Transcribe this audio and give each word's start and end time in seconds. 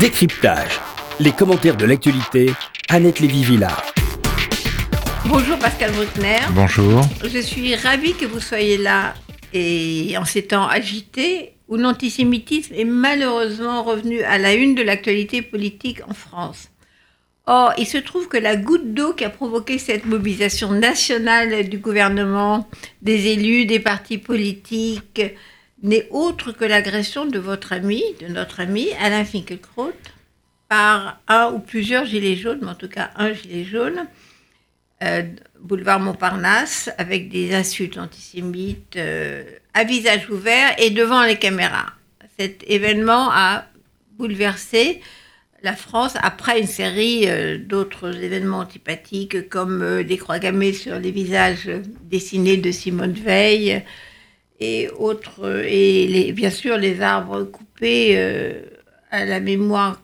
Décryptage. 0.00 0.78
Les 1.20 1.32
commentaires 1.32 1.76
de 1.76 1.86
l'actualité, 1.86 2.50
Annette 2.90 3.20
Lévy-Villard. 3.20 3.82
Bonjour 5.24 5.58
Pascal 5.58 5.90
Bruckner. 5.92 6.40
Bonjour. 6.50 7.00
Je 7.24 7.38
suis 7.38 7.74
ravie 7.76 8.12
que 8.12 8.26
vous 8.26 8.40
soyez 8.40 8.76
là 8.76 9.14
et 9.54 10.14
en 10.18 10.26
ces 10.26 10.42
temps 10.42 10.66
agités 10.66 11.54
où 11.68 11.76
l'antisémitisme 11.76 12.74
est 12.74 12.84
malheureusement 12.84 13.84
revenu 13.84 14.20
à 14.22 14.36
la 14.36 14.52
une 14.52 14.74
de 14.74 14.82
l'actualité 14.82 15.40
politique 15.40 16.02
en 16.06 16.12
France. 16.12 16.68
Or, 17.46 17.72
il 17.78 17.86
se 17.86 17.98
trouve 17.98 18.28
que 18.28 18.36
la 18.36 18.56
goutte 18.56 18.92
d'eau 18.92 19.14
qui 19.14 19.24
a 19.24 19.30
provoqué 19.30 19.78
cette 19.78 20.04
mobilisation 20.04 20.72
nationale 20.72 21.70
du 21.70 21.78
gouvernement, 21.78 22.68
des 23.00 23.28
élus, 23.28 23.64
des 23.64 23.80
partis 23.80 24.18
politiques, 24.18 25.22
n'est 25.82 26.08
autre 26.10 26.52
que 26.52 26.64
l'agression 26.64 27.26
de 27.26 27.38
votre 27.38 27.72
ami, 27.72 28.02
de 28.20 28.28
notre 28.28 28.60
ami 28.60 28.88
Alain 29.00 29.24
Finkielkraut, 29.24 29.92
par 30.68 31.20
un 31.28 31.52
ou 31.52 31.58
plusieurs 31.58 32.06
gilets 32.06 32.36
jaunes, 32.36 32.60
mais 32.62 32.70
en 32.70 32.74
tout 32.74 32.88
cas 32.88 33.10
un 33.16 33.32
gilet 33.32 33.64
jaune, 33.64 34.06
euh, 35.02 35.22
boulevard 35.60 36.00
Montparnasse, 36.00 36.90
avec 36.98 37.28
des 37.28 37.54
insultes 37.54 37.98
antisémites 37.98 38.96
euh, 38.96 39.44
à 39.74 39.84
visage 39.84 40.28
ouvert 40.30 40.74
et 40.78 40.90
devant 40.90 41.22
les 41.22 41.36
caméras. 41.36 41.92
Cet 42.38 42.64
événement 42.66 43.30
a 43.30 43.66
bouleversé 44.18 45.00
la 45.62 45.74
France 45.74 46.14
après 46.22 46.60
une 46.60 46.66
série 46.66 47.28
euh, 47.28 47.58
d'autres 47.58 48.22
événements 48.22 48.60
antipathiques 48.60 49.48
comme 49.48 50.02
des 50.02 50.16
croix 50.16 50.38
gammées 50.38 50.72
sur 50.72 50.98
les 50.98 51.10
visages 51.10 51.70
dessinés 52.04 52.56
de 52.56 52.70
Simone 52.70 53.12
Veil 53.12 53.84
et 54.60 54.88
autres 54.98 55.64
et 55.66 56.32
bien 56.32 56.50
sûr 56.50 56.76
les 56.76 57.00
arbres 57.00 57.44
coupés 57.44 58.14
euh, 58.16 58.62
à 59.10 59.24
la 59.24 59.40
mémoire 59.40 60.02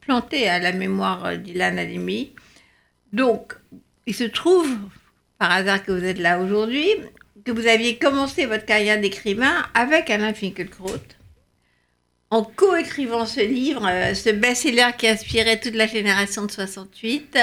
plantés 0.00 0.48
à 0.48 0.58
la 0.58 0.72
mémoire 0.72 1.36
d'Ilan 1.36 1.76
Halimi. 1.76 2.32
Donc 3.12 3.54
il 4.06 4.14
se 4.14 4.24
trouve 4.24 4.70
par 5.38 5.52
hasard 5.52 5.84
que 5.84 5.92
vous 5.92 6.04
êtes 6.04 6.18
là 6.18 6.40
aujourd'hui 6.40 6.88
que 7.44 7.52
vous 7.52 7.66
aviez 7.66 7.96
commencé 7.96 8.46
votre 8.46 8.66
carrière 8.66 9.00
d'écrivain 9.00 9.64
avec 9.74 10.10
Alain 10.10 10.34
Finkielkraut 10.34 10.90
en 12.30 12.42
coécrivant 12.42 13.26
ce 13.26 13.40
livre, 13.40 13.86
euh, 13.88 14.14
ce 14.14 14.30
best-seller 14.30 14.90
qui 14.98 15.08
inspirait 15.08 15.58
toute 15.58 15.74
la 15.74 15.86
génération 15.86 16.44
de 16.44 16.50
68, 16.50 17.38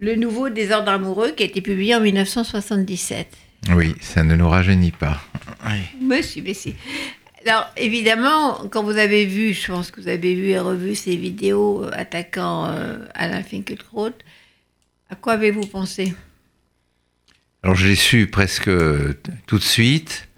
Le 0.00 0.16
Nouveau 0.16 0.48
Désordre 0.48 0.90
amoureux, 0.90 1.30
qui 1.30 1.44
a 1.44 1.46
été 1.46 1.60
publié 1.60 1.94
en 1.94 2.00
1977. 2.00 3.28
Oui, 3.68 3.94
ça 4.00 4.22
ne 4.22 4.34
nous 4.34 4.48
rajeunit 4.48 4.90
pas. 4.90 5.20
Oui. 5.66 5.80
Mais 6.00 6.22
si, 6.22 6.40
mais 6.42 6.54
si. 6.54 6.74
Alors, 7.46 7.70
évidemment, 7.76 8.66
quand 8.70 8.82
vous 8.82 8.98
avez 8.98 9.26
vu, 9.26 9.52
je 9.52 9.70
pense 9.70 9.90
que 9.90 10.00
vous 10.00 10.08
avez 10.08 10.34
vu 10.34 10.48
et 10.48 10.58
revu 10.58 10.94
ces 10.94 11.16
vidéos 11.16 11.84
euh, 11.84 11.90
attaquant 11.92 12.66
euh, 12.66 12.98
Alain 13.14 13.42
Finkielkraut, 13.42 14.12
à 15.08 15.14
quoi 15.14 15.34
avez-vous 15.34 15.66
pensé? 15.66 16.14
Alors, 17.62 17.76
je 17.76 17.86
l'ai 17.86 17.94
su 17.94 18.26
presque 18.26 18.70
tout 19.46 19.58
de 19.58 19.62
suite. 19.62 20.28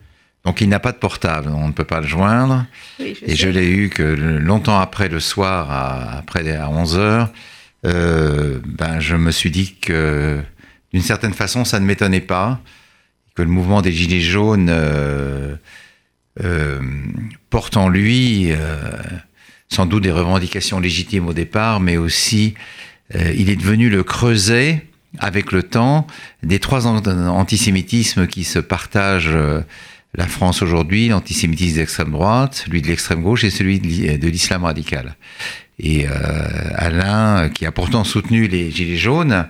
Donc 0.45 0.61
il 0.61 0.69
n'a 0.69 0.81
pas 0.81 0.93
de 0.93 0.97
portable, 0.97 1.51
on 1.51 1.69
ne 1.69 1.73
peut 1.73 1.85
pas 1.85 2.01
le 2.01 2.07
joindre. 2.07 2.67
Oui, 2.99 3.17
je 3.19 3.25
et 3.27 3.29
sais. 3.31 3.37
je 3.37 3.49
l'ai 3.49 3.69
eu 3.69 3.91
que 3.91 4.03
longtemps 4.03 4.81
après 4.81 5.09
le 5.09 5.21
soir, 5.21 5.71
à, 5.71 6.19
après 6.19 6.51
à 6.57 6.69
11 6.69 6.99
heures, 6.99 7.33
euh, 7.87 8.59
ben, 8.65 8.99
je 8.99 9.15
me 9.15 9.31
suis 9.31 9.51
dit 9.51 9.77
que 9.77 10.41
d'une 10.93 11.03
certaine 11.03 11.33
façon, 11.33 11.65
ça 11.65 11.79
ne 11.79 11.87
m'étonnait 11.87 12.21
pas, 12.21 12.61
que 13.35 13.43
le 13.43 13.49
mouvement 13.49 13.83
des 13.83 13.93
Gilets 13.93 14.21
jaunes 14.21 14.69
euh, 14.71 15.57
euh, 16.43 16.81
porte 17.51 17.77
en 17.77 17.89
lui 17.89 18.49
euh, 18.53 18.57
sans 19.69 19.87
doute 19.87 20.03
des 20.03 20.11
revendications 20.11 20.81
légitimes 20.81 21.29
au 21.29 21.33
départ, 21.33 21.81
mais 21.81 21.97
aussi 21.97 22.55
il 23.15 23.51
est 23.51 23.57
devenu 23.57 23.91
le 23.91 24.03
creuset 24.03 24.87
avec 25.19 25.53
le 25.53 25.63
temps 25.63 26.07
des 26.43 26.59
trois 26.59 26.87
an- 26.87 27.03
antisémitismes 27.07 28.27
qui 28.27 28.45
se 28.45 28.59
partagent 28.59 29.37
la 30.15 30.27
France 30.27 30.63
aujourd'hui, 30.63 31.09
l'antisémitisme 31.09 31.77
d'extrême 31.77 32.11
droite, 32.13 32.63
celui 32.67 32.81
de 32.81 32.87
l'extrême 32.89 33.23
gauche 33.23 33.45
et 33.45 33.51
celui 33.51 33.81
de 33.81 33.87
l'i- 33.87 34.19
de 34.19 34.29
l'islam 34.29 34.65
radical. 34.65 35.17
Et 35.79 36.07
Alain, 36.75 37.51
qui 37.51 37.67
a 37.67 37.73
pourtant 37.73 38.05
soutenu 38.05 38.47
les 38.49 38.71
Gilets 38.71 38.97
jaunes, 38.97 39.47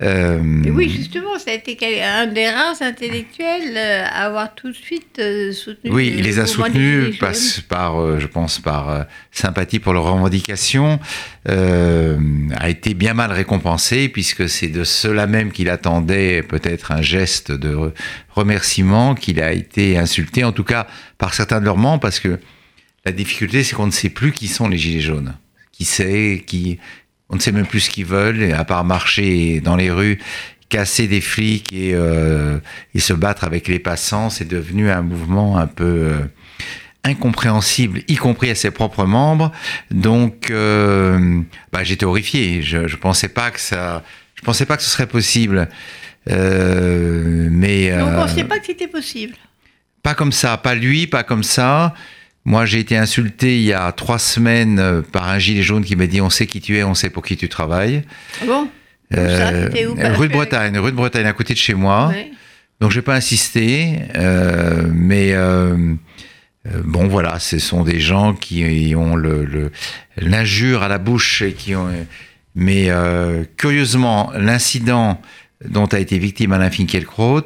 euh, 0.00 0.62
Et 0.64 0.70
oui, 0.70 0.88
justement, 0.88 1.38
ça 1.38 1.50
a 1.50 1.54
été 1.54 1.76
un 2.02 2.26
des 2.26 2.48
rares 2.48 2.80
intellectuels 2.80 3.76
euh, 3.76 4.04
à 4.04 4.26
avoir 4.26 4.54
tout 4.54 4.68
de 4.68 4.74
suite 4.76 5.18
euh, 5.18 5.52
soutenu. 5.52 5.90
Oui, 5.90 6.14
il 6.16 6.24
les 6.24 6.38
a 6.38 6.46
soutenus 6.46 7.18
par, 7.18 7.32
par, 7.68 8.20
je 8.20 8.26
pense, 8.26 8.60
par 8.60 9.06
sympathie 9.32 9.80
pour 9.80 9.92
leurs 9.92 10.04
revendications, 10.04 11.00
euh, 11.48 12.16
a 12.56 12.68
été 12.68 12.94
bien 12.94 13.14
mal 13.14 13.32
récompensé 13.32 14.08
puisque 14.08 14.48
c'est 14.48 14.68
de 14.68 14.84
cela 14.84 15.26
même 15.26 15.50
qu'il 15.50 15.68
attendait 15.68 16.42
peut-être 16.42 16.92
un 16.92 17.02
geste 17.02 17.50
de 17.50 17.74
re- 17.74 17.92
remerciement 18.30 19.14
qu'il 19.14 19.40
a 19.40 19.52
été 19.52 19.98
insulté, 19.98 20.44
en 20.44 20.52
tout 20.52 20.64
cas 20.64 20.86
par 21.18 21.34
certains 21.34 21.60
de 21.60 21.64
leurs 21.64 21.76
membres, 21.76 22.00
parce 22.00 22.20
que 22.20 22.38
la 23.04 23.12
difficulté, 23.12 23.64
c'est 23.64 23.74
qu'on 23.74 23.86
ne 23.86 23.92
sait 23.92 24.10
plus 24.10 24.32
qui 24.32 24.48
sont 24.48 24.68
les 24.68 24.78
gilets 24.78 25.00
jaunes, 25.00 25.34
qui 25.72 25.84
c'est, 25.84 26.44
qui, 26.46 26.78
on 27.30 27.36
ne 27.36 27.40
sait 27.40 27.52
même 27.52 27.66
plus 27.66 27.80
ce 27.80 27.90
qu'ils 27.90 28.06
veulent, 28.06 28.42
et 28.42 28.52
à 28.52 28.64
part 28.64 28.84
marcher 28.84 29.60
dans 29.60 29.76
les 29.76 29.90
rues 29.90 30.18
casser 30.68 31.06
des 31.08 31.22
flics 31.22 31.72
et, 31.72 31.92
euh, 31.94 32.58
et 32.94 33.00
se 33.00 33.14
battre 33.14 33.44
avec 33.44 33.68
les 33.68 33.78
passants, 33.78 34.28
c'est 34.28 34.46
devenu 34.46 34.90
un 34.90 35.00
mouvement 35.00 35.56
un 35.56 35.66
peu 35.66 35.84
euh, 35.84 36.18
incompréhensible, 37.04 38.02
y 38.08 38.16
compris 38.16 38.50
à 38.50 38.54
ses 38.54 38.70
propres 38.70 39.06
membres. 39.06 39.50
Donc, 39.90 40.50
euh, 40.50 41.40
bah, 41.72 41.84
j'étais 41.84 42.04
horrifié. 42.04 42.62
Je, 42.62 42.86
je 42.86 42.96
pensais 42.96 43.28
pas 43.28 43.50
que 43.50 43.60
ça, 43.60 44.02
je 44.34 44.42
pensais 44.42 44.66
pas 44.66 44.76
que 44.76 44.82
ce 44.82 44.90
serait 44.90 45.06
possible. 45.06 45.68
Euh, 46.28 47.48
mais 47.50 47.90
Mais 47.90 48.02
on 48.02 48.10
ne 48.10 48.12
euh, 48.12 48.26
pensait 48.26 48.44
pas 48.44 48.58
que 48.58 48.66
c'était 48.66 48.88
possible? 48.88 49.34
pas 50.02 50.14
comme 50.14 50.32
ça, 50.32 50.56
pas 50.56 50.74
lui, 50.74 51.06
pas 51.06 51.22
comme 51.22 51.42
ça. 51.42 51.94
Moi, 52.48 52.64
j'ai 52.64 52.78
été 52.78 52.96
insulté 52.96 53.58
il 53.58 53.64
y 53.64 53.74
a 53.74 53.92
trois 53.92 54.18
semaines 54.18 54.78
euh, 54.78 55.02
par 55.02 55.28
un 55.28 55.38
gilet 55.38 55.60
jaune 55.62 55.84
qui 55.84 55.96
m'a 55.96 56.06
dit 56.06 56.22
on 56.22 56.30
sait 56.30 56.46
qui 56.46 56.62
tu 56.62 56.78
es, 56.78 56.82
on 56.82 56.94
sait 56.94 57.10
pour 57.10 57.22
qui 57.22 57.36
tu 57.36 57.46
travailles. 57.50 58.04
Ah 58.42 58.46
bon? 58.46 58.68
Euh, 59.16 59.68
Ça, 59.70 59.86
où, 59.86 60.18
rue 60.18 60.28
de 60.28 60.32
Bretagne, 60.32 60.78
rue 60.78 60.90
de 60.90 60.96
Bretagne, 60.96 61.26
à 61.26 61.34
côté 61.34 61.52
de 61.52 61.58
chez 61.58 61.74
moi. 61.74 62.08
Ouais. 62.08 62.30
Donc, 62.80 62.90
je 62.90 62.96
vais 62.96 63.02
pas 63.02 63.16
insister, 63.16 63.98
euh, 64.16 64.88
mais 64.90 65.32
euh, 65.34 65.76
bon, 66.84 67.06
voilà, 67.06 67.38
ce 67.38 67.58
sont 67.58 67.82
des 67.84 68.00
gens 68.00 68.32
qui 68.32 68.94
ont 68.96 69.14
le 69.14 69.44
le- 69.44 69.70
l'injure 70.16 70.82
à 70.82 70.88
la 70.88 70.98
bouche 70.98 71.42
et 71.42 71.52
qui 71.52 71.74
ont. 71.74 71.88
Mais 72.54 72.88
curieusement, 73.58 74.32
l'incident 74.34 75.20
dont 75.64 75.86
a 75.86 75.98
été 75.98 76.18
victime 76.18 76.52
Alain 76.52 76.70
Finkielkraut 76.70 77.44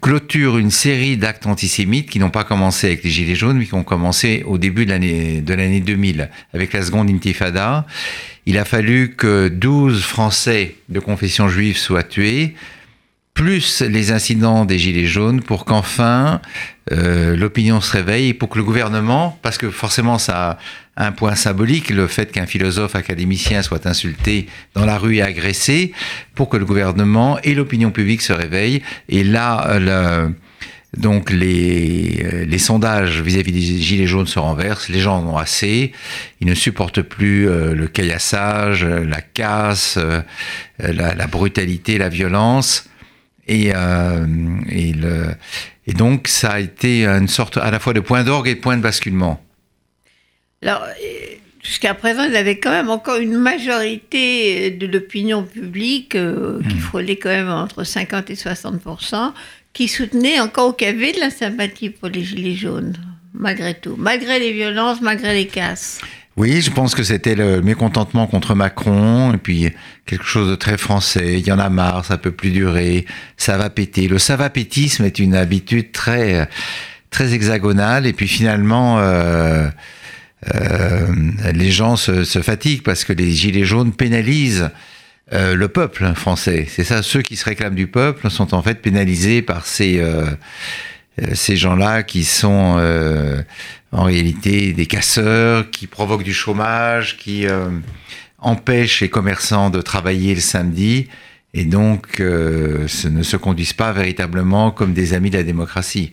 clôture 0.00 0.58
une 0.58 0.70
série 0.70 1.16
d'actes 1.16 1.46
antisémites 1.46 2.08
qui 2.08 2.18
n'ont 2.18 2.30
pas 2.30 2.44
commencé 2.44 2.86
avec 2.86 3.04
les 3.04 3.10
Gilets 3.10 3.34
jaunes, 3.34 3.58
mais 3.58 3.66
qui 3.66 3.74
ont 3.74 3.84
commencé 3.84 4.42
au 4.46 4.58
début 4.58 4.84
de 4.86 4.90
l'année 4.90 5.40
de 5.40 5.54
l'année 5.54 5.80
2000 5.80 6.30
avec 6.54 6.72
la 6.72 6.82
seconde 6.82 7.10
intifada. 7.10 7.86
Il 8.46 8.58
a 8.58 8.64
fallu 8.64 9.14
que 9.16 9.48
12 9.48 10.02
Français 10.02 10.76
de 10.88 11.00
confession 11.00 11.48
juive 11.48 11.76
soient 11.76 12.02
tués, 12.02 12.54
plus 13.34 13.80
les 13.80 14.12
incidents 14.12 14.64
des 14.64 14.78
Gilets 14.78 15.06
jaunes, 15.06 15.40
pour 15.40 15.64
qu'enfin 15.64 16.40
euh, 16.92 17.34
l'opinion 17.34 17.80
se 17.80 17.92
réveille 17.92 18.28
et 18.28 18.34
pour 18.34 18.50
que 18.50 18.58
le 18.58 18.64
gouvernement, 18.64 19.38
parce 19.42 19.56
que 19.56 19.70
forcément 19.70 20.18
ça 20.18 20.58
a 20.96 21.06
un 21.06 21.12
point 21.12 21.34
symbolique, 21.34 21.88
le 21.88 22.06
fait 22.06 22.30
qu'un 22.30 22.46
philosophe 22.46 22.94
académicien 22.94 23.62
soit 23.62 23.86
insulté 23.86 24.46
dans 24.74 24.84
la 24.84 24.98
rue 24.98 25.16
et 25.16 25.22
agressé, 25.22 25.92
pour 26.34 26.50
que 26.50 26.58
le 26.58 26.66
gouvernement 26.66 27.38
et 27.42 27.54
l'opinion 27.54 27.90
publique 27.90 28.20
se 28.20 28.34
réveillent. 28.34 28.82
Et 29.08 29.24
là, 29.24 29.66
euh, 29.70 30.28
donc 30.98 31.30
les, 31.30 32.22
euh, 32.24 32.44
les 32.44 32.58
sondages 32.58 33.22
vis-à-vis 33.22 33.52
des 33.52 33.80
gilets 33.80 34.06
jaunes 34.06 34.26
se 34.26 34.38
renversent, 34.38 34.90
les 34.90 35.00
gens 35.00 35.20
en 35.20 35.26
ont 35.26 35.38
assez, 35.38 35.92
ils 36.42 36.46
ne 36.46 36.54
supportent 36.54 37.00
plus 37.00 37.46
le 37.46 37.86
caillassage, 37.86 38.84
la 38.84 39.22
casse, 39.22 39.98
la 40.78 41.26
brutalité, 41.28 41.96
la 41.96 42.10
violence. 42.10 42.90
Et, 43.52 43.70
euh, 43.74 44.26
et, 44.70 44.94
le, 44.94 45.26
et 45.86 45.92
donc 45.92 46.26
ça 46.26 46.52
a 46.52 46.60
été 46.60 47.04
une 47.04 47.28
sorte 47.28 47.58
à 47.58 47.70
la 47.70 47.78
fois 47.78 47.92
de 47.92 48.00
point 48.00 48.24
d'orgue 48.24 48.48
et 48.48 48.54
de 48.54 48.60
point 48.60 48.78
de 48.78 48.82
basculement. 48.82 49.44
Alors, 50.62 50.82
euh, 50.84 51.34
jusqu'à 51.62 51.92
présent, 51.92 52.24
ils 52.24 52.34
avaient 52.34 52.58
quand 52.58 52.70
même 52.70 52.88
encore 52.88 53.18
une 53.18 53.36
majorité 53.36 54.70
de 54.70 54.86
l'opinion 54.86 55.42
publique 55.42 56.14
euh, 56.14 56.62
qui 56.66 56.78
frôlait 56.78 57.16
quand 57.16 57.28
même 57.28 57.50
entre 57.50 57.84
50 57.84 58.30
et 58.30 58.36
60 58.36 58.80
qui 59.74 59.86
soutenait 59.86 60.40
encore 60.40 60.68
au 60.68 60.72
cavé 60.72 61.12
de 61.12 61.20
la 61.20 61.30
sympathie 61.30 61.90
pour 61.90 62.08
les 62.08 62.22
Gilets 62.24 62.54
jaunes, 62.54 62.96
malgré 63.34 63.74
tout, 63.74 63.96
malgré 63.98 64.38
les 64.38 64.52
violences, 64.52 65.02
malgré 65.02 65.34
les 65.34 65.46
casses. 65.46 66.00
Oui, 66.38 66.62
je 66.62 66.70
pense 66.70 66.94
que 66.94 67.02
c'était 67.02 67.34
le 67.34 67.60
mécontentement 67.60 68.26
contre 68.26 68.54
Macron, 68.54 69.34
et 69.34 69.36
puis 69.36 69.70
quelque 70.06 70.24
chose 70.24 70.48
de 70.48 70.54
très 70.54 70.78
français. 70.78 71.38
Il 71.38 71.46
y 71.46 71.52
en 71.52 71.58
a 71.58 71.68
marre, 71.68 72.06
ça 72.06 72.16
peut 72.16 72.30
plus 72.30 72.50
durer, 72.50 73.04
ça 73.36 73.58
va 73.58 73.68
péter. 73.68 74.08
Le 74.08 74.18
ça 74.18 74.36
va 74.36 74.48
pétisme 74.48 75.04
est 75.04 75.18
une 75.18 75.34
habitude 75.34 75.92
très, 75.92 76.48
très 77.10 77.34
hexagonale, 77.34 78.06
et 78.06 78.14
puis 78.14 78.28
finalement, 78.28 78.98
euh, 78.98 79.68
les 81.52 81.70
gens 81.70 81.96
se, 81.96 82.24
se, 82.24 82.40
fatiguent 82.40 82.82
parce 82.82 83.04
que 83.04 83.12
les 83.12 83.30
gilets 83.30 83.64
jaunes 83.64 83.92
pénalisent 83.92 84.70
le 85.30 85.66
peuple 85.66 86.12
français. 86.14 86.66
C'est 86.68 86.84
ça, 86.84 87.02
ceux 87.02 87.22
qui 87.22 87.36
se 87.36 87.44
réclament 87.44 87.74
du 87.74 87.86
peuple 87.86 88.28
sont 88.28 88.54
en 88.54 88.62
fait 88.62 88.82
pénalisés 88.82 89.40
par 89.40 89.64
ces 89.66 90.02
ces 91.34 91.56
gens-là 91.56 92.02
qui 92.02 92.24
sont 92.24 92.80
en 93.92 94.02
réalité 94.04 94.72
des 94.72 94.86
casseurs, 94.86 95.70
qui 95.70 95.86
provoquent 95.86 96.22
du 96.22 96.32
chômage, 96.32 97.16
qui 97.18 97.46
empêchent 98.38 99.00
les 99.00 99.10
commerçants 99.10 99.70
de 99.70 99.80
travailler 99.80 100.34
le 100.34 100.40
samedi 100.40 101.08
et 101.54 101.64
donc 101.64 102.20
euh, 102.20 102.86
ne 103.04 103.22
se 103.22 103.36
conduisent 103.36 103.72
pas 103.72 103.92
véritablement 103.92 104.70
comme 104.70 104.94
des 104.94 105.14
amis 105.14 105.30
de 105.30 105.38
la 105.38 105.42
démocratie. 105.42 106.12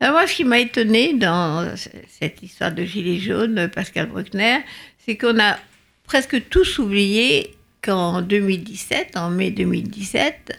Alors 0.00 0.14
moi, 0.14 0.26
ce 0.26 0.34
qui 0.34 0.44
m'a 0.44 0.58
étonné 0.58 1.14
dans 1.14 1.74
cette 2.08 2.42
histoire 2.42 2.72
de 2.72 2.84
Gilets 2.84 3.20
jaunes, 3.20 3.70
Pascal 3.74 4.06
Bruckner, 4.06 4.58
c'est 5.04 5.16
qu'on 5.16 5.38
a 5.40 5.56
presque 6.04 6.48
tous 6.50 6.78
oublié 6.78 7.54
qu'en 7.80 8.20
2017, 8.20 9.16
en 9.16 9.30
mai 9.30 9.50
2017, 9.50 10.58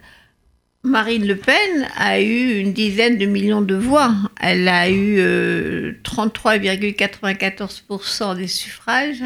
Marine 0.86 1.26
Le 1.26 1.36
Pen 1.36 1.90
a 1.98 2.22
eu 2.22 2.60
une 2.60 2.72
dizaine 2.72 3.18
de 3.18 3.26
millions 3.26 3.64
de 3.64 3.74
voix. 3.74 4.14
Elle 4.40 4.68
a 4.68 4.92
eu 4.92 5.18
33,94% 6.04 8.32
euh, 8.32 8.36
des 8.36 8.48
suffrages, 8.48 9.24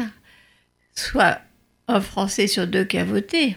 soit 0.94 1.42
un 1.86 2.00
Français 2.00 2.46
sur 2.46 2.66
deux 2.66 2.84
qui 2.84 2.96
a 2.96 3.04
voté. 3.04 3.56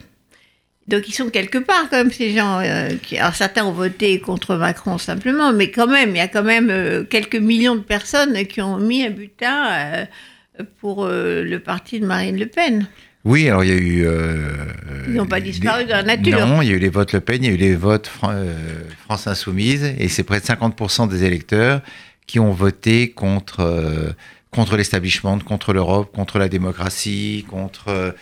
Donc 0.90 1.08
ils 1.08 1.14
sont 1.14 1.30
quelque 1.30 1.60
part 1.60 1.90
quand 1.90 1.96
même 1.96 2.12
ces 2.12 2.36
gens. 2.36 2.60
Euh, 2.60 2.90
qui, 3.02 3.18
alors 3.18 3.36
certains 3.36 3.64
ont 3.64 3.72
voté 3.72 4.20
contre 4.20 4.56
Macron 4.56 4.98
simplement, 4.98 5.54
mais 5.54 5.72
quand 5.72 5.88
même, 5.88 6.10
il 6.10 6.18
y 6.18 6.22
a 6.22 6.28
quand 6.28 6.44
même 6.44 6.70
euh, 6.70 7.06
quelques 7.06 7.38
millions 7.38 7.76
de 7.76 7.82
personnes 7.82 8.46
qui 8.48 8.62
ont 8.62 8.80
mis 8.80 9.06
un 9.06 9.12
butin 9.12 10.08
pour 10.82 11.08
le 11.08 11.58
parti 11.58 12.02
de 12.02 12.06
Marine 12.06 12.38
Le 12.38 12.48
Pen. 12.48 12.86
Oui, 13.26 13.48
alors 13.48 13.64
il 13.64 13.70
y 13.70 13.74
a 13.74 13.76
eu. 13.76 14.08
ils 15.08 15.14
n'ont 15.14 15.26
pas 15.26 15.40
disparu 15.40 15.86
dans 15.86 15.96
la 15.96 16.04
nature. 16.04 16.46
Non, 16.46 16.62
il 16.62 16.70
y 16.70 16.72
a 16.72 16.76
eu 16.76 16.80
les 16.80 16.90
votes 16.90 17.14
Le 17.14 17.22
Pen, 17.22 17.44
il 17.44 17.48
y 17.48 17.52
a 17.52 17.54
eu 17.54 17.58
les 17.58 17.76
votes 17.76 18.08
France 18.08 19.28
Insoumise, 19.28 19.96
et 19.98 20.10
c'est 20.10 20.24
près 20.24 20.40
de 20.40 20.46
50% 20.46 21.08
des 21.10 21.24
électeurs 21.24 21.82
qui 22.28 22.40
ont 22.40 22.52
voté 22.52 23.12
contre 23.12 24.14
contre 24.52 24.78
l'establishment, 24.78 25.40
contre 25.40 25.74
l'Europe, 25.74 26.14
contre 26.14 26.38
la 26.38 26.50
démocratie, 26.50 27.46
contre 27.50 28.14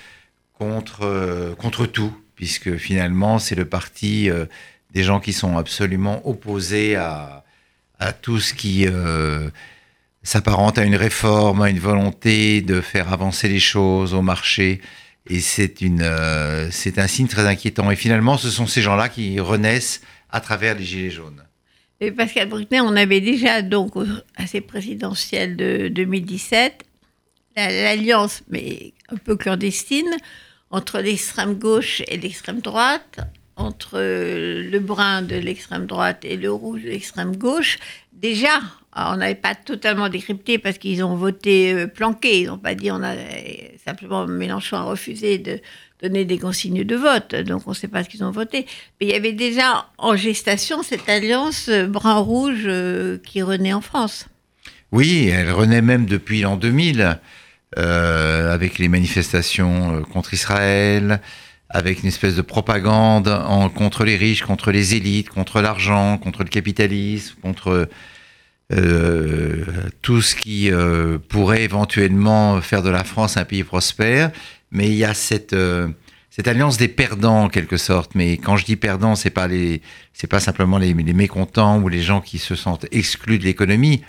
contre 0.58 1.56
contre 1.58 1.86
tout 1.88 2.16
puisque 2.42 2.76
finalement 2.78 3.38
c'est 3.38 3.54
le 3.54 3.66
parti 3.66 4.28
euh, 4.28 4.46
des 4.96 5.04
gens 5.04 5.20
qui 5.20 5.32
sont 5.32 5.60
absolument 5.60 6.28
opposés 6.28 6.96
à, 6.96 7.44
à 8.00 8.14
tout 8.14 8.40
ce 8.40 8.56
qui 8.56 8.88
euh, 8.88 9.52
s'apparente 10.24 10.78
à 10.78 10.84
une 10.84 10.96
réforme, 10.96 11.62
à 11.62 11.70
une 11.70 11.80
volonté 11.80 12.62
de 12.62 12.82
faire 12.82 13.12
avancer 13.12 13.48
les 13.48 13.60
choses 13.60 14.14
au 14.14 14.22
marché. 14.22 14.82
Et 15.30 15.40
euh, 16.02 16.68
c'est 16.72 17.00
un 17.00 17.08
signe 17.08 17.28
très 17.28 17.48
inquiétant. 17.48 17.92
Et 17.92 17.96
finalement, 17.96 18.38
ce 18.38 18.50
sont 18.50 18.68
ces 18.68 18.82
gens-là 18.82 19.10
qui 19.10 19.40
renaissent 19.40 20.02
à 20.30 20.42
travers 20.42 20.76
les 20.76 20.84
gilets 20.84 21.12
jaunes. 21.12 21.44
Et 22.00 22.12
Pascal 22.12 22.50
Bruckner, 22.50 22.82
on 22.82 22.96
avait 22.96 23.22
déjà 23.22 23.62
donc 23.62 23.94
à 24.36 24.48
ces 24.48 24.62
présidentielles 24.62 25.56
de 25.56 25.88
2017 25.90 26.86
l'alliance, 27.56 28.44
mais 28.50 28.94
un 29.10 29.18
peu 29.18 29.36
clandestine, 29.36 30.10
entre 30.70 31.00
l'extrême 31.00 31.56
gauche 31.56 32.02
et 32.08 32.18
l'extrême 32.18 32.60
droite, 32.60 33.20
entre 33.56 34.00
le 34.00 34.80
brun 34.80 35.22
de 35.22 35.36
l'extrême 35.36 35.86
droite 35.86 36.24
et 36.24 36.38
le 36.38 36.52
rouge 36.52 36.84
de 36.84 36.90
l'extrême 36.90 37.36
gauche, 37.36 37.78
déjà, 38.14 38.62
on 38.96 39.18
n'avait 39.18 39.36
pas 39.36 39.56
totalement 39.56 40.10
décrypté 40.10 40.58
parce 40.58 40.78
qu'ils 40.78 41.04
ont 41.04 41.16
voté 41.16 41.74
euh, 41.74 41.88
planqué. 41.88 42.42
Ils 42.42 42.48
n'ont 42.48 42.58
pas 42.58 42.76
dit, 42.76 42.92
on 42.92 43.04
a 43.04 43.14
simplement 43.86 44.28
Mélenchon 44.28 44.78
a 44.78 44.84
refusé 44.84 45.38
de 45.38 45.60
donner 46.02 46.26
des 46.26 46.40
consignes 46.40 46.84
de 46.84 46.96
vote, 46.96 47.36
donc 47.36 47.62
on 47.68 47.72
ne 47.72 47.76
sait 47.76 47.88
pas 47.88 48.04
ce 48.04 48.10
qu'ils 48.10 48.24
ont 48.24 48.32
voté. 48.32 48.66
Mais 49.00 49.08
il 49.08 49.10
y 49.10 49.16
avait 49.16 49.34
déjà 49.34 49.88
en 49.98 50.16
gestation 50.16 50.82
cette 50.82 51.08
alliance 51.08 51.70
euh, 51.70 51.86
brun-rouge 51.86 52.64
euh, 52.66 53.18
qui 53.26 53.42
renaît 53.42 53.74
en 53.74 53.82
France. 53.82 54.28
Oui, 54.92 55.30
elle 55.32 55.52
renaît 55.52 55.82
même 55.82 56.06
depuis 56.06 56.42
l'an 56.42 56.58
2000. 56.58 57.20
Euh, 57.78 58.54
avec 58.54 58.80
les 58.80 58.90
manifestations 58.90 59.96
euh, 59.96 60.02
contre 60.02 60.34
Israël, 60.34 61.22
avec 61.70 62.02
une 62.04 62.10
espèce 62.10 62.36
de 62.36 62.42
propagande 62.42 63.30
contre 63.76 64.04
les 64.04 64.18
riches, 64.18 64.44
contre 64.44 64.74
les 64.74 64.94
élites, 64.96 65.30
contre 65.30 65.62
l'argent, 65.62 66.18
contre 66.18 66.44
le 66.44 66.50
capitalisme, 66.50 67.36
contre 67.42 67.88
euh, 68.72 69.66
tout 70.02 70.22
ce 70.22 70.36
qui 70.36 70.72
euh, 70.72 71.18
pourrait 71.18 71.64
éventuellement 71.64 72.62
faire 72.62 72.84
de 72.84 72.90
la 72.90 73.04
France 73.04 73.38
un 73.38 73.46
pays 73.46 73.64
prospère. 73.64 74.32
Mais 74.72 74.88
il 74.88 74.96
y 74.96 75.04
a 75.04 75.14
cette 75.14 75.54
euh, 75.54 75.88
cette 76.30 76.48
alliance 76.48 76.78
des 76.78 76.88
perdants 76.88 77.44
en 77.44 77.50
quelque 77.50 77.78
sorte. 77.78 78.16
Mais 78.16 78.38
quand 78.38 78.56
je 78.56 78.66
dis 78.66 78.76
perdants, 78.78 79.16
c'est 79.16 79.30
pas 79.30 79.48
les 79.48 79.82
pas 80.30 80.40
simplement 80.40 80.78
les, 80.78 80.94
mécontents 80.94 81.82
ou 81.82 81.90
les 81.90 82.02
gens 82.02 82.22
qui 82.22 82.38
se 82.38 82.56
sentent 82.56 82.86
exclus 82.92 83.40
de 83.40 83.44
l'économie 83.44 84.02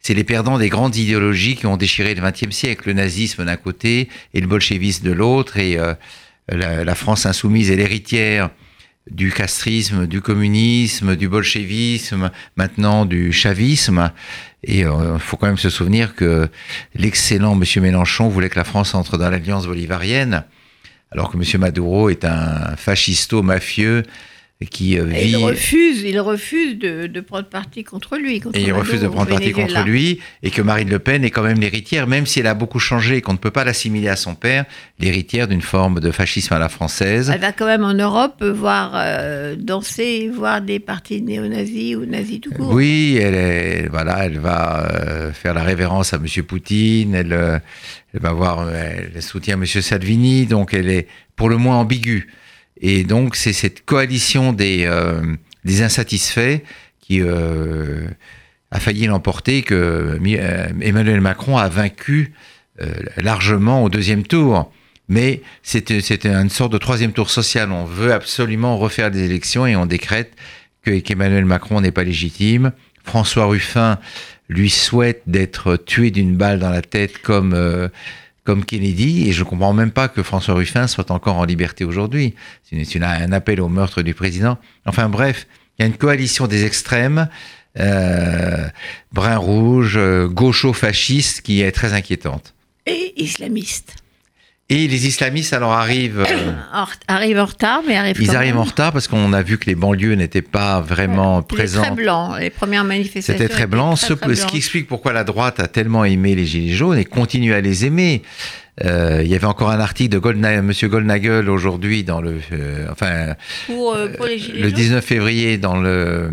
c'est 0.00 0.14
les 0.14 0.24
perdants 0.24 0.58
des 0.58 0.68
grandes 0.68 0.96
idéologies 0.96 1.56
qui 1.56 1.66
ont 1.66 1.76
déchiré 1.76 2.14
le 2.14 2.22
XXe 2.22 2.54
siècle, 2.54 2.84
le 2.86 2.94
nazisme 2.94 3.44
d'un 3.44 3.56
côté 3.56 4.08
et 4.32 4.40
le 4.40 4.46
bolchevisme 4.46 5.04
de 5.04 5.12
l'autre, 5.12 5.58
et 5.58 5.76
euh, 5.76 5.94
la, 6.48 6.94
France 6.94 7.26
insoumise 7.26 7.70
est 7.70 7.76
l'héritière 7.76 8.50
du 9.10 9.32
castrisme, 9.32 10.06
du 10.06 10.20
communisme, 10.20 11.16
du 11.16 11.28
bolchevisme, 11.28 12.30
maintenant 12.56 13.04
du 13.04 13.32
chavisme. 13.32 14.10
Et 14.64 14.80
il 14.80 14.86
euh, 14.86 15.18
faut 15.18 15.36
quand 15.36 15.46
même 15.46 15.58
se 15.58 15.70
souvenir 15.70 16.14
que 16.14 16.48
l'excellent 16.94 17.54
Monsieur 17.54 17.80
Mélenchon 17.80 18.28
voulait 18.28 18.48
que 18.48 18.58
la 18.58 18.64
France 18.64 18.94
entre 18.94 19.18
dans 19.18 19.30
l'alliance 19.30 19.66
bolivarienne, 19.66 20.44
alors 21.10 21.30
que 21.30 21.36
Monsieur 21.36 21.58
Maduro 21.58 22.10
est 22.10 22.24
un 22.24 22.76
fascisto-mafieux 22.76 24.02
qui 24.66 24.98
euh, 24.98 25.06
Il 25.12 25.36
refuse, 25.36 26.02
il 26.02 26.18
refuse 26.18 26.78
de, 26.78 27.20
prendre 27.20 27.48
parti 27.48 27.84
contre 27.84 28.16
lui. 28.16 28.42
et 28.54 28.60
il 28.60 28.72
refuse 28.72 29.00
de 29.00 29.06
prendre 29.06 29.30
parti 29.30 29.52
contre 29.52 29.84
lui, 29.84 30.18
et 30.42 30.50
que 30.50 30.62
Marine 30.62 30.88
Le 30.88 30.98
Pen 30.98 31.24
est 31.24 31.30
quand 31.30 31.44
même 31.44 31.60
l'héritière, 31.60 32.08
même 32.08 32.26
si 32.26 32.40
elle 32.40 32.48
a 32.48 32.54
beaucoup 32.54 32.80
changé 32.80 33.18
et 33.18 33.20
qu'on 33.20 33.34
ne 33.34 33.38
peut 33.38 33.52
pas 33.52 33.62
l'assimiler 33.62 34.08
à 34.08 34.16
son 34.16 34.34
père, 34.34 34.64
l'héritière 34.98 35.46
d'une 35.46 35.62
forme 35.62 36.00
de 36.00 36.10
fascisme 36.10 36.54
à 36.54 36.58
la 36.58 36.68
française. 36.68 37.30
Elle 37.32 37.40
va 37.40 37.52
quand 37.52 37.66
même 37.66 37.84
en 37.84 37.94
Europe 37.94 38.42
voir 38.42 38.92
euh, 38.96 39.54
danser, 39.56 40.28
voir 40.28 40.60
des 40.60 40.80
partis 40.80 41.22
néo-nazis 41.22 41.94
ou 41.94 42.04
nazis 42.04 42.40
tout 42.40 42.50
court. 42.50 42.72
Oui, 42.72 43.16
elle, 43.22 43.34
est, 43.34 43.88
voilà, 43.88 44.24
elle 44.24 44.40
va 44.40 44.88
euh, 44.90 45.32
faire 45.32 45.54
la 45.54 45.62
révérence 45.62 46.12
à 46.12 46.16
M. 46.16 46.26
Poutine, 46.42 47.14
elle, 47.14 47.62
elle 48.12 48.20
va 48.20 48.32
voir, 48.32 48.68
elle 48.74 49.22
soutient 49.22 49.54
M. 49.54 49.64
Salvini, 49.66 50.46
donc 50.46 50.74
elle 50.74 50.90
est 50.90 51.06
pour 51.36 51.48
le 51.48 51.58
moins 51.58 51.76
ambiguë. 51.76 52.26
Et 52.80 53.04
donc, 53.04 53.36
c'est 53.36 53.52
cette 53.52 53.84
coalition 53.84 54.52
des, 54.52 54.84
euh, 54.86 55.20
insatisfaits 55.66 56.60
qui 57.00 57.20
euh, 57.20 58.06
a 58.70 58.80
failli 58.80 59.06
l'emporter 59.06 59.62
que 59.62 60.18
euh, 60.20 60.68
Emmanuel 60.80 61.20
Macron 61.20 61.58
a 61.58 61.68
vaincu 61.68 62.32
largement 63.16 63.82
au 63.82 63.88
deuxième 63.88 64.22
tour. 64.22 64.72
Mais 65.08 65.42
c'était 65.64 65.98
une 65.98 66.48
sorte 66.48 66.72
de 66.72 66.78
troisième 66.78 67.12
tour 67.12 67.28
social. 67.28 67.72
On 67.72 67.84
veut 67.84 68.12
absolument 68.12 68.78
refaire 68.78 69.10
des 69.10 69.24
élections 69.24 69.66
et 69.66 69.74
on 69.74 69.84
décrète 69.84 70.32
qu'Emmanuel 70.84 71.44
Macron 71.44 71.80
n'est 71.80 71.90
pas 71.90 72.04
légitime. 72.04 72.70
François 73.02 73.46
Ruffin 73.46 73.98
lui 74.48 74.70
souhaite 74.70 75.22
d'être 75.26 75.76
tué 75.76 76.12
d'une 76.12 76.36
balle 76.36 76.60
dans 76.60 76.70
la 76.70 76.82
tête 76.82 77.18
comme 77.18 77.90
comme 78.48 78.64
Kennedy, 78.64 79.28
et 79.28 79.32
je 79.32 79.40
ne 79.40 79.44
comprends 79.44 79.74
même 79.74 79.90
pas 79.90 80.08
que 80.08 80.22
François 80.22 80.54
Ruffin 80.54 80.86
soit 80.86 81.10
encore 81.10 81.36
en 81.36 81.44
liberté 81.44 81.84
aujourd'hui. 81.84 82.34
C'est 82.62 83.02
un 83.02 83.32
appel 83.32 83.60
au 83.60 83.68
meurtre 83.68 84.00
du 84.00 84.14
président. 84.14 84.56
Enfin 84.86 85.10
bref, 85.10 85.46
il 85.78 85.82
y 85.82 85.84
a 85.84 85.86
une 85.86 85.98
coalition 85.98 86.46
des 86.46 86.64
extrêmes, 86.64 87.28
euh, 87.78 88.66
brun-rouge, 89.12 89.98
euh, 89.98 90.28
gaucho-fasciste, 90.28 91.42
qui 91.42 91.60
est 91.60 91.72
très 91.72 91.92
inquiétante. 91.92 92.54
Et 92.86 93.12
islamiste. 93.22 93.96
Et 94.70 94.86
les 94.86 95.06
islamistes 95.06 95.54
alors 95.54 95.72
arrivent 95.72 96.26
euh, 96.28 96.52
arrivent 97.08 97.38
en 97.38 97.46
retard, 97.46 97.82
mais 97.86 97.96
arrivent. 97.96 98.20
Ils 98.20 98.36
arrivent 98.36 98.58
en 98.58 98.64
retard 98.64 98.92
parce 98.92 99.08
qu'on 99.08 99.32
a 99.32 99.42
vu 99.42 99.56
que 99.56 99.64
les 99.64 99.74
banlieues 99.74 100.14
n'étaient 100.14 100.42
pas 100.42 100.82
vraiment 100.82 101.42
présentes. 101.42 101.84
C'était 101.84 101.94
très 101.94 102.04
blanc. 102.04 102.36
Les 102.36 102.50
premières 102.50 102.84
manifestations. 102.84 103.32
C'était 103.32 103.48
très 103.48 103.66
blanc. 103.66 103.96
ce, 103.96 104.14
ce, 104.14 104.46
qui 104.46 104.58
explique 104.58 104.86
pourquoi 104.86 105.14
la 105.14 105.24
droite 105.24 105.58
a 105.58 105.68
tellement 105.68 106.04
aimé 106.04 106.34
les 106.34 106.44
gilets 106.44 106.74
jaunes 106.74 106.98
et 106.98 107.06
continue 107.06 107.54
à 107.54 107.62
les 107.62 107.86
aimer. 107.86 108.22
Euh, 108.84 109.22
il 109.24 109.30
y 109.30 109.34
avait 109.34 109.46
encore 109.46 109.70
un 109.70 109.80
article 109.80 110.10
de 110.10 110.18
Goldna 110.18 110.62
Monsieur 110.62 110.88
Goldnagel 110.88 111.50
aujourd'hui 111.50 112.04
dans 112.04 112.20
le, 112.20 112.38
euh, 112.52 112.86
enfin, 112.92 113.34
pour, 113.66 113.94
euh, 113.94 114.08
pour 114.08 114.26
les 114.26 114.38
gilets 114.38 114.60
le 114.60 114.70
19 114.70 115.04
février 115.04 115.58
dans 115.58 115.76
le 115.76 116.30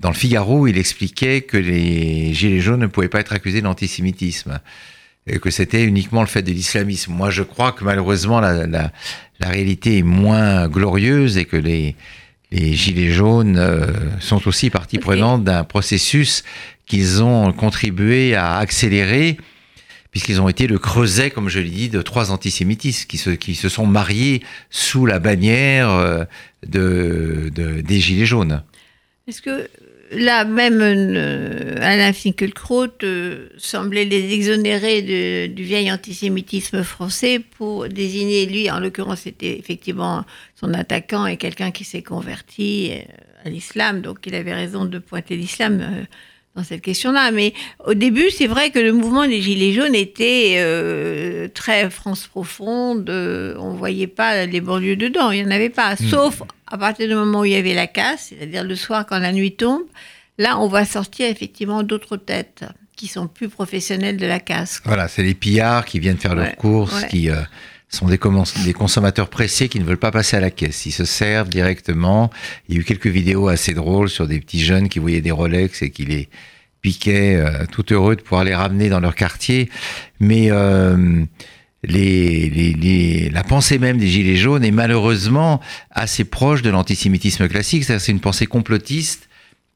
dans 0.00 0.10
le 0.10 0.14
Figaro, 0.14 0.66
il 0.66 0.76
expliquait 0.76 1.40
que 1.40 1.56
les 1.56 2.34
gilets 2.34 2.60
jaunes 2.60 2.80
ne 2.80 2.86
pouvaient 2.86 3.08
pas 3.08 3.20
être 3.20 3.32
accusés 3.32 3.62
d'antisémitisme 3.62 4.60
et 5.26 5.38
que 5.38 5.50
c'était 5.50 5.84
uniquement 5.84 6.20
le 6.20 6.26
fait 6.28 6.42
de 6.42 6.52
l'islamisme. 6.52 7.12
Moi, 7.12 7.30
je 7.30 7.42
crois 7.42 7.72
que 7.72 7.84
malheureusement, 7.84 8.40
la, 8.40 8.66
la, 8.66 8.92
la, 9.40 9.48
réalité 9.48 9.98
est 9.98 10.02
moins 10.02 10.68
glorieuse 10.68 11.36
et 11.36 11.44
que 11.44 11.56
les, 11.56 11.96
les 12.52 12.74
Gilets 12.74 13.10
jaunes 13.10 13.56
euh, 13.58 13.86
sont 14.20 14.46
aussi 14.46 14.70
partie 14.70 14.98
prenante 14.98 15.42
d'un 15.44 15.64
processus 15.64 16.44
qu'ils 16.86 17.22
ont 17.22 17.52
contribué 17.52 18.34
à 18.34 18.58
accélérer 18.58 19.36
puisqu'ils 20.12 20.40
ont 20.40 20.48
été 20.48 20.66
le 20.66 20.78
creuset, 20.78 21.30
comme 21.30 21.50
je 21.50 21.60
l'ai 21.60 21.68
dit, 21.68 21.88
de 21.90 22.00
trois 22.00 22.30
antisémitismes 22.30 23.06
qui 23.06 23.18
se, 23.18 23.28
qui 23.30 23.54
se 23.54 23.68
sont 23.68 23.86
mariés 23.86 24.42
sous 24.70 25.04
la 25.04 25.18
bannière 25.18 25.90
euh, 25.90 26.24
de, 26.66 27.50
de- 27.54 27.82
des 27.82 28.00
Gilets 28.00 28.24
jaunes. 28.24 28.62
Est-ce 29.28 29.42
que 29.42 29.68
là, 30.12 30.44
même 30.44 30.78
euh, 30.82 31.76
Alain 31.80 32.12
Finkielkraut 32.12 32.86
euh, 33.02 33.48
semblait 33.58 34.04
les 34.04 34.32
exonérer 34.34 35.02
de- 35.02 35.46
du 35.52 35.62
vieil 35.62 35.90
antisémitisme 35.92 36.82
français 36.82 37.40
pour 37.58 37.88
désigner 37.88 38.46
lui, 38.46 38.70
en 38.70 38.80
l'occurrence, 38.80 39.20
c'était 39.22 39.58
effectivement 39.58 40.24
son 40.60 40.72
attaquant 40.74 41.26
et 41.26 41.36
quelqu'un 41.36 41.70
qui 41.70 41.84
s'est 41.84 42.02
converti 42.02 42.90
euh, 42.92 43.00
à 43.44 43.48
l'islam, 43.50 44.00
donc 44.00 44.18
il 44.26 44.34
avait 44.34 44.54
raison 44.54 44.84
de 44.84 44.98
pointer 44.98 45.36
l'islam. 45.36 45.80
euh, 45.80 46.04
dans 46.56 46.64
cette 46.64 46.80
question-là. 46.80 47.32
Mais 47.32 47.52
au 47.86 47.92
début, 47.92 48.30
c'est 48.30 48.46
vrai 48.46 48.70
que 48.70 48.78
le 48.78 48.90
mouvement 48.94 49.26
des 49.28 49.42
Gilets 49.42 49.74
jaunes 49.74 49.94
était 49.94 50.54
euh, 50.56 51.48
très 51.52 51.90
France 51.90 52.26
profonde. 52.28 53.10
euh, 53.10 53.54
on 53.58 53.74
ne 53.74 53.76
voyait 53.76 54.06
pas 54.06 54.46
les 54.46 54.62
banlieues 54.62 54.96
dedans. 54.96 55.30
Il 55.32 55.42
n'y 55.42 55.46
en 55.46 55.50
avait 55.50 55.68
pas. 55.68 55.96
Sauf 55.96 56.40
à 56.66 56.78
partir 56.78 57.08
du 57.08 57.14
moment 57.14 57.40
où 57.40 57.44
il 57.44 57.52
y 57.52 57.56
avait 57.56 57.74
la 57.74 57.86
casse, 57.86 58.28
c'est-à-dire 58.30 58.64
le 58.64 58.74
soir 58.74 59.06
quand 59.06 59.18
la 59.18 59.32
nuit 59.32 59.52
tombe. 59.52 59.84
Là, 60.38 60.58
on 60.58 60.68
va 60.68 60.84
sortir 60.84 61.30
effectivement 61.30 61.82
d'autres 61.82 62.16
têtes 62.16 62.64
qui 62.96 63.06
sont 63.08 63.28
plus 63.28 63.48
professionnelles 63.48 64.16
de 64.16 64.26
la 64.26 64.40
casse. 64.40 64.80
Voilà, 64.84 65.08
c'est 65.08 65.22
les 65.22 65.34
pillards 65.34 65.84
qui 65.84 65.98
viennent 65.98 66.18
faire 66.18 66.34
leurs 66.34 66.56
courses, 66.56 67.02
ouais. 67.02 67.08
qui 67.08 67.30
euh, 67.30 67.36
sont 67.88 68.06
des 68.06 68.72
consommateurs 68.72 69.28
pressés 69.28 69.68
qui 69.68 69.78
ne 69.78 69.84
veulent 69.84 69.96
pas 69.98 70.10
passer 70.10 70.36
à 70.36 70.40
la 70.40 70.50
caisse. 70.50 70.86
Ils 70.86 70.92
se 70.92 71.04
servent 71.04 71.48
directement. 71.48 72.30
Il 72.68 72.74
y 72.74 72.78
a 72.78 72.80
eu 72.80 72.84
quelques 72.84 73.06
vidéos 73.06 73.48
assez 73.48 73.74
drôles 73.74 74.08
sur 74.08 74.26
des 74.26 74.40
petits 74.40 74.60
jeunes 74.60 74.88
qui 74.88 74.98
voyaient 74.98 75.20
des 75.20 75.30
Rolex 75.30 75.82
et 75.82 75.90
qui 75.90 76.04
les 76.04 76.28
piquaient, 76.80 77.36
euh, 77.36 77.66
tout 77.70 77.92
heureux 77.92 78.16
de 78.16 78.22
pouvoir 78.22 78.44
les 78.44 78.54
ramener 78.54 78.88
dans 78.88 79.00
leur 79.00 79.14
quartier. 79.14 79.70
Mais 80.20 80.50
euh, 80.50 81.24
les, 81.86 82.50
les- 82.50 82.72
les- 82.74 83.30
la 83.30 83.42
pensée 83.44 83.78
même 83.78 83.96
des 83.98 84.08
Gilets 84.08 84.36
jaunes 84.36 84.64
est 84.64 84.70
malheureusement 84.70 85.60
assez 85.90 86.24
proche 86.24 86.62
de 86.62 86.70
l'antisémitisme 86.70 87.48
classique. 87.48 87.84
C'est 87.84 88.08
une 88.12 88.20
pensée 88.20 88.46
complotiste 88.46 89.28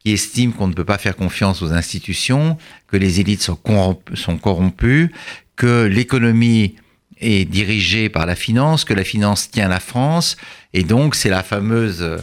qui 0.05 0.12
estime 0.12 0.52
qu'on 0.52 0.67
ne 0.69 0.73
peut 0.75 0.85
pas 0.85 0.99
faire 0.99 1.14
confiance 1.17 1.62
aux 1.62 1.73
institutions, 1.73 2.57
que 2.88 2.97
les 2.97 3.21
élites 3.21 3.43
sont, 3.43 3.59
corromp- 3.62 4.14
sont 4.14 4.38
corrompues, 4.38 5.12
que 5.57 5.85
l'économie 5.85 6.75
est 7.21 7.45
dirigée 7.45 8.09
par 8.09 8.25
la 8.26 8.35
finance, 8.35 8.85
que 8.85 8.95
la 8.95 9.05
finance 9.05 9.50
tient 9.50 9.69
la 9.69 9.79
France, 9.81 10.37
et 10.73 10.85
donc 10.85 11.14
c'est 11.14 11.29
la 11.29 11.43
fameuse 11.43 12.00
euh, 12.02 12.19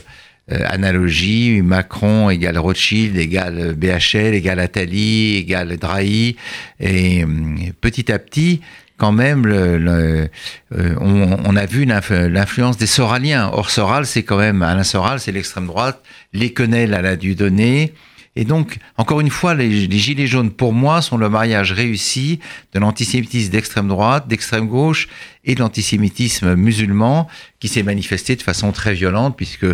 analogie 0.65 1.61
Macron 1.61 2.29
égale 2.31 2.57
Rothschild 2.57 3.15
égale 3.15 3.75
BHL 3.75 4.33
égale 4.33 4.59
Attali 4.59 5.35
égale 5.35 5.77
Drahi, 5.77 6.35
et 6.79 7.23
hum, 7.23 7.59
petit 7.79 8.11
à 8.11 8.17
petit, 8.17 8.61
quand 8.97 9.11
même, 9.11 9.45
euh, 9.45 10.27
on, 10.71 11.55
a 11.55 11.65
vu 11.65 11.85
l'inf- 11.85 12.11
l'influence 12.11 12.77
des 12.77 12.87
Soraliens. 12.87 13.49
Or, 13.53 13.69
Soral, 13.69 14.05
c'est 14.05 14.23
quand 14.23 14.37
même, 14.37 14.61
Alain 14.63 14.83
Soral, 14.83 15.19
c'est 15.19 15.31
l'extrême 15.31 15.67
droite, 15.67 16.03
les 16.33 16.51
Quenel 16.51 16.93
à 16.93 17.01
la 17.01 17.15
Dieudonné. 17.15 17.93
Et 18.35 18.43
donc, 18.45 18.77
encore 18.97 19.19
une 19.19 19.31
fois, 19.31 19.55
les, 19.55 19.89
Gilets 19.89 20.27
jaunes, 20.27 20.51
pour 20.51 20.73
moi, 20.73 21.01
sont 21.01 21.17
le 21.17 21.29
mariage 21.29 21.71
réussi 21.71 22.39
de 22.73 22.79
l'antisémitisme 22.79 23.51
d'extrême 23.51 23.87
droite, 23.87 24.27
d'extrême 24.27 24.67
gauche 24.67 25.07
et 25.43 25.55
de 25.55 25.59
l'antisémitisme 25.59 26.55
musulman 26.55 27.27
qui 27.59 27.67
s'est 27.67 27.83
manifesté 27.83 28.35
de 28.35 28.43
façon 28.43 28.71
très 28.71 28.93
violente, 28.93 29.35
puisque 29.37 29.65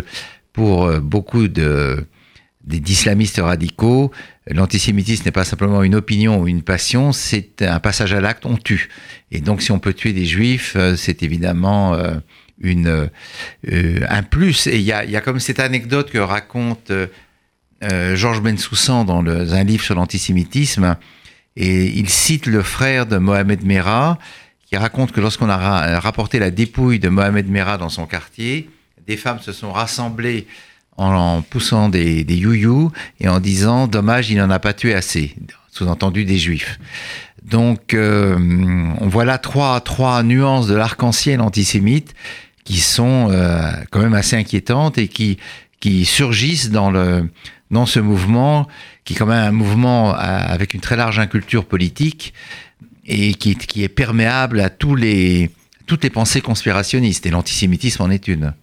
pour 0.54 0.84
euh, 0.84 1.00
beaucoup 1.00 1.46
d'islamistes 2.64 3.40
radicaux, 3.42 4.12
l'antisémitisme 4.46 5.24
n'est 5.24 5.32
pas 5.32 5.44
simplement 5.44 5.82
une 5.82 5.94
opinion 5.94 6.38
ou 6.38 6.48
une 6.48 6.62
passion, 6.62 7.12
c'est 7.12 7.62
un 7.62 7.80
passage 7.80 8.12
à 8.12 8.20
l'acte, 8.20 8.44
on 8.46 8.56
tue. 8.56 8.88
Et 9.30 9.40
donc 9.40 9.62
si 9.62 9.72
on 9.72 9.78
peut 9.78 9.94
tuer 9.94 10.12
des 10.12 10.26
juifs, 10.26 10.74
euh, 10.76 10.96
c'est 10.96 11.22
évidemment 11.22 11.94
euh, 11.94 12.14
une, 12.60 13.08
euh, 13.70 14.00
un 14.08 14.22
plus. 14.22 14.66
Et 14.66 14.76
il 14.76 14.82
y 14.82 14.92
a, 14.92 15.20
comme 15.20 15.40
cette 15.40 15.60
anecdote 15.60 16.10
que 16.10 16.18
raconte 16.18 16.92
Georges 18.14 18.40
Bensoussan 18.40 19.04
dans 19.04 19.22
un 19.26 19.64
livre 19.64 19.84
sur 19.84 19.94
l'antisémitisme, 19.94 20.96
et 21.56 21.86
il 21.98 22.08
cite 22.08 22.46
le 22.46 22.62
frère 22.62 23.06
de 23.06 23.18
Mohamed 23.18 23.64
Merah, 23.64 24.18
qui 24.66 24.76
raconte 24.76 25.12
que 25.12 25.20
lorsqu'on 25.20 25.50
a 25.50 25.56
ra- 25.56 26.00
rapporté 26.00 26.38
la 26.38 26.50
dépouille 26.50 26.98
de 26.98 27.10
Mohamed 27.10 27.48
Merah 27.50 27.76
dans 27.76 27.90
son 27.90 28.06
quartier, 28.06 28.70
des 29.06 29.18
femmes 29.18 29.40
se 29.40 29.52
sont 29.52 29.70
rassemblées 29.70 30.46
en, 30.96 31.42
poussant 31.42 31.88
des, 31.88 32.24
des 32.24 32.36
you 32.36 32.90
et 33.20 33.28
en 33.28 33.40
disant 33.40 33.86
dommage, 33.86 34.30
il 34.30 34.38
n'en 34.38 34.50
a 34.50 34.58
pas 34.58 34.72
tué 34.72 34.94
assez, 34.94 35.34
sous-entendu 35.70 36.24
des 36.24 36.38
juifs. 36.38 36.78
Donc, 37.44 37.92
euh, 37.92 38.36
on 39.00 39.08
voit 39.08 39.24
là 39.24 39.38
trois, 39.38 39.80
trois 39.80 40.22
nuances 40.22 40.66
de 40.66 40.74
l'arc-en-ciel 40.74 41.40
antisémite 41.40 42.14
qui 42.64 42.80
sont 42.80 43.28
euh, 43.30 43.70
quand 43.90 44.00
même 44.00 44.14
assez 44.14 44.36
inquiétantes 44.36 44.96
et 44.96 45.08
qui, 45.08 45.36
qui 45.80 46.06
surgissent 46.06 46.70
dans, 46.70 46.90
le, 46.90 47.28
dans 47.70 47.84
ce 47.84 48.00
mouvement, 48.00 48.66
qui 49.04 49.12
est 49.12 49.16
quand 49.16 49.26
même 49.26 49.44
un 49.48 49.52
mouvement 49.52 50.14
à- 50.14 50.18
avec 50.18 50.72
une 50.72 50.80
très 50.80 50.96
large 50.96 51.18
inculture 51.18 51.66
politique 51.66 52.32
et 53.06 53.34
qui, 53.34 53.56
qui 53.56 53.82
est 53.84 53.88
perméable 53.90 54.60
à 54.60 54.70
tous 54.70 54.94
les, 54.94 55.50
toutes 55.86 56.02
les 56.04 56.10
pensées 56.10 56.40
conspirationnistes. 56.40 57.26
Et 57.26 57.30
l'antisémitisme 57.30 58.02
en 58.02 58.10
est 58.10 58.26
une. 58.28 58.54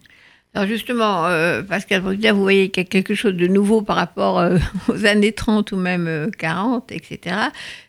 Alors 0.54 0.68
justement, 0.68 1.26
euh, 1.26 1.62
Pascal 1.62 2.02
vous 2.02 2.42
voyez 2.42 2.68
qu'il 2.68 2.82
y 2.82 2.86
a 2.86 2.88
quelque 2.88 3.14
chose 3.14 3.34
de 3.34 3.46
nouveau 3.46 3.80
par 3.80 3.96
rapport 3.96 4.38
euh, 4.38 4.58
aux 4.88 5.06
années 5.06 5.32
30 5.32 5.72
ou 5.72 5.76
même 5.76 6.06
euh, 6.06 6.30
40, 6.38 6.92
etc. 6.92 7.36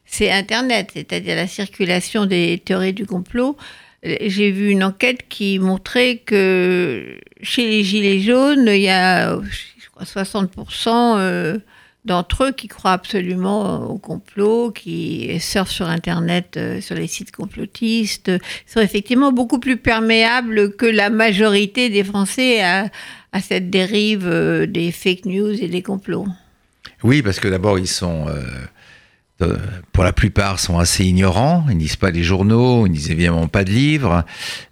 C'est 0.06 0.32
Internet, 0.32 0.92
c'est-à-dire 0.94 1.36
la 1.36 1.48
circulation 1.48 2.26
des 2.26 2.62
théories 2.64 2.94
du 2.94 3.06
complot. 3.06 3.58
Euh, 4.06 4.16
J'ai 4.22 4.52
vu 4.52 4.70
une 4.70 4.84
enquête 4.84 5.28
qui 5.28 5.60
montrait 5.60 6.18
que 6.18 7.18
chez 7.42 7.68
les 7.68 7.84
Gilets 7.84 8.22
jaunes, 8.22 8.68
il 8.68 8.82
y 8.82 8.90
a, 8.90 9.38
je 9.42 9.90
crois, 9.94 10.06
60% 10.06 11.18
euh, 11.18 11.58
d'entre 12.06 12.46
eux 12.46 12.52
qui 12.52 12.68
croient 12.68 12.92
absolument 12.92 13.90
au 13.90 13.98
complot, 13.98 14.72
qui 14.72 15.40
surfent 15.40 15.72
sur 15.72 15.88
Internet, 15.88 16.58
euh, 16.58 16.82
sur 16.82 16.96
les 16.96 17.08
sites 17.08 17.32
complotistes, 17.32 18.32
sont 18.68 18.82
effectivement 18.82 19.32
beaucoup 19.32 19.60
plus 19.60 19.78
perméables 19.78 20.76
que 20.76 20.86
la 20.86 21.10
majorité 21.10 21.90
des 21.90 22.04
Français 22.04 22.62
à, 22.64 22.90
cette 23.42 23.70
dérive 23.70 24.28
euh, 24.28 24.68
des 24.68 24.92
fake 24.92 25.26
news 25.26 25.54
et 25.54 25.68
des 25.68 25.82
complots. 25.82 26.28
Oui, 27.04 27.22
parce 27.22 27.40
que 27.40 27.48
d'abord, 27.50 27.80
ils 27.80 27.88
sont, 27.88 28.28
euh, 28.30 28.42
euh, 29.42 29.58
pour 29.92 30.04
la 30.04 30.14
plupart, 30.14 30.60
sont 30.60 30.80
assez 30.80 31.04
ignorants. 31.04 31.66
Ils 31.70 31.76
ne 31.76 31.82
lisent 31.82 31.98
pas 31.98 32.12
les 32.12 32.24
journaux, 32.24 32.86
ils 32.86 32.92
ne 32.92 32.96
lisent 32.96 33.12
évidemment 33.12 33.48
pas 33.48 33.64
de 33.64 33.72
livres. 33.72 34.24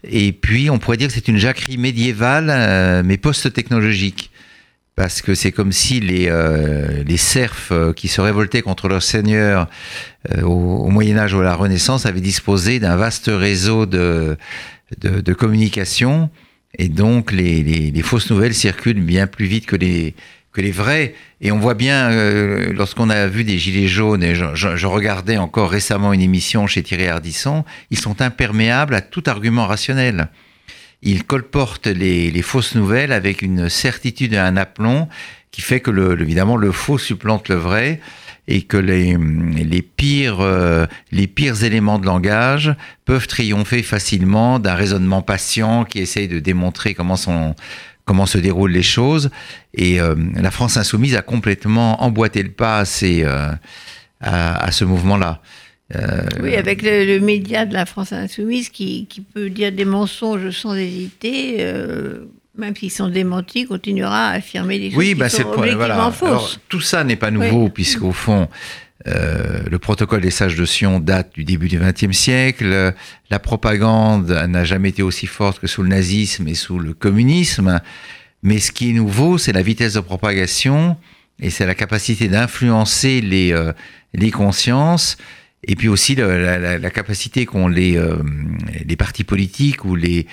Et 0.03 0.31
puis, 0.31 0.69
on 0.69 0.79
pourrait 0.79 0.97
dire 0.97 1.07
que 1.07 1.13
c'est 1.13 1.27
une 1.27 1.37
jacquerie 1.37 1.77
médiévale, 1.77 2.49
euh, 2.49 3.01
mais 3.03 3.17
post-technologique. 3.17 4.30
Parce 5.01 5.23
que 5.23 5.33
c'est 5.33 5.51
comme 5.51 5.71
si 5.71 5.99
les, 5.99 6.27
euh, 6.29 7.03
les 7.03 7.17
serfs 7.17 7.69
euh, 7.71 7.91
qui 7.91 8.07
se 8.07 8.21
révoltaient 8.21 8.61
contre 8.61 8.87
leur 8.87 9.01
seigneur 9.01 9.67
euh, 10.29 10.43
au, 10.43 10.89
Moyen 10.89 11.17
Âge 11.17 11.33
ou 11.33 11.39
à 11.39 11.43
la 11.43 11.55
Renaissance 11.55 12.05
avaient 12.05 12.21
disposé 12.21 12.77
d'un 12.77 12.95
vaste 12.97 13.25
réseau 13.33 13.87
de, 13.87 14.37
de, 14.99 15.33
communication. 15.33 16.29
Et 16.77 16.87
donc, 16.87 17.31
les, 17.31 17.63
les, 17.63 18.01
fausses 18.03 18.29
nouvelles 18.29 18.53
circulent 18.53 19.01
bien 19.01 19.25
plus 19.25 19.47
vite 19.47 19.65
que 19.65 19.75
les, 19.75 20.13
que 20.51 20.61
les 20.61 20.69
vrais. 20.69 21.15
Et 21.41 21.51
on 21.51 21.57
voit 21.57 21.73
bien, 21.73 22.11
lorsqu'on 22.71 23.09
a 23.09 23.25
vu 23.25 23.43
des 23.43 23.57
Gilets 23.57 23.87
jaunes, 23.87 24.21
et 24.21 24.35
je, 24.35 24.53
je- 24.53 24.75
je 24.75 24.85
regardais 24.85 25.37
encore 25.37 25.71
récemment 25.71 26.13
une 26.13 26.21
émission 26.21 26.67
chez 26.67 26.83
Thierry 26.83 27.07
Ardisson, 27.07 27.65
ils 27.89 27.97
sont 27.97 28.21
imperméables 28.21 28.93
à 28.93 29.01
tout 29.01 29.23
argument 29.25 29.65
rationnel. 29.65 30.27
Ils 31.01 31.23
colportent 31.23 31.87
les, 31.87 32.29
les 32.31 32.41
fausses 32.41 32.75
nouvelles 32.75 33.11
avec 33.11 33.41
une 33.41 33.69
certitude 33.69 34.33
et 34.33 34.37
un 34.37 34.57
aplomb 34.57 35.07
qui 35.51 35.61
fait 35.61 35.79
que, 35.79 35.91
le, 35.91 36.19
évidemment, 36.21 36.57
le 36.57 36.71
faux 36.71 36.97
supplante 36.97 37.49
le 37.49 37.55
vrai 37.55 37.99
et 38.47 38.63
que 38.63 38.77
les, 38.77 39.17
les, 39.17 39.81
pires, 39.81 40.41
euh, 40.41 40.85
les 41.11 41.27
pires 41.27 41.63
éléments 41.63 41.99
de 41.99 42.05
langage 42.05 42.75
peuvent 43.05 43.27
triompher 43.27 43.83
facilement 43.83 44.59
d'un 44.59 44.73
raisonnement 44.73 45.21
patient 45.21 45.85
qui 45.85 45.99
essaye 45.99 46.27
de 46.27 46.39
démontrer 46.39 46.93
comment 46.93 47.15
comment 48.03 48.25
se 48.25 48.39
déroulent 48.39 48.71
les 48.71 48.83
choses. 48.83 49.29
Et 49.73 50.01
euh, 50.01 50.15
la 50.35 50.51
France 50.51 50.75
insoumise 50.75 51.15
a 51.15 51.21
complètement 51.21 52.03
emboîté 52.03 52.41
le 52.41 52.51
pas 52.51 52.79
à, 52.79 52.85
ces, 52.85 53.23
euh, 53.23 53.51
à, 54.19 54.65
à 54.65 54.71
ce 54.71 54.83
mouvement-là. 54.85 55.41
Euh, 55.95 56.21
Oui, 56.41 56.55
avec 56.55 56.81
le, 56.81 57.05
le 57.05 57.19
média 57.19 57.65
de 57.65 57.73
la 57.73 57.85
France 57.85 58.13
insoumise 58.13 58.69
qui, 58.69 59.05
qui 59.07 59.21
peut 59.21 59.49
dire 59.49 59.71
des 59.71 59.85
mensonges 59.85 60.49
sans 60.51 60.75
hésiter, 60.75 61.57
euh, 61.59 62.25
même 62.57 62.75
s'ils 62.75 62.91
sont 62.91 63.09
démentis, 63.09 63.65
continuera 63.65 64.27
à 64.29 64.31
affirmer 64.33 64.79
des 64.79 64.89
choses 64.89 64.97
oui, 64.97 65.07
qui 65.09 65.15
bah, 65.15 65.29
c'est 65.29 65.41
sont 65.43 65.49
le 65.49 65.55
point. 65.55 65.63
objectivement 65.63 65.95
Voilà. 65.95 66.11
fausses. 66.11 66.27
Alors, 66.29 66.55
tout 66.69 66.81
ça 66.81 67.03
n'est 67.03 67.15
pas 67.15 67.31
nouveau, 67.31 67.65
Oui. 67.65 67.71
puisqu'au 67.73 68.11
fond, 68.11 68.47
euh, 69.07 69.61
le 69.69 69.79
protocole 69.79 70.21
des 70.21 70.29
sages 70.31 70.55
de 70.55 70.63
Sion 70.65 70.99
date 70.99 71.33
du 71.33 71.43
début 71.43 71.67
du 71.67 71.79
XXe 71.79 72.15
siècle. 72.15 72.93
La 73.29 73.39
propagande 73.39 74.29
n'a 74.47 74.63
jamais 74.63 74.89
été 74.89 75.01
aussi 75.03 75.25
forte 75.27 75.59
que 75.59 75.67
sous 75.67 75.81
le 75.83 75.89
nazisme 75.89 76.47
et 76.47 76.53
sous 76.55 76.77
le 76.79 76.93
communisme. 76.93 77.79
Mais 78.43 78.59
ce 78.59 78.71
qui 78.71 78.89
est 78.91 78.93
nouveau, 78.93 79.37
c'est 79.37 79.53
la 79.53 79.61
vitesse 79.61 79.93
de 79.95 79.99
propagation 79.99 80.97
et 81.39 81.49
c'est 81.49 81.65
la 81.65 81.75
capacité 81.75 82.27
d'influencer 82.27 83.21
les, 83.21 83.51
euh, 83.53 83.71
les 84.13 84.29
consciences. 84.31 85.17
Et 85.63 85.75
puis 85.75 85.87
aussi 85.87 86.15
la, 86.15 86.57
la, 86.57 86.77
la 86.77 86.89
capacité 86.89 87.45
qu'ont 87.45 87.67
les, 87.67 87.97
euh, 87.97 88.17
les 88.85 88.95
partis 88.95 89.23
politiques 89.23 89.85
ou 89.85 89.95
les, 89.95 90.27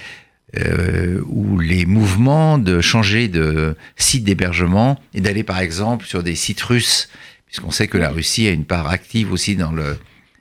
euh, 0.57 1.21
ou 1.27 1.59
les 1.59 1.85
mouvements 1.85 2.59
de 2.59 2.81
changer 2.81 3.29
de 3.29 3.77
site 3.97 4.25
d'hébergement 4.25 4.99
et 5.15 5.21
d'aller 5.21 5.43
par 5.43 5.59
exemple 5.59 6.07
sur 6.07 6.23
des 6.23 6.35
sites 6.35 6.63
russes, 6.63 7.09
puisqu'on 7.47 7.71
sait 7.71 7.89
que 7.89 7.99
la 7.99 8.11
Russie 8.11 8.49
a 8.49 8.51
une 8.51 8.65
part 8.65 8.89
active 8.89 9.33
aussi 9.33 9.57
dans 9.57 9.73
le 9.73 9.99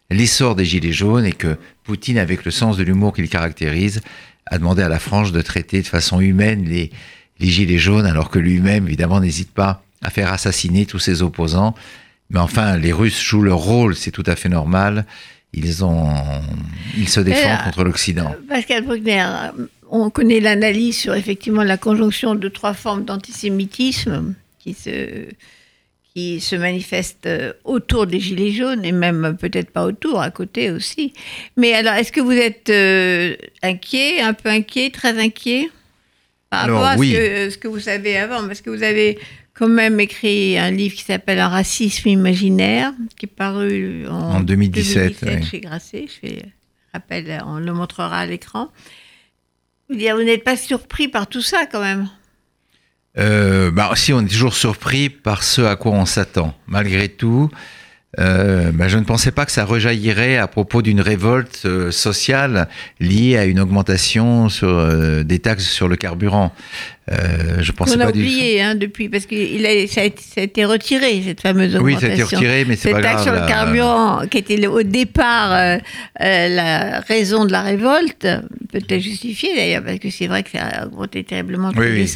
l'essor 0.10 0.56
des 0.56 0.64
gilets 0.64 0.94
jaunes 0.94 1.26
et 1.26 1.34
que 1.34 1.58
Poutine, 1.84 2.18
avec 2.18 2.46
le 2.46 2.52
sens 2.52 2.78
de 2.78 2.84
l'humour 2.84 3.14
qu'il 3.14 3.30
caractérise, 3.30 4.02
a 4.46 4.58
demandé 4.58 4.82
à 4.82 4.90
la 4.90 5.00
France 5.00 5.32
de 5.34 5.42
traiter 5.42 5.82
de 5.82 5.88
façon 5.88 6.22
humaine 6.22 6.64
les, 6.64 6.92
les 7.40 7.48
gilets 7.48 7.78
jaunes, 7.78 8.06
alors 8.06 8.30
que 8.30 8.40
lui-même, 8.40 8.88
évidemment, 8.88 9.20
n'hésite 9.20 9.52
pas 9.52 9.84
à 10.02 10.10
faire 10.10 10.32
assassiner 10.32 10.86
tous 10.86 11.00
ses 11.00 11.22
opposants. 11.22 11.76
Mais 12.30 12.40
enfin, 12.40 12.78
les 12.78 12.92
Russes 12.92 13.22
jouent 13.22 13.44
leur 13.44 13.60
rôle, 13.60 13.96
c'est 13.96 14.12
tout 14.12 14.24
à 14.26 14.36
fait 14.36 14.50
normal. 14.50 15.06
Ils, 15.54 15.84
ont, 15.84 16.12
ils 16.98 17.08
se 17.08 17.22
défendent 17.22 17.44
là, 17.46 17.64
contre 17.64 17.84
l'Occident. 17.84 18.36
Pascal 18.50 18.84
Bruckner, 18.84 19.26
on 19.90 20.10
connaît 20.10 20.40
l'analyse 20.42 20.98
sur 20.98 21.16
effectivement 21.16 21.64
la 21.64 21.78
conjonction 21.78 22.36
de 22.36 22.48
trois 22.50 22.74
formes 22.74 23.06
d'antisémitisme 23.06 24.36
qui 24.60 24.74
se, 24.74 25.26
qui 26.14 26.42
se 26.42 26.56
manifestent 26.58 27.30
autour 27.64 28.08
des 28.08 28.20
Gilets 28.20 28.52
jaunes 28.52 28.84
et 28.84 28.92
même 28.92 29.38
peut-être 29.40 29.72
pas 29.72 29.86
autour, 29.86 30.22
à 30.22 30.32
côté 30.32 30.70
aussi. 30.70 31.14
Mais 31.56 31.74
alors, 31.74 31.94
est-ce 31.94 32.12
que 32.12 32.22
vous 32.22 32.34
êtes 32.34 32.70
euh, 32.70 33.36
inquiet, 33.64 34.20
un 34.20 34.34
peu 34.34 34.50
inquiet, 34.50 34.90
très 34.90 35.18
inquiet 35.18 35.70
par 36.50 36.66
Alors, 36.66 36.82
rapport 36.82 36.98
à 36.98 36.98
oui. 36.98 37.14
ce, 37.14 37.18
que, 37.18 37.50
ce 37.52 37.58
que 37.58 37.68
vous 37.70 37.80
savez 37.80 38.18
avant? 38.18 38.46
Parce 38.46 38.62
que 38.62 38.70
vous 38.70 38.84
avez 38.84 39.18
quand 39.58 39.68
même 39.68 40.00
écrit 40.00 40.58
un 40.58 40.72
livre 40.72 40.96
qui 40.96 41.04
s'appelle 41.04 41.40
Un 41.40 41.48
racisme 41.48 42.10
imaginaire, 42.10 42.94
qui 43.18 43.26
est 43.26 43.30
paru 43.30 44.06
en, 44.08 44.36
En 44.36 44.40
2017, 44.42 45.18
oui. 45.24 45.44
chez 45.44 45.60
Grasset. 45.62 46.06
Je 46.08 46.28
fais 46.28 46.46
rappel, 46.94 47.42
on 47.46 47.58
le 47.58 47.74
montrera 47.74 48.20
à 48.20 48.26
l'écran. 48.26 48.72
Vous 49.90 49.96
n'êtes 49.96 50.44
pas 50.44 50.58
surpris 50.58 51.08
par 51.08 51.28
tout 51.28 51.42
ça 51.42 51.66
quand 51.66 51.82
même? 51.82 52.10
Euh, 53.18 53.72
bah, 53.72 53.92
si, 53.96 54.14
on 54.14 54.22
est 54.22 54.28
toujours 54.28 54.54
surpris 54.54 55.10
par 55.10 55.44
ce 55.44 55.62
à 55.62 55.76
quoi 55.76 55.94
on 55.94 56.06
s'attend. 56.06 56.56
Malgré 56.68 57.10
tout, 57.10 57.50
euh, 58.20 58.72
bah, 58.74 58.88
je 58.88 58.98
ne 58.98 59.04
pensais 59.04 59.32
pas 59.32 59.46
que 59.46 59.52
ça 59.52 59.66
rejaillirait 59.66 60.38
à 60.38 60.48
propos 60.48 60.82
d'une 60.82 61.02
révolte 61.02 61.64
euh, 61.66 61.92
sociale 61.92 62.68
liée 63.00 63.38
à 63.38 63.46
une 63.46 63.60
augmentation 63.60 64.50
sur, 64.50 64.70
euh, 64.70 65.24
des 65.24 65.40
taxes 65.40 65.70
sur 65.70 65.88
le 65.88 65.98
carburant. 65.98 66.54
Euh, 67.12 67.62
je 67.62 67.72
pensais 67.72 67.96
On 67.96 68.00
a 68.02 68.06
pas 68.08 68.12
du 68.12 68.20
oublié 68.20 68.62
hein, 68.62 68.76
depuis, 68.76 69.08
parce 69.08 69.26
que 69.26 69.36
il 69.36 69.66
a, 69.66 69.88
ça, 69.88 70.02
a 70.02 70.04
été, 70.06 70.22
ça 70.22 70.42
a 70.42 70.44
été 70.44 70.66
retiré, 70.66 71.22
cette 71.26 71.42
fameuse 71.42 71.76
Oui, 71.76 71.94
augmentation. 71.96 72.00
ça 72.00 72.08
a 72.08 72.14
été 72.16 72.24
retiré, 72.24 72.66
mais 72.66 72.76
c'est 72.76 72.90
Cette 72.90 72.92
pas 72.94 73.02
taxe 73.02 73.24
grave. 73.24 73.36
sur 73.36 73.42
le 73.44 73.48
carburant, 73.48 74.22
qui 74.30 74.38
était 74.40 74.58
le- 74.58 74.70
au 74.70 74.84
départ 74.84 75.54
euh, 75.54 75.78
la 76.20 77.00
raison 77.02 77.46
de 77.46 77.52
la 77.52 77.62
révolte, 77.62 78.28
peut-être 78.74 79.00
justifiée 79.02 79.56
d'ailleurs, 79.56 79.84
parce 79.84 80.00
que 80.00 80.10
c'est 80.10 80.28
vrai 80.28 80.44
que 80.44 80.50
ça 80.52 80.64
a 80.66 80.86
augmenté 80.88 81.24
terriblement 81.24 81.72
Oui, 81.78 81.86
oui. 81.92 82.12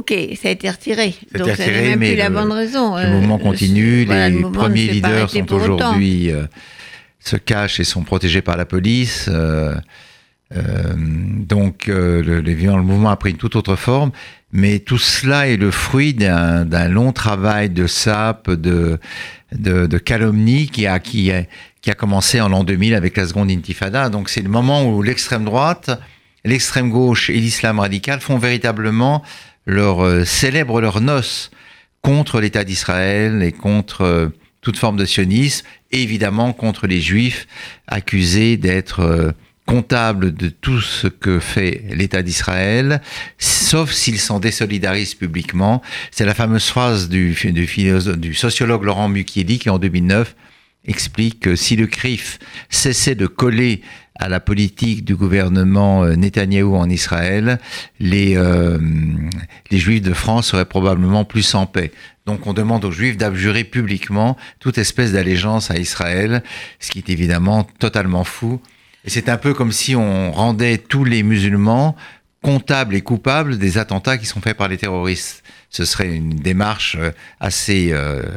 Ok, 0.00 0.14
ça 0.40 0.48
a 0.48 0.52
été 0.52 0.70
retiré. 0.70 1.14
a 1.34 1.38
Donc 1.38 1.48
été 1.48 1.56
ça 1.56 1.64
retiré, 1.64 1.82
n'est 1.82 1.88
même 1.90 1.98
mais 1.98 2.08
plus 2.12 2.16
la 2.16 2.30
bonne 2.30 2.52
raison. 2.52 2.96
Le 2.96 3.08
mouvement 3.10 3.36
euh, 3.38 3.42
continue, 3.42 4.04
voilà, 4.06 4.28
les 4.30 4.34
le 4.36 4.40
mouvement 4.40 4.60
premiers 4.62 4.86
leaders 4.86 5.28
sont 5.28 5.52
aujourd'hui 5.52 6.30
euh, 6.30 6.46
se 7.18 7.36
cachent 7.36 7.80
et 7.80 7.84
sont 7.84 8.02
protégés 8.02 8.40
par 8.40 8.56
la 8.56 8.64
police. 8.64 9.28
euh, 9.28 9.74
euh, 10.56 10.94
donc 10.96 11.86
le, 11.86 12.22
le, 12.22 12.40
le 12.40 12.82
mouvement 12.82 13.10
a 13.10 13.16
pris 13.16 13.30
une 13.30 13.36
toute 13.36 13.56
autre 13.56 13.76
forme, 13.76 14.10
mais 14.52 14.78
tout 14.80 14.98
cela 14.98 15.46
est 15.48 15.56
le 15.58 15.70
fruit 15.70 16.14
d'un 16.14 16.64
d'un 16.64 16.88
long 16.88 17.12
travail 17.12 17.68
de 17.70 17.86
sape, 17.86 18.50
de, 18.50 18.98
de, 19.52 19.86
de 19.86 19.98
calomnie 19.98 20.66
qui 20.68 20.86
a, 20.86 20.98
qui, 20.98 21.30
a, 21.30 21.44
qui 21.82 21.90
a 21.90 21.94
commencé 21.94 22.40
en 22.40 22.48
l'an 22.48 22.64
2000 22.64 22.94
avec 22.94 23.16
la 23.16 23.26
seconde 23.28 23.50
intifada. 23.50 24.08
Donc 24.08 24.28
c'est 24.30 24.42
le 24.42 24.48
moment 24.48 24.84
où 24.86 25.02
l'extrême 25.02 25.44
droite, 25.44 25.90
l'extrême 26.44 26.90
gauche 26.90 27.30
et 27.30 27.34
l'islam 27.34 27.78
radical 27.78 28.20
font 28.20 28.38
véritablement 28.38 29.22
leur 29.66 30.04
euh, 30.04 30.24
célèbrent 30.24 30.80
leurs 30.80 31.00
noces 31.00 31.50
contre 32.02 32.40
l'État 32.40 32.64
d'Israël 32.64 33.42
et 33.42 33.52
contre 33.52 34.02
euh, 34.02 34.28
toute 34.60 34.76
forme 34.76 34.96
de 34.96 35.04
sionisme, 35.04 35.66
et 35.90 36.02
évidemment 36.02 36.52
contre 36.52 36.86
les 36.86 37.00
juifs 37.00 37.46
accusés 37.86 38.56
d'être 38.56 39.00
euh, 39.00 39.32
comptables 39.66 40.34
de 40.34 40.48
tout 40.48 40.80
ce 40.80 41.06
que 41.06 41.38
fait 41.38 41.84
l'État 41.90 42.22
d'Israël, 42.22 43.00
sauf 43.38 43.92
s'ils 43.92 44.18
s'en 44.18 44.40
désolidarisent 44.40 45.14
publiquement. 45.14 45.80
C'est 46.10 46.24
la 46.24 46.34
fameuse 46.34 46.66
phrase 46.66 47.08
du, 47.08 47.34
du, 47.34 47.66
du 48.16 48.34
sociologue 48.34 48.82
Laurent 48.82 49.08
Mukieli 49.08 49.58
qui 49.58 49.70
en 49.70 49.78
2009 49.78 50.34
explique 50.86 51.40
que 51.40 51.56
si 51.56 51.76
le 51.76 51.86
CRIF 51.86 52.38
cessait 52.68 53.14
de 53.14 53.26
coller 53.26 53.82
à 54.20 54.28
la 54.28 54.38
politique 54.38 55.04
du 55.04 55.16
gouvernement 55.16 56.04
euh, 56.04 56.14
Netanyahou 56.14 56.76
en 56.76 56.88
Israël, 56.88 57.58
les, 57.98 58.36
euh, 58.36 58.78
les 59.70 59.78
juifs 59.78 60.02
de 60.02 60.12
France 60.12 60.48
seraient 60.48 60.66
probablement 60.66 61.24
plus 61.24 61.54
en 61.54 61.64
paix. 61.64 61.90
Donc 62.26 62.46
on 62.46 62.52
demande 62.52 62.84
aux 62.84 62.90
juifs 62.90 63.16
d'abjurer 63.16 63.64
publiquement 63.64 64.36
toute 64.60 64.76
espèce 64.76 65.12
d'allégeance 65.12 65.70
à 65.70 65.78
Israël, 65.78 66.42
ce 66.78 66.90
qui 66.90 66.98
est 66.98 67.08
évidemment 67.08 67.64
totalement 67.64 68.24
fou. 68.24 68.60
Et 69.06 69.10
c'est 69.10 69.30
un 69.30 69.38
peu 69.38 69.54
comme 69.54 69.72
si 69.72 69.96
on 69.96 70.30
rendait 70.30 70.76
tous 70.76 71.04
les 71.04 71.22
musulmans 71.22 71.96
comptables 72.42 72.94
et 72.94 73.00
coupables 73.00 73.56
des 73.56 73.78
attentats 73.78 74.18
qui 74.18 74.26
sont 74.26 74.42
faits 74.42 74.56
par 74.56 74.68
les 74.68 74.76
terroristes. 74.76 75.42
Ce 75.70 75.86
serait 75.86 76.14
une 76.14 76.30
démarche 76.30 76.96
euh, 77.00 77.10
assez 77.40 77.94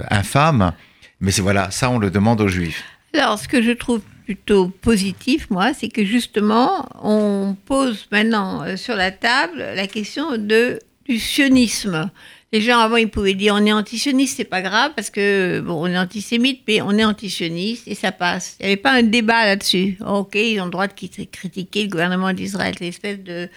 infâme, 0.10 0.72
mais 1.20 1.32
voilà, 1.32 1.72
ça 1.72 1.90
on 1.90 2.00
le 2.00 2.10
demande 2.10 2.40
aux 2.40 2.48
juifs. 2.48 2.86
Alors, 3.14 3.38
ce 3.38 3.48
que 3.48 3.62
je 3.62 3.72
trouve 3.72 4.02
plutôt 4.26 4.70
positif, 4.70 5.50
moi, 5.50 5.74
c'est 5.74 5.90
que 5.90 6.06
justement, 6.06 6.88
on 7.02 7.56
pose 7.66 8.08
maintenant 8.12 8.64
euh, 8.64 8.78
sur 8.78 8.96
la 8.96 9.12
table 9.12 9.58
la 9.76 9.88
question 9.88 10.38
de, 10.38 10.80
du 11.08 11.20
sionisme. 11.20 12.10
Les 12.52 12.62
gens 12.62 12.80
avant, 12.80 12.98
ils 12.98 13.10
pouvaient 13.10 13.34
dire 13.34 13.56
on 13.58 13.66
est 13.66 13.74
antisioniste, 13.74 14.38
c'est 14.38 14.44
pas 14.44 14.62
grave 14.62 14.92
parce 14.96 15.10
que 15.10 15.60
bon, 15.60 15.74
on 15.74 15.88
est 15.88 15.98
antisémite, 15.98 16.62
mais 16.68 16.82
on 16.82 16.92
est 16.92 17.04
antisioniste 17.04 17.88
et 17.88 17.96
ça 17.96 18.12
passe. 18.12 18.58
Il 18.60 18.66
n'y 18.68 18.74
avait 18.74 18.82
pas 18.82 18.92
un 18.92 19.04
débat 19.04 19.46
là-dessus. 19.46 19.98
Ok, 20.06 20.36
ils 20.36 20.62
ont 20.62 20.66
le 20.66 20.72
droit 20.72 20.88
de 20.88 20.94
critiquer 20.94 21.84
le 21.84 21.90
gouvernement 21.90 22.32
d'Israël, 22.32 22.76
c'est 22.78 22.86
une 22.86 22.90
espèce 22.90 23.20
de, 23.24 23.50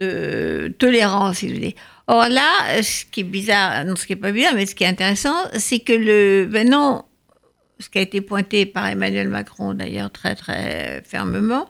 de 0.00 0.74
tolérance, 0.78 1.38
si 1.38 1.48
vous 1.48 1.54
voulez. 1.54 1.76
Or 2.08 2.28
là, 2.28 2.82
ce 2.82 3.04
qui 3.04 3.20
est 3.20 3.24
bizarre, 3.24 3.84
non, 3.84 3.94
ce 3.94 4.06
qui 4.06 4.14
est 4.14 4.16
pas 4.16 4.32
bizarre, 4.32 4.54
mais 4.54 4.66
ce 4.66 4.74
qui 4.74 4.82
est 4.84 4.88
intéressant, 4.88 5.36
c'est 5.54 5.78
que 5.78 5.92
le 5.92 6.48
maintenant, 6.50 7.06
ce 7.82 7.90
qui 7.90 7.98
a 7.98 8.02
été 8.02 8.20
pointé 8.20 8.64
par 8.66 8.86
Emmanuel 8.86 9.28
Macron 9.28 9.74
d'ailleurs 9.74 10.10
très 10.10 10.34
très 10.34 11.02
fermement, 11.04 11.68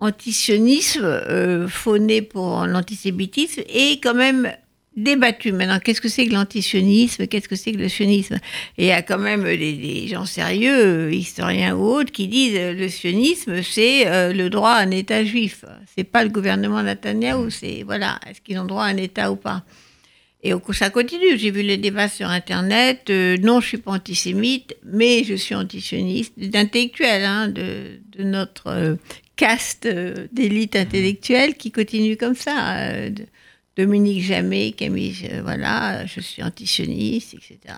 antisionisme 0.00 1.04
euh, 1.04 1.68
fauné 1.68 2.22
pour 2.22 2.66
l'antisémitisme 2.66 3.62
est 3.68 4.02
quand 4.02 4.14
même 4.14 4.52
débattu. 4.96 5.52
Maintenant, 5.52 5.78
qu'est-ce 5.78 6.00
que 6.00 6.08
c'est 6.08 6.26
que 6.26 6.32
l'antisionisme? 6.32 7.26
Qu'est-ce 7.26 7.48
que 7.48 7.56
c'est 7.56 7.72
que 7.72 7.78
le 7.78 7.88
sionisme? 7.88 8.36
Et 8.78 8.84
il 8.84 8.86
y 8.86 8.92
a 8.92 9.02
quand 9.02 9.18
même 9.18 9.44
des, 9.44 10.08
gens 10.08 10.24
sérieux, 10.24 11.12
historiens 11.12 11.76
ou 11.76 11.84
autres, 11.84 12.12
qui 12.12 12.28
disent 12.28 12.56
euh, 12.56 12.72
le 12.72 12.88
sionisme, 12.88 13.62
c'est 13.62 14.06
euh, 14.06 14.32
le 14.32 14.48
droit 14.50 14.70
à 14.70 14.80
un 14.80 14.90
État 14.90 15.24
juif. 15.24 15.64
C'est 15.96 16.04
pas 16.04 16.24
le 16.24 16.30
gouvernement 16.30 16.82
Netanyahou. 16.82 17.50
C'est 17.50 17.82
voilà, 17.84 18.18
est-ce 18.28 18.40
qu'ils 18.40 18.58
ont 18.58 18.64
droit 18.64 18.84
à 18.84 18.88
un 18.88 18.96
État 18.96 19.30
ou 19.30 19.36
pas? 19.36 19.64
Et 20.46 20.54
ça 20.72 20.90
continue. 20.90 21.36
J'ai 21.36 21.50
vu 21.50 21.62
les 21.62 21.76
débats 21.76 22.08
sur 22.08 22.28
Internet. 22.28 23.10
Euh, 23.10 23.36
non, 23.38 23.60
je 23.60 23.68
suis 23.68 23.78
pas 23.78 23.92
antisémite, 23.92 24.76
mais 24.84 25.24
je 25.24 25.34
suis 25.34 25.54
antisioniste, 25.54 26.32
d'intellectuels, 26.36 27.24
hein, 27.24 27.48
de, 27.48 27.98
de, 28.16 28.22
notre 28.22 28.68
euh, 28.68 28.94
caste 29.34 29.86
euh, 29.86 30.28
d'élite 30.32 30.76
intellectuelle 30.76 31.56
qui 31.56 31.72
continue 31.72 32.16
comme 32.16 32.36
ça. 32.36 33.08
de, 33.10 33.24
Dominique 33.76 34.24
Jamais, 34.24 34.72
Camille, 34.72 35.28
voilà, 35.42 36.06
je 36.06 36.20
suis 36.20 36.42
antisioniste, 36.42 37.34
etc. 37.34 37.74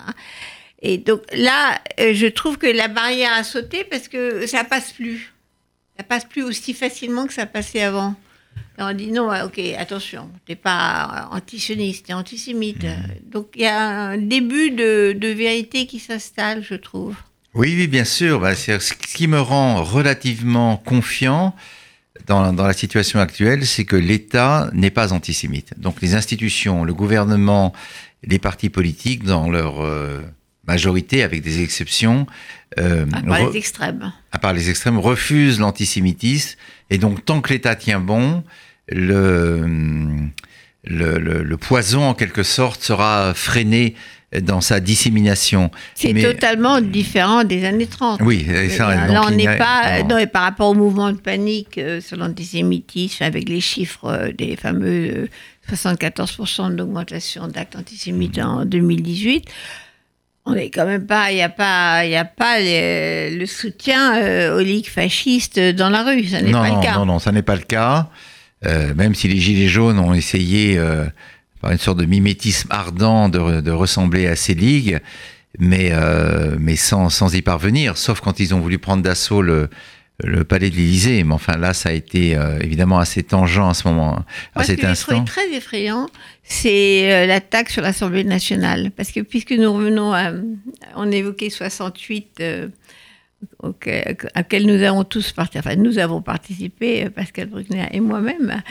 Et 0.81 0.97
donc 0.97 1.23
là, 1.33 1.81
je 1.99 2.27
trouve 2.29 2.57
que 2.57 2.69
la 2.69 2.87
barrière 2.87 3.33
a 3.33 3.43
sauté 3.43 3.83
parce 3.83 4.07
que 4.07 4.47
ça 4.47 4.63
passe 4.63 4.93
plus. 4.93 5.33
Ça 5.97 6.05
passe 6.05 6.25
plus 6.25 6.45
aussi 6.45 6.73
facilement 6.73 7.27
que 7.27 7.35
ça 7.35 7.47
passait 7.47 7.83
avant. 7.83 8.15
On 8.79 8.95
dit 8.95 9.11
non, 9.11 9.31
ok, 9.45 9.61
attention, 9.77 10.31
t'es 10.47 10.55
pas 10.55 11.29
antisioniste, 11.33 12.07
t'es 12.07 12.13
antisémite. 12.13 12.85
Mmh. 12.85 13.31
Donc 13.31 13.49
il 13.57 13.63
y 13.63 13.67
a 13.67 13.81
un 13.81 14.19
début 14.19 14.71
de, 14.71 15.17
de 15.19 15.29
vérité 15.29 15.87
qui 15.87 15.99
s'installe, 15.99 16.63
je 16.63 16.75
trouve. 16.75 17.17
Oui, 17.55 17.75
oui, 17.77 17.87
bien 17.89 18.05
sûr. 18.05 18.41
Bah, 18.41 18.55
ce 18.55 18.93
qui 18.95 19.27
me 19.27 19.41
rend 19.41 19.83
relativement 19.83 20.77
confiant 20.77 21.57
dans, 22.27 22.53
dans 22.53 22.67
la 22.67 22.73
situation 22.73 23.19
actuelle, 23.21 23.67
c'est 23.67 23.85
que 23.85 23.97
l'État 23.97 24.71
n'est 24.73 24.91
pas 24.91 25.13
antisémite. 25.13 25.73
Donc 25.77 26.01
les 26.01 26.15
institutions, 26.15 26.85
le 26.85 26.95
gouvernement, 26.95 27.73
les 28.23 28.39
partis 28.39 28.69
politiques, 28.69 29.25
dans 29.25 29.51
leur 29.51 29.81
euh, 29.81 30.21
majorité, 30.67 31.23
avec 31.23 31.43
des 31.43 31.63
exceptions, 31.63 32.27
euh, 32.79 33.07
à 33.13 33.23
part 33.23 33.51
les 33.51 33.57
extrêmes, 33.57 34.13
à 34.31 34.39
part 34.39 34.53
les 34.53 34.71
extrêmes, 34.71 34.99
refusent 34.99 35.59
l'antisémitisme. 35.59 36.59
Et 36.91 36.99
donc 36.99 37.25
tant 37.25 37.41
que 37.41 37.53
l'État 37.53 37.75
tient 37.77 38.01
bon, 38.01 38.43
le, 38.89 39.67
le, 40.85 41.19
le, 41.19 41.43
le, 41.43 41.57
poison, 41.57 42.05
en 42.09 42.15
quelque 42.15 42.43
sorte, 42.43 42.83
sera 42.83 43.33
freiné 43.35 43.95
dans 44.43 44.61
sa 44.61 44.79
dissémination. 44.81 45.71
C'est 45.95 46.13
Mais- 46.13 46.23
totalement 46.23 46.81
différent 46.83 47.45
des 47.45 47.65
années 47.65 47.87
30. 47.87 48.21
Oui, 48.23 48.47
et 48.49 48.69
ça, 48.69 48.95
Là, 48.95 49.07
donc 49.09 49.25
on 49.27 49.31
il 49.31 49.37
n'est 49.39 49.57
pas. 49.57 50.03
non. 50.03 50.19
et 50.19 50.27
par 50.27 50.43
rapport 50.43 50.69
au 50.69 50.75
mouvement 50.75 51.13
de 51.13 51.17
panique 51.19 51.79
euh, 51.79 52.01
sur 52.03 52.17
l'antisémitisme, 52.19 53.23
avec 53.25 53.49
les 53.49 53.61
chiffres 53.61 54.05
euh, 54.05 54.33
des 54.33 54.57
fameux 54.57 55.29
euh, 55.71 55.75
74% 55.75 56.75
d'augmentation 56.77 57.49
d'actes 57.49 57.77
antisémites 57.77 58.39
Mm. 58.39 58.43
en 58.43 58.65
2018, 58.67 59.45
on 60.49 60.55
n'est 60.55 60.71
quand 60.71 60.87
même 60.87 61.07
pas. 61.07 61.31
Il 61.31 61.37
n'y 61.37 61.43
a 61.43 61.49
pas, 61.49 62.05
il 62.05 62.15
a 62.17 62.25
pas 62.25 62.59
les- 62.59 63.31
le 63.37 63.47
soutien 63.47 64.17
euh, 64.23 64.57
aux 64.57 64.61
ligues 64.63 64.89
fascistes 64.89 65.59
dans 65.59 65.91
la 65.91 66.03
rue. 66.05 66.25
Ça 66.25 66.41
n'est 66.43 66.51
non, 66.51 66.63
pas 66.63 66.69
non, 66.71 66.77
le 66.81 66.83
cas. 66.87 66.95
non, 66.95 67.07
non, 67.07 67.19
ça 67.19 67.33
n'est 67.33 67.43
pas 67.43 67.57
le 67.57 67.63
cas. 67.63 68.09
Euh, 68.67 68.95
même 68.95 69.15
si 69.15 69.29
les 69.29 69.39
Gilets 69.39 69.69
jaunes 69.69 69.99
ont 69.99 70.15
essayé, 70.15 70.77
euh, 70.79 71.05
par 71.61 71.71
une 71.73 71.79
sorte 71.79 71.99
de 71.99 72.05
mimétisme 72.07 72.69
ardent, 72.71 73.29
de, 73.29 73.39
re- 73.39 73.61
de 73.63 73.71
ressembler 73.71 74.27
à 74.27 74.35
ces 74.37 74.55
ligues, 74.55 74.99
mais, 75.59 75.91
euh, 75.93 76.57
mais 76.59 76.77
sans, 76.77 77.09
sans 77.09 77.35
y 77.35 77.43
parvenir, 77.43 77.97
sauf 77.97 78.21
quand 78.21 78.41
ils 78.41 78.55
ont 78.55 78.61
voulu 78.61 78.79
prendre 78.79 79.03
d'assaut 79.03 79.43
le, 79.43 79.69
le 80.25 80.45
palais 80.45 80.71
de 80.71 80.75
l'Élysée. 80.77 81.23
Mais 81.25 81.35
enfin, 81.35 81.57
là, 81.57 81.75
ça 81.75 81.91
a 81.91 81.93
été 81.93 82.37
euh, 82.37 82.59
évidemment 82.61 82.99
assez 82.99 83.23
tangent 83.23 83.59
à 83.61 83.75
ce 83.75 83.87
moment, 83.87 84.25
à 84.55 84.63
ce 84.63 84.69
cet 84.69 84.77
que 84.77 84.83
j'ai 84.83 84.89
instant. 84.89 85.13
trouvé 85.13 85.25
très 85.27 85.53
effrayant, 85.57 86.09
c'est 86.43 87.13
euh, 87.13 87.27
l'attaque 87.27 87.71
sur 87.71 87.83
l'Assemblée 87.83 88.25
nationale. 88.25 88.91
Parce 88.91 89.13
que 89.13 89.21
puisque 89.21 89.53
nous 89.53 89.73
revenons 89.73 90.13
à. 90.13 90.33
On 90.97 91.11
évoquait 91.11 91.51
68, 91.51 92.39
euh, 92.41 92.69
auquel, 93.61 94.17
à 94.35 94.41
laquelle 94.41 94.67
nous 94.67 94.83
avons 94.83 95.05
tous 95.05 95.33
participé, 95.33 95.69
enfin, 95.69 95.77
nous 95.77 95.99
avons 95.99 96.21
participé, 96.23 97.09
Pascal 97.11 97.47
Bruckner 97.49 97.87
et 97.93 98.01
moi-même. 98.01 98.63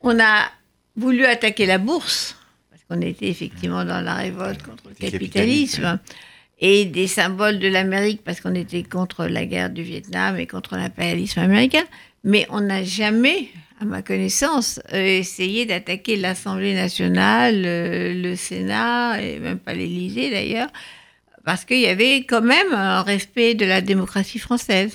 On 0.00 0.18
a 0.20 0.50
voulu 0.96 1.24
attaquer 1.24 1.66
la 1.66 1.78
bourse, 1.78 2.36
parce 2.70 2.82
qu'on 2.88 3.00
était 3.06 3.28
effectivement 3.28 3.84
dans 3.84 4.00
la 4.00 4.14
révolte 4.14 4.62
contre 4.62 4.84
le 4.88 4.90
Le 4.90 5.10
capitalisme. 5.10 5.82
capitalisme. 5.82 5.98
Et 6.60 6.84
des 6.84 7.08
symboles 7.08 7.58
de 7.58 7.68
l'Amérique, 7.68 8.22
parce 8.24 8.40
qu'on 8.40 8.54
était 8.54 8.82
contre 8.82 9.26
la 9.26 9.44
guerre 9.44 9.70
du 9.70 9.82
Vietnam 9.82 10.38
et 10.38 10.46
contre 10.46 10.76
l'impérialisme 10.76 11.40
américain. 11.40 11.84
Mais 12.22 12.46
on 12.48 12.60
n'a 12.60 12.84
jamais, 12.84 13.48
à 13.80 13.84
ma 13.84 14.02
connaissance, 14.02 14.80
euh, 14.92 15.18
essayé 15.18 15.66
d'attaquer 15.66 16.16
l'Assemblée 16.16 16.74
nationale, 16.74 17.62
euh, 17.66 18.14
le 18.14 18.36
Sénat, 18.36 19.20
et 19.20 19.38
même 19.40 19.58
pas 19.58 19.74
l'Élysée 19.74 20.30
d'ailleurs, 20.30 20.68
parce 21.44 21.64
qu'il 21.64 21.80
y 21.80 21.86
avait 21.86 22.18
quand 22.24 22.40
même 22.40 22.72
un 22.72 23.02
respect 23.02 23.54
de 23.54 23.66
la 23.66 23.80
démocratie 23.80 24.38
française. 24.38 24.94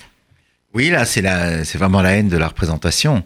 Oui, 0.74 0.90
là, 0.90 1.06
c'est 1.06 1.24
c'est 1.66 1.78
vraiment 1.78 2.02
la 2.02 2.14
haine 2.14 2.30
de 2.30 2.38
la 2.38 2.48
représentation. 2.48 3.24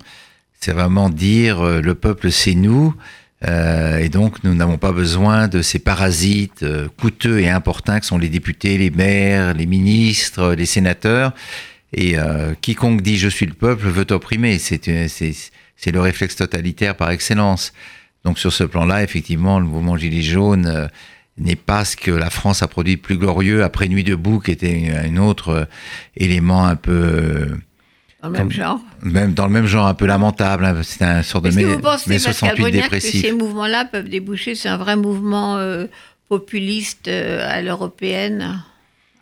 C'est 0.59 0.71
vraiment 0.71 1.09
dire 1.09 1.61
euh, 1.61 1.81
le 1.81 1.93
peuple, 1.93 2.31
c'est 2.31 2.55
nous, 2.55 2.95
euh, 3.45 3.97
et 3.97 4.09
donc 4.09 4.43
nous 4.43 4.53
n'avons 4.55 4.77
pas 4.77 4.91
besoin 4.91 5.47
de 5.47 5.61
ces 5.61 5.79
parasites 5.79 6.63
euh, 6.63 6.87
coûteux 6.99 7.39
et 7.39 7.49
importuns 7.49 7.99
que 7.99 8.05
sont 8.05 8.17
les 8.17 8.29
députés, 8.29 8.77
les 8.77 8.89
maires, 8.89 9.53
les 9.53 9.65
ministres, 9.65 10.53
les 10.53 10.65
sénateurs. 10.65 11.33
Et 11.93 12.17
euh, 12.17 12.53
quiconque 12.61 13.01
dit 13.01 13.17
je 13.17 13.27
suis 13.27 13.45
le 13.45 13.53
peuple 13.53 13.87
veut 13.87 14.07
opprimer. 14.11 14.57
C'est, 14.59 14.87
une- 14.87 15.07
c'est, 15.09 15.91
le 15.91 15.99
réflexe 15.99 16.35
totalitaire 16.37 16.95
par 16.95 17.11
excellence. 17.11 17.73
Donc 18.23 18.39
sur 18.39 18.53
ce 18.53 18.63
plan-là, 18.63 19.03
effectivement, 19.03 19.59
le 19.59 19.65
mouvement 19.65 19.97
Gilets 19.97 20.21
jaunes 20.21 20.65
euh, 20.65 20.87
n'est 21.37 21.55
pas 21.57 21.83
ce 21.83 21.97
que 21.97 22.11
la 22.11 22.29
France 22.29 22.63
a 22.63 22.67
produit 22.67 22.95
de 22.95 23.01
plus 23.01 23.17
glorieux 23.17 23.63
après 23.63 23.87
Nuit 23.89 24.03
debout, 24.03 24.39
qui 24.39 24.51
était 24.51 24.91
un 25.05 25.17
autre 25.17 25.49
euh, 25.49 25.65
élément 26.15 26.65
un 26.65 26.75
peu, 26.75 26.91
euh, 26.93 27.57
Dans 28.23 28.29
le 28.29 28.37
même 28.37 28.51
genre. 28.51 28.79
même 29.03 29.33
dans 29.33 29.45
le 29.47 29.51
même 29.51 29.65
genre, 29.67 29.85
un 29.85 29.93
peu 29.93 30.05
lamentable. 30.05 30.63
hein. 30.65 30.81
C'était 30.83 31.03
un 31.05 31.23
sort 31.23 31.41
de 31.41 31.49
Est-ce 31.49 31.57
que 31.59 31.65
mai, 31.65 31.73
vous 31.73 31.79
pensez, 31.81 32.09
mai 32.09 32.15
Pascal 32.15 32.33
68 32.33 32.61
Brunner, 32.61 32.77
que 32.77 32.83
dépressif. 32.83 33.21
ces 33.21 33.31
mouvements-là 33.33 33.85
peuvent 33.85 34.07
déboucher 34.09 34.55
sur 34.55 34.71
un 34.71 34.77
vrai 34.77 34.95
mouvement 34.95 35.57
euh, 35.57 35.87
populiste 36.29 37.09
euh, 37.09 37.45
à 37.47 37.61
l'européenne, 37.61 38.63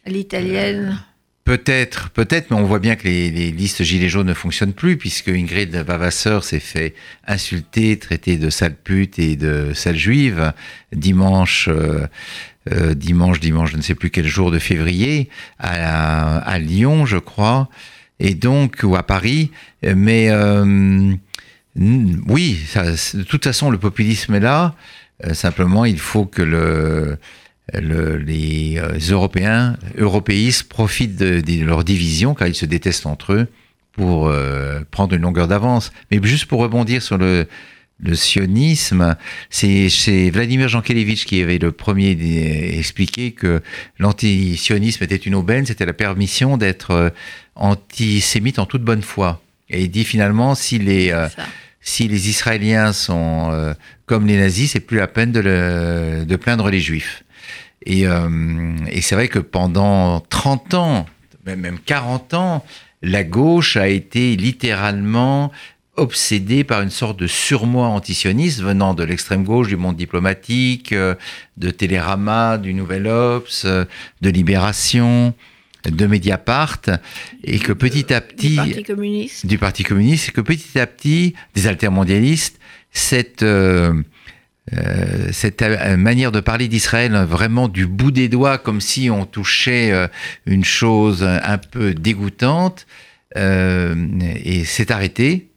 à 0.05 0.09
l'italienne? 0.09 0.99
Peut-être, 1.43 2.11
peut-être, 2.11 2.51
mais 2.51 2.57
on 2.57 2.63
voit 2.65 2.77
bien 2.77 2.95
que 2.95 3.03
les, 3.05 3.31
les 3.31 3.51
listes 3.51 3.81
gilets 3.81 4.07
jaunes 4.07 4.27
ne 4.27 4.33
fonctionnent 4.35 4.73
plus, 4.73 4.95
puisque 4.97 5.29
Ingrid 5.29 5.75
Vavasseur 5.75 6.43
s'est 6.43 6.59
fait 6.59 6.93
insulter, 7.27 7.97
traiter 7.97 8.37
de 8.37 8.51
sale 8.51 8.75
pute 8.75 9.17
et 9.17 9.35
de 9.35 9.73
sale 9.73 9.97
juive 9.97 10.53
dimanche, 10.93 11.67
euh, 11.67 12.05
euh, 12.71 12.93
dimanche, 12.93 13.39
dimanche, 13.39 13.71
je 13.71 13.77
ne 13.77 13.81
sais 13.81 13.95
plus 13.95 14.11
quel 14.11 14.27
jour 14.27 14.51
de 14.51 14.59
février, 14.59 15.29
à, 15.57 16.37
à 16.37 16.59
Lyon, 16.59 17.07
je 17.07 17.17
crois, 17.17 17.67
et 18.21 18.35
donc 18.35 18.79
ou 18.83 18.95
à 18.95 19.03
Paris. 19.03 19.51
Mais 19.83 20.29
euh, 20.29 21.13
oui, 21.75 22.59
de 22.75 23.23
toute 23.23 23.43
façon, 23.43 23.69
le 23.69 23.77
populisme 23.77 24.35
est 24.35 24.39
là. 24.39 24.75
Euh, 25.25 25.33
simplement, 25.33 25.83
il 25.85 25.99
faut 25.99 26.25
que 26.25 26.41
le 26.41 27.17
le- 27.73 28.17
les 28.17 28.77
euh, 28.79 28.97
Européens, 29.11 29.77
européistes 29.97 30.67
profitent 30.67 31.15
de, 31.17 31.63
leur 31.63 31.83
division, 31.83 32.33
car 32.33 32.47
ils 32.47 32.55
se 32.55 32.65
détestent 32.65 33.05
entre 33.05 33.33
eux, 33.33 33.47
pour 33.93 34.31
prendre 34.89 35.13
une 35.13 35.21
longueur 35.21 35.47
d'avance. 35.49 35.91
Mais 36.09 36.19
juste 36.23 36.45
pour 36.45 36.61
rebondir 36.61 37.01
sur 37.03 37.17
le, 37.17 37.45
le 38.03 38.15
sionisme, 38.15 39.15
c'est 39.49 40.29
Vladimir 40.31 40.67
Jankélévitch 40.67 41.25
qui 41.25 41.41
avait 41.41 41.59
le 41.59 41.71
premier 41.71 42.17
expliqué 42.77 43.31
que 43.31 43.61
l'antisionisme 43.99 45.03
était 45.03 45.15
une 45.15 45.35
aubaine, 45.35 45.65
c'était 45.65 45.85
la 45.85 45.93
permission 45.93 46.57
d'être 46.57 46.91
euh, 46.91 47.09
antisémite 47.55 48.59
en 48.59 48.65
toute 48.65 48.83
bonne 48.83 49.01
foi. 49.03 49.41
Et 49.69 49.83
il 49.83 49.91
dit 49.91 50.03
finalement, 50.03 50.55
si 50.55 50.79
les, 50.79 51.11
euh, 51.11 51.27
si 51.79 52.07
les 52.07 52.29
Israéliens 52.29 52.91
sont 52.93 53.49
euh, 53.51 53.73
comme 54.05 54.27
les 54.27 54.37
nazis, 54.37 54.71
c'est 54.71 54.79
plus 54.79 54.97
la 54.97 55.07
peine 55.07 55.31
de, 55.31 55.39
le- 55.39 56.25
de 56.25 56.35
plaindre 56.35 56.69
les 56.69 56.79
Juifs. 56.79 57.23
Et, 57.85 58.05
euh, 58.07 58.29
et 58.89 59.01
c'est 59.01 59.15
vrai 59.15 59.27
que 59.27 59.39
pendant 59.39 60.19
30 60.21 60.73
ans, 60.73 61.05
même 61.45 61.79
40 61.85 62.33
ans, 62.33 62.65
la 63.01 63.23
gauche 63.23 63.77
a 63.77 63.87
été 63.87 64.35
littéralement 64.35 65.51
obsédée 66.01 66.63
par 66.63 66.81
une 66.81 66.89
sorte 66.89 67.17
de 67.19 67.27
surmoi 67.27 67.87
antisioniste 67.87 68.61
venant 68.61 68.93
de 68.93 69.03
l'extrême 69.03 69.43
gauche, 69.43 69.67
du 69.67 69.77
monde 69.77 69.95
diplomatique, 69.95 70.91
euh, 70.93 71.15
de 71.57 71.69
Télérama, 71.69 72.57
du 72.57 72.73
Nouvel 72.73 73.07
Obs, 73.07 73.63
euh, 73.65 73.85
de 74.21 74.29
Libération, 74.29 75.33
de 75.89 76.05
Mediapart, 76.05 76.81
et 77.43 77.59
que 77.59 77.73
petit 77.73 78.13
à 78.13 78.19
Du 78.19 78.35
petit 78.35 78.55
Parti 78.55 78.83
communiste. 78.83 79.45
du 79.45 79.57
Parti 79.57 79.83
communiste, 79.83 80.25
c'est 80.25 80.31
que 80.31 80.41
petit 80.41 80.79
à 80.79 80.85
petit, 80.85 81.33
des 81.55 81.67
altermondialistes, 81.67 82.59
cette, 82.91 83.43
euh, 83.43 83.93
euh, 84.73 85.29
cette 85.31 85.63
manière 85.97 86.31
de 86.31 86.39
parler 86.39 86.67
d'Israël 86.67 87.13
vraiment 87.27 87.67
du 87.67 87.87
bout 87.87 88.11
des 88.11 88.29
doigts, 88.29 88.57
comme 88.57 88.81
si 88.81 89.09
on 89.09 89.25
touchait 89.25 89.91
euh, 89.91 90.07
une 90.45 90.65
chose 90.65 91.23
un 91.23 91.57
peu 91.57 91.93
dégoûtante, 91.93 92.85
et 93.33 94.65
s'est 94.65 94.91
arrêté, 94.91 95.50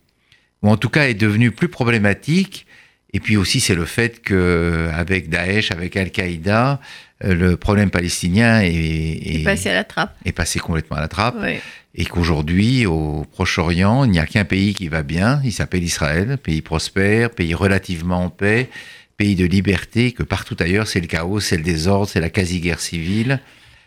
ou 0.65 0.71
en 0.71 0.77
tout 0.77 0.89
cas 0.89 1.07
est 1.09 1.15
devenu 1.15 1.51
plus 1.53 1.69
problématique. 1.69 2.67
Et 3.13 3.21
puis 3.21 3.37
aussi, 3.37 3.61
c'est 3.61 3.77
le 3.77 3.85
fait 3.85 4.21
que 4.23 4.89
avec 4.93 5.29
Daesh, 5.29 5.71
avec 5.71 5.97
Al-Qaïda, 5.97 6.81
euh, 7.23 7.35
le 7.35 7.57
problème 7.57 7.91
palestinien 7.91 8.61
est, 8.61 8.73
Il 8.73 9.37
est- 9.37 9.41
est 9.43 9.45
passé 9.45 9.69
à 9.71 9.75
la 9.75 9.85
trappe. 9.85 10.17
est 10.25 10.33
passé 10.33 10.59
complètement 10.59 10.97
à 10.97 11.01
la 11.01 11.07
trappe 11.09 11.37
Oui. 11.41 11.59
et 11.95 12.07
qu'aujourd'hui, 12.07 12.87
au 12.87 13.25
Proche-Orient, 13.31 14.05
il 14.05 14.11
n'y 14.11 14.19
a 14.19 14.27
qu'un 14.27 14.45
pays 14.45 14.75
qui 14.75 14.89
va 14.89 15.03
bien, 15.05 15.41
il 15.45 15.53
s'appelle 15.53 15.85
Israël, 15.85 16.39
pays 16.43 16.61
prospère, 16.61 17.31
pays 17.31 17.55
relativement 17.55 18.25
en 18.25 18.31
paix, 18.31 18.69
pays 19.17 19.37
de 19.37 19.45
liberté, 19.45 20.11
que 20.11 20.25
partout 20.25 20.57
ailleurs, 20.59 20.89
c'est 20.89 21.01
le 21.01 21.07
chaos, 21.07 21.39
c'est 21.39 21.57
le 21.57 21.63
désordre, 21.63 22.09
c'est 22.09 22.21
la 22.21 22.31
quasi-guerre 22.31 22.81
civile. 22.81 23.39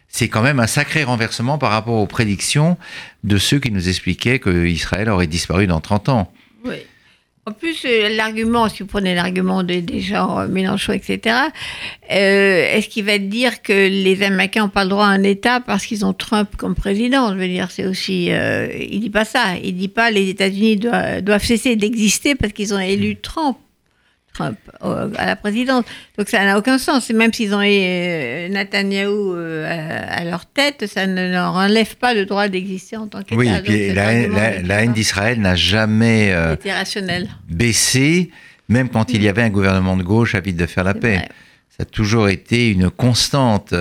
C'est 0.08 0.30
quand 0.30 0.42
même 0.42 0.62
un 0.62 0.68
sacré 0.68 1.04
renversement 1.04 1.58
par 1.58 1.72
rapport 1.72 1.96
aux 1.96 2.08
prédictions 2.08 2.78
de 3.26 3.38
ceux 3.38 3.60
qui 3.60 3.72
nous 3.72 3.90
expliquaient 3.90 4.40
que 4.40 4.66
Israël 4.68 5.10
aurait 5.10 5.28
disparu 5.28 5.68
dans 5.68 5.82
30 5.82 6.08
ans. 6.08 6.32
En 7.46 7.54
plus, 7.54 7.86
euh, 7.86 8.10
l'argument, 8.10 8.68
si 8.68 8.84
vous 8.84 8.90
prenez 8.90 9.16
l'argument 9.16 9.64
des, 9.64 9.82
des 9.82 10.02
gens 10.02 10.38
euh, 10.38 10.48
Mélenchon, 10.50 10.92
etc., 10.92 11.38
euh, 12.12 12.76
est-ce 12.76 12.90
qu'il 12.90 13.06
va 13.06 13.20
dire 13.20 13.62
que 13.62 13.72
les 13.88 14.22
Américains 14.22 14.64
n'ont 14.64 14.70
pas 14.70 14.84
le 14.84 14.90
droit 14.90 15.06
à 15.06 15.10
un 15.12 15.24
État 15.24 15.62
parce 15.62 15.86
qu'ils 15.86 16.06
ont 16.06 16.12
Trump 16.12 16.50
comme 16.58 16.76
président? 16.76 17.32
Je 17.34 17.38
veux 17.40 17.48
dire, 17.48 17.72
c'est 17.72 17.86
aussi. 17.86 18.32
euh, 18.32 18.68
il 18.78 19.00
dit 19.00 19.10
pas 19.10 19.24
ça. 19.24 19.56
Il 19.64 19.78
dit 19.78 19.88
pas 19.88 20.12
les 20.12 20.28
États-Unis 20.28 20.76
doivent, 20.76 21.22
doivent 21.22 21.44
cesser 21.46 21.78
d'exister 21.78 22.36
parce 22.36 22.52
qu'ils 22.52 22.74
ont 22.74 22.80
élu 22.80 23.16
Trump. 23.16 23.58
Trump 24.38 24.58
à 25.18 25.26
la 25.26 25.36
présidence. 25.36 25.84
Donc 26.18 26.30
ça 26.30 26.44
n'a 26.46 26.58
aucun 26.60 26.78
sens. 26.78 27.10
Et 27.10 27.14
même 27.14 27.34
s'ils 27.34 27.54
ont 27.56 27.62
euh, 27.64 28.48
Netanyahou 28.50 29.34
euh, 29.36 30.06
à, 30.10 30.24
leur 30.26 30.46
tête, 30.46 30.86
ça 30.88 31.08
ne 31.08 31.32
leur 31.32 31.54
enlève 31.56 31.96
pas 31.98 32.14
le 32.14 32.26
droit 32.26 32.48
d'exister 32.48 32.98
en 32.98 33.08
tant 33.08 33.24
qu'État. 33.24 33.36
Oui, 33.36 33.50
et 33.50 33.62
puis 33.62 33.94
la, 33.94 34.14
haine- 34.14 34.32
la- 34.32 34.62
la 34.62 34.86
pas. 34.86 34.94
d'Israël 34.94 35.40
n'a 35.42 35.56
jamais 35.56 36.32
euh, 36.32 36.56
baissé, 37.50 38.30
même 38.70 38.90
quand 38.90 39.12
il 39.14 39.24
y 39.24 39.28
avait 39.30 39.42
un 39.44 39.50
gouvernement 39.50 39.98
de 39.98 40.04
gauche 40.04 40.36
avide 40.36 40.58
de 40.58 40.66
faire 40.66 40.84
la 40.84 40.94
paix. 40.94 41.16
vrai. 41.18 41.30
Ça 41.70 41.84
a 41.84 41.86
toujours 41.86 42.30
été 42.30 42.72
une 42.72 42.90
constante. 42.90 43.74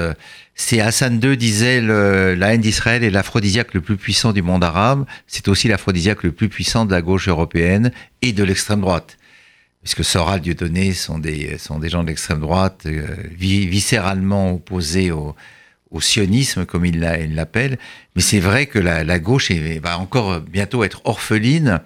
C'est 0.55 0.81
Hassan 0.81 1.21
II 1.23 1.37
disait 1.37 1.81
le- 1.81 2.35
la 2.35 2.55
haine 2.55 2.61
d'Israël 2.61 3.05
est 3.05 3.11
l'aphrodisiaque 3.11 3.75
le 3.75 3.81
plus 3.81 3.97
puissant 3.97 4.33
du 4.33 4.43
monde 4.43 4.65
arabe. 4.65 5.05
C'est 5.27 5.49
aussi 5.49 5.69
l'aphrodisiaque 5.69 6.23
le 6.23 6.33
plus 6.33 6.49
puissant 6.49 6.85
de 6.87 6.93
la 6.93 7.03
gauche 7.03 7.29
européenne 7.29 7.91
et 8.23 8.33
de 8.33 8.43
l'extrême 8.45 8.81
droite. 8.81 9.17
Puisque 9.87 10.05
Soral, 10.05 10.41
Dieudonné 10.41 10.95
sont 10.95 11.21
des, 11.21 11.59
sont 11.59 11.79
des 11.79 11.89
gens 11.89 12.03
d'extrême 12.03 12.41
droite, 12.41 12.83
euh, 12.87 13.07
viscéralement 13.39 14.55
opposés 14.55 15.13
au, 15.13 15.37
sionisme, 16.01 16.67
comme 16.67 16.85
il 16.85 16.99
l'appelle. 16.99 17.79
Mais 18.17 18.21
c'est 18.21 18.41
vrai 18.41 18.67
que 18.67 18.81
la, 18.81 19.19
gauche 19.21 19.53
va 19.53 19.97
encore 20.01 20.41
bientôt 20.41 20.83
être 20.83 21.03
orpheline 21.05 21.81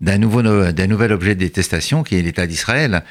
d'un 0.00 0.16
nouvel 0.18 1.12
objet 1.12 1.34
de 1.34 1.40
détestation 1.40 2.04
qui 2.04 2.14
est 2.14 2.22
l'État 2.22 2.46
d'Israël. 2.46 3.02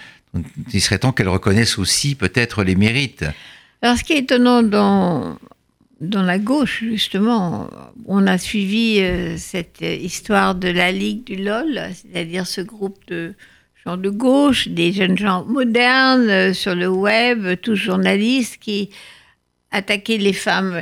Il 0.74 0.82
serait 0.82 1.00
temps 1.00 1.12
qu'elle 1.12 1.28
reconnaisse 1.28 1.78
aussi 1.78 2.16
peut-être 2.16 2.64
les 2.64 2.76
mérites. 2.76 3.26
Alors, 3.82 3.98
ce 3.98 4.06
qui 4.06 4.14
est 4.14 4.20
étonnant 4.20 4.64
dans, 4.64 5.38
dans 6.00 6.24
la 6.24 6.40
gauche, 6.40 6.80
justement, 6.80 7.70
on 8.06 8.26
a 8.26 8.38
suivi 8.38 9.02
euh, 9.02 9.36
cette 9.38 9.82
histoire 9.82 10.56
de 10.56 10.70
la 10.70 10.94
Ligue 10.94 11.26
du 11.26 11.36
LOL, 11.36 11.78
c'est-à-dire 11.94 12.48
ce 12.48 12.62
groupe 12.62 12.98
de 13.10 13.36
gens 13.86 13.98
de 13.98 14.10
gauche, 14.10 14.68
des 14.68 14.92
jeunes 14.92 15.18
gens 15.18 15.46
modernes 15.46 16.30
euh, 16.30 16.54
sur 16.54 16.76
le 16.76 16.88
web, 16.88 17.60
tous 17.62 17.76
journalistes 17.76 18.58
qui 18.58 18.90
attaquaient 19.72 20.18
les 20.18 20.34
femmes 20.34 20.80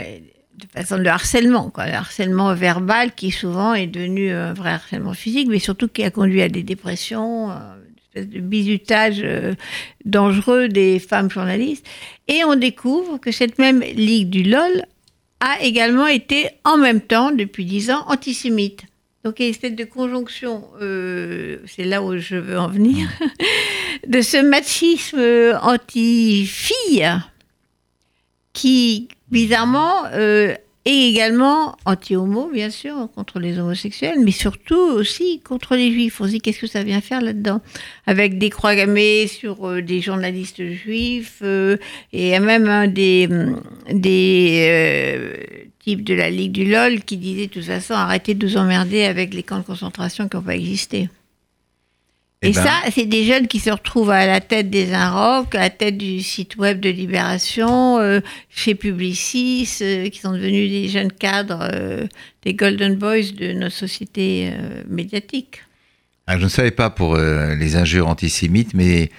de 0.58 0.66
façon 0.74 0.98
de 0.98 1.06
harcèlement, 1.06 1.70
quoi, 1.70 1.86
le 1.86 1.94
harcèlement 1.94 2.54
verbal 2.56 3.14
qui 3.14 3.32
souvent 3.32 3.74
est 3.74 3.88
devenu 3.88 4.32
un 4.32 4.54
vrai 4.54 4.72
harcèlement 4.72 5.14
physique, 5.14 5.48
mais 5.50 5.60
surtout 5.60 5.88
qui 5.88 6.04
a 6.04 6.10
conduit 6.10 6.42
à 6.42 6.50
des 6.50 6.64
dépressions, 6.64 7.52
une 7.52 7.98
espèce 7.98 8.28
de 8.28 8.40
bizutage 8.40 9.22
euh, 9.24 9.54
dangereux 10.06 10.68
des 10.68 11.00
femmes 11.00 11.30
journalistes. 11.30 11.86
Et 12.28 12.44
on 12.44 12.56
découvre 12.56 13.20
que 13.20 13.32
cette 13.32 13.60
même 13.60 13.82
ligue 13.82 14.30
du 14.30 14.44
LOL 14.44 14.84
a 15.40 15.62
également 15.62 16.08
été 16.08 16.50
en 16.64 16.78
même 16.78 17.02
temps, 17.02 17.32
depuis 17.32 17.66
dix 17.66 17.92
ans, 17.92 18.04
antisémite. 18.08 18.84
Donc 19.24 19.40
il 19.40 19.44
y 19.44 19.46
a 19.46 19.48
une 19.48 19.54
espèce 19.54 19.76
de 19.76 19.84
conjonction, 19.84 20.64
euh, 20.82 21.58
c'est 21.66 21.84
là 21.84 22.02
où 22.02 22.18
je 22.18 22.36
veux 22.36 22.58
en 22.58 22.68
venir, 22.68 23.08
de 24.08 24.22
ce 24.22 24.38
machisme 24.38 25.58
anti-fille 25.62 27.06
qui, 28.58 29.08
bizarrement, 29.30 30.06
euh, 30.14 30.56
est 30.86 31.10
également 31.10 31.76
anti-homo, 31.86 32.50
bien 32.52 32.72
sûr, 32.72 33.08
contre 33.14 33.40
les 33.40 33.60
homosexuels, 33.60 34.20
mais 34.24 34.32
surtout 34.32 34.80
aussi 34.80 35.42
contre 35.42 35.76
les 35.76 35.92
juifs. 35.92 36.20
On 36.22 36.26
se 36.26 36.32
dit 36.32 36.42
qu'est-ce 36.42 36.62
que 36.62 36.68
ça 36.68 36.82
vient 36.82 37.02
faire 37.02 37.22
là-dedans? 37.22 37.62
Avec 38.08 38.40
des 38.40 38.50
croix 38.50 38.76
gammées 38.76 39.28
sur 39.28 39.68
euh, 39.68 39.82
des 39.84 40.02
journalistes 40.02 40.64
juifs, 40.72 41.40
euh, 41.44 41.78
et 42.14 42.40
même 42.40 42.92
des 42.92 43.28
types 45.88 46.04
de 46.04 46.14
la 46.14 46.30
Ligue 46.30 46.52
du 46.52 46.70
LOL 46.70 47.02
qui 47.04 47.16
disait 47.16 47.48
de 47.48 47.54
toute 47.54 47.64
façon 47.64 47.94
arrêtez 47.94 48.34
de 48.34 48.46
nous 48.46 48.58
emmerder 48.58 49.06
avec 49.06 49.34
les 49.34 49.42
camps 49.42 49.60
de 49.60 49.64
concentration 49.64 50.28
qui 50.28 50.36
n'ont 50.36 50.44
pas 50.44 50.56
existé. 50.56 51.10
Et, 52.42 52.52
ben. 52.52 52.64
ça, 52.64 52.82
c'est 52.92 53.06
des 53.06 53.24
jeunes 53.24 53.48
qui 53.48 53.60
se 53.60 53.70
retrouvent 53.70 54.12
à 54.12 54.28
la 54.28 54.42
tête 54.42 54.70
des 54.70 54.94
Inrocks, 54.94 55.56
à 55.56 55.60
la 55.60 55.70
tête 55.70 55.98
du 55.98 56.22
site 56.22 56.58
web 56.58 56.82
de 56.82 56.90
Libération, 56.90 58.00
euh, 58.00 58.20
chez 58.50 58.76
Publicis, 58.76 59.68
euh, 59.82 60.10
qui 60.10 60.20
sont 60.20 60.34
devenus 60.34 60.70
des 60.70 60.90
jeunes 60.90 61.12
cadres, 61.12 61.68
euh, 61.74 62.06
des 62.44 62.54
Golden 62.54 62.96
Boys 62.96 63.32
de 63.36 63.54
nos 63.54 63.70
sociétés 63.70 64.52
médiatiques. 64.88 65.64
Ah, 66.28 66.38
je 66.38 66.44
ne 66.44 66.50
savais 66.50 66.72
pas 66.72 66.90
pour 66.90 67.18
les 67.18 67.76
injures 67.78 68.08
antisémites, 68.08 68.74
mais... 68.74 69.10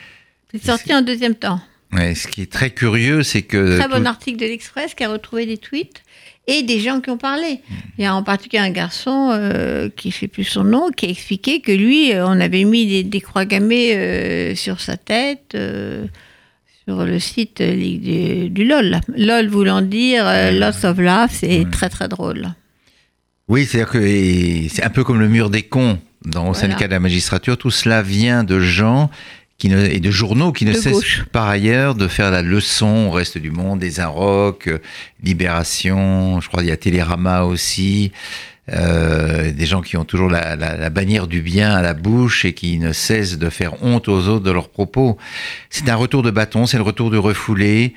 C'est 0.53 0.63
sorti 0.63 0.95
en 0.95 1.03
deuxième 1.03 1.35
temps. 1.35 1.61
Ouais, 1.93 2.15
ce 2.15 2.29
qui 2.29 2.43
est 2.43 2.53
très 2.53 2.71
curieux, 2.71 3.23
c'est 3.23 3.43
que... 3.43 3.79
Très 3.79 3.89
bon 3.89 4.07
article 4.07 4.39
de 4.39 4.45
l'Express 4.45 4.95
qui 4.95 5.05
a 5.05 5.09
retrouvé 5.09 5.47
des 5.47 5.57
tweets 5.57 6.03
et 6.49 6.63
des 6.63 6.81
gens 6.81 7.01
qui 7.01 7.11
ont 7.11 7.19
parlé. 7.19 7.61
Il 7.99 8.05
y 8.05 8.07
a 8.07 8.15
en 8.15 8.23
particulier 8.25 8.63
un 8.63 8.71
garçon 8.71 9.31
euh, 9.33 9.91
qui 9.95 10.09
ne 10.09 10.13
sait 10.13 10.29
plus 10.29 10.45
son 10.45 10.65
nom, 10.65 10.89
qui 10.91 11.07
a 11.07 11.11
expliqué 11.11 11.61
que 11.61 11.71
lui, 11.71 12.13
euh, 12.13 12.27
on 12.27 12.41
avait 12.41 12.65
mis 12.65 13.05
des, 13.05 13.21
croix 13.21 13.45
gammées 13.45 13.95
euh, 13.95 14.55
sur 14.57 14.81
sa 14.81 14.97
tête, 14.97 15.57
sur 16.87 17.05
le 17.05 17.19
site 17.19 17.63
du, 17.63 18.49
du, 18.49 18.65
LOL. 18.65 19.01
LOL 19.15 19.47
voulant 19.49 19.83
dire 19.83 20.25
Lots 20.53 20.85
of 20.87 20.99
Love, 20.99 21.31
c'est 21.31 21.67
très 21.71 21.91
très 21.91 22.09
drôle. 22.09 22.49
Oui, 23.49 23.67
c'est-à-dire 23.67 23.91
que 23.91 24.69
c'est 24.69 24.83
un 24.83 24.91
peu 24.91 25.05
comme 25.05 25.21
le 25.21 25.29
mur 25.29 25.51
des 25.51 25.63
cons 25.63 25.99
dans, 26.25 26.49
au 26.49 26.55
syndicat 26.55 26.87
de 26.87 26.93
la 26.93 27.01
magistrature. 27.01 27.59
Tout 27.59 27.71
cela 27.71 28.03
vient 28.03 28.43
de 28.43 28.59
gens 28.59 29.11
qui 29.59 29.69
ne, 29.69 29.87
et 29.87 29.99
de 29.99 30.11
journaux 30.11 30.53
qui 30.53 30.65
ne 30.65 30.73
cessent 30.73 31.25
par 31.33 31.49
ailleurs 31.49 31.97
de 31.97 32.07
faire 32.07 32.31
la 32.31 32.43
leçon 32.43 33.09
au 33.09 33.11
reste 33.11 33.39
du 33.39 33.51
monde, 33.51 33.81
des 33.81 33.99
Inrocks, 33.99 34.69
euh, 34.69 34.79
Libération, 35.23 36.41
je 36.41 36.47
crois 36.49 36.61
qu'il 36.61 36.71
y 36.71 36.73
a 36.73 36.77
Télérama 36.77 37.43
aussi, 37.43 38.13
euh, 38.73 39.51
des 39.51 39.67
gens 39.67 39.83
qui 39.83 39.97
ont 39.97 40.05
toujours 40.05 40.31
la, 40.31 40.55
la, 40.55 40.77
la, 40.77 40.91
bannière 40.91 41.27
du 41.27 41.43
bien 41.43 41.75
à 41.75 41.83
la 41.83 41.95
bouche 41.95 42.45
et 42.45 42.53
qui 42.53 42.79
ne 42.79 42.93
cessent 42.93 43.37
de 43.37 43.51
faire 43.51 43.83
honte 43.83 44.09
aux 44.09 44.29
autres 44.29 44.45
de 44.45 44.51
leurs 44.53 44.69
propos. 44.69 45.19
C'est 45.71 45.89
un 45.89 45.97
retour 45.97 46.23
de 46.23 46.31
bâton, 46.31 46.67
c'est 46.67 46.77
le 46.77 46.85
retour 46.85 47.11
de 47.11 47.19
refoulé. 47.19 47.95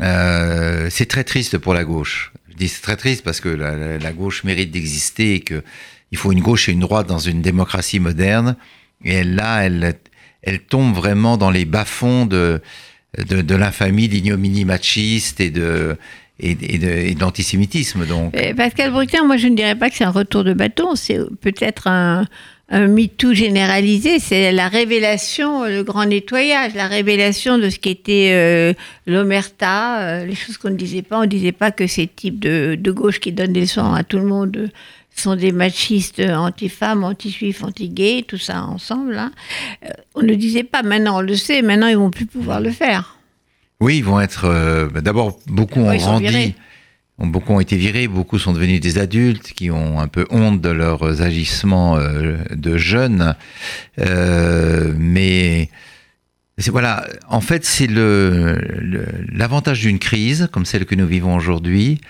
Euh, 0.00 0.88
c'est 0.90 1.06
très 1.06 1.24
triste 1.24 1.56
pour 1.56 1.72
la 1.72 1.84
gauche. 1.84 2.32
Je 2.50 2.56
dis 2.56 2.68
c'est 2.68 2.82
très 2.82 2.96
triste 2.96 3.24
parce 3.24 3.40
que 3.40 3.48
la, 3.48 3.96
la 3.96 4.12
gauche 4.12 4.44
mérite 4.44 4.70
d'exister 4.70 5.36
et 5.36 5.40
que 5.40 5.62
il 6.12 6.18
faut 6.18 6.32
une 6.32 6.40
gauche 6.40 6.68
et 6.68 6.72
une 6.72 6.80
droite 6.80 7.06
dans 7.06 7.18
une 7.18 7.40
démocratie 7.40 8.00
moderne. 8.00 8.56
Et 9.04 9.24
là, 9.24 9.64
elle, 9.64 9.94
elle 10.42 10.60
tombe 10.60 10.94
vraiment 10.94 11.36
dans 11.36 11.50
les 11.50 11.64
bas-fonds 11.64 12.26
de, 12.26 12.60
de, 13.18 13.42
de 13.42 13.54
l'infamie, 13.54 14.08
l'ignominie 14.08 14.64
machiste 14.64 15.40
et 15.40 15.50
de 15.50 15.96
et, 16.42 17.14
d'antisémitisme. 17.14 18.06
Donc. 18.06 18.34
Pascal 18.56 18.92
Bruckner, 18.92 19.20
moi 19.26 19.36
je 19.36 19.48
ne 19.48 19.56
dirais 19.56 19.74
pas 19.74 19.90
que 19.90 19.96
c'est 19.96 20.04
un 20.04 20.10
retour 20.10 20.44
de 20.44 20.54
bâton, 20.54 20.94
c'est 20.94 21.18
peut-être 21.40 21.86
un, 21.86 22.24
un 22.70 22.86
MeToo 22.86 23.34
généralisé, 23.34 24.20
c'est 24.20 24.52
la 24.52 24.68
révélation, 24.68 25.64
le 25.64 25.82
grand 25.82 26.06
nettoyage, 26.06 26.74
la 26.74 26.86
révélation 26.86 27.58
de 27.58 27.68
ce 27.68 27.78
qu'était 27.80 28.30
euh, 28.32 28.72
l'omerta, 29.06 30.00
euh, 30.00 30.24
les 30.24 30.36
choses 30.36 30.56
qu'on 30.56 30.70
ne 30.70 30.76
disait 30.76 31.02
pas. 31.02 31.18
On 31.18 31.22
ne 31.22 31.26
disait 31.26 31.52
pas 31.52 31.72
que 31.72 31.88
ces 31.88 32.06
types 32.06 32.38
de, 32.38 32.76
de 32.78 32.90
gauche 32.92 33.18
qui 33.18 33.32
donnent 33.32 33.52
des 33.52 33.62
leçons 33.62 33.92
à 33.92 34.04
tout 34.04 34.18
le 34.18 34.26
monde 34.26 34.70
sont 35.16 35.36
des 35.36 35.52
machistes 35.52 36.20
anti-femmes, 36.20 37.04
anti-juifs, 37.04 37.62
anti-gays, 37.64 38.24
tout 38.26 38.38
ça 38.38 38.62
ensemble. 38.62 39.18
Hein. 39.18 39.32
Euh, 39.84 39.88
on 40.14 40.22
ne 40.22 40.34
disait 40.34 40.62
pas, 40.62 40.82
maintenant 40.82 41.18
on 41.18 41.22
le 41.22 41.34
sait, 41.34 41.62
maintenant 41.62 41.88
ils 41.88 41.96
vont 41.96 42.10
plus 42.10 42.26
pouvoir 42.26 42.60
le 42.60 42.70
faire. 42.70 43.16
Oui, 43.80 43.98
ils 43.98 44.04
vont 44.04 44.20
être. 44.20 44.44
Euh, 44.44 44.88
d'abord, 45.00 45.38
beaucoup 45.46 45.80
ont 45.80 45.96
grandi. 45.96 46.54
Beaucoup 47.20 47.52
ont 47.52 47.60
été 47.60 47.76
virés, 47.76 48.08
beaucoup 48.08 48.38
sont 48.38 48.52
devenus 48.52 48.80
des 48.80 48.98
adultes 48.98 49.52
qui 49.52 49.70
ont 49.70 50.00
un 50.00 50.08
peu 50.08 50.26
honte 50.30 50.60
de 50.60 50.70
leurs 50.70 51.22
agissements 51.22 51.98
euh, 51.98 52.38
de 52.54 52.76
jeunes. 52.78 53.36
mais 53.98 55.68
voilà, 56.68 57.06
en 57.28 57.40
fait, 57.40 57.64
c'est 57.64 57.88
l'avantage 57.88 59.80
d'une 59.80 59.98
crise 59.98 60.48
comme 60.52 60.66
celle 60.66 60.84
que 60.84 60.94
nous 60.94 61.06
vivons 61.06 61.34
aujourd'hui, 61.34 62.00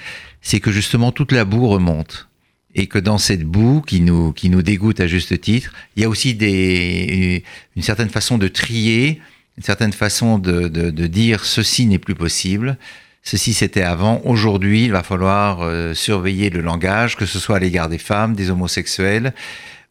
c'est 0.43 0.61
que 0.61 0.73
justement 0.73 1.13
toute 1.13 1.33
la 1.33 1.45
boue 1.45 1.69
remonte 1.69 2.29
et 2.75 2.87
que 2.87 2.99
dans 2.99 3.19
cette 3.19 3.45
boue 3.45 3.83
qui 3.83 4.01
nous, 4.01 4.33
qui 4.33 4.49
nous 4.49 4.63
dégoûte 4.63 5.01
à 5.01 5.07
juste 5.07 5.41
titre, 5.41 5.73
il 5.97 6.03
y 6.03 6.05
a 6.05 6.09
aussi 6.09 6.35
des, 6.35 7.45
une 7.77 7.83
certaine 7.83 8.09
façon 8.09 8.39
de 8.39 8.49
trier, 8.49 9.21
une 9.57 9.63
certaine 9.65 9.93
façon 9.93 10.39
de, 10.39 10.69
de, 10.69 10.91
de 10.91 11.07
dire 11.07 11.45
ceci 11.45 11.87
n'est 11.87 11.99
plus 11.99 12.15
possible, 12.15 12.79
ceci 13.23 13.53
c'était 13.55 13.83
avant, 13.83 14.21
aujourd'hui 14.25 14.85
il 14.85 14.93
va 14.93 15.03
falloir 15.03 15.63
euh, 15.63 15.95
surveiller 15.95 16.51
le 16.51 16.61
langage, 16.61 17.17
que 17.17 17.27
ce 17.27 17.39
soit 17.39 17.57
à 17.57 17.59
l'égard 17.59 17.89
des 17.89 17.99
femmes, 17.99 18.35
des 18.35 18.51
homosexuels 18.51 19.35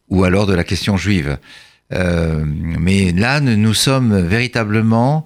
ou 0.08 0.24
alors 0.24 0.46
de 0.46 0.54
la 0.54 0.64
question 0.64 0.96
juive. 0.96 1.38
Euh, 1.92 2.44
mais 2.44 3.12
là, 3.12 3.40
nous 3.40 3.74
sommes 3.74 4.20
véritablement 4.20 5.24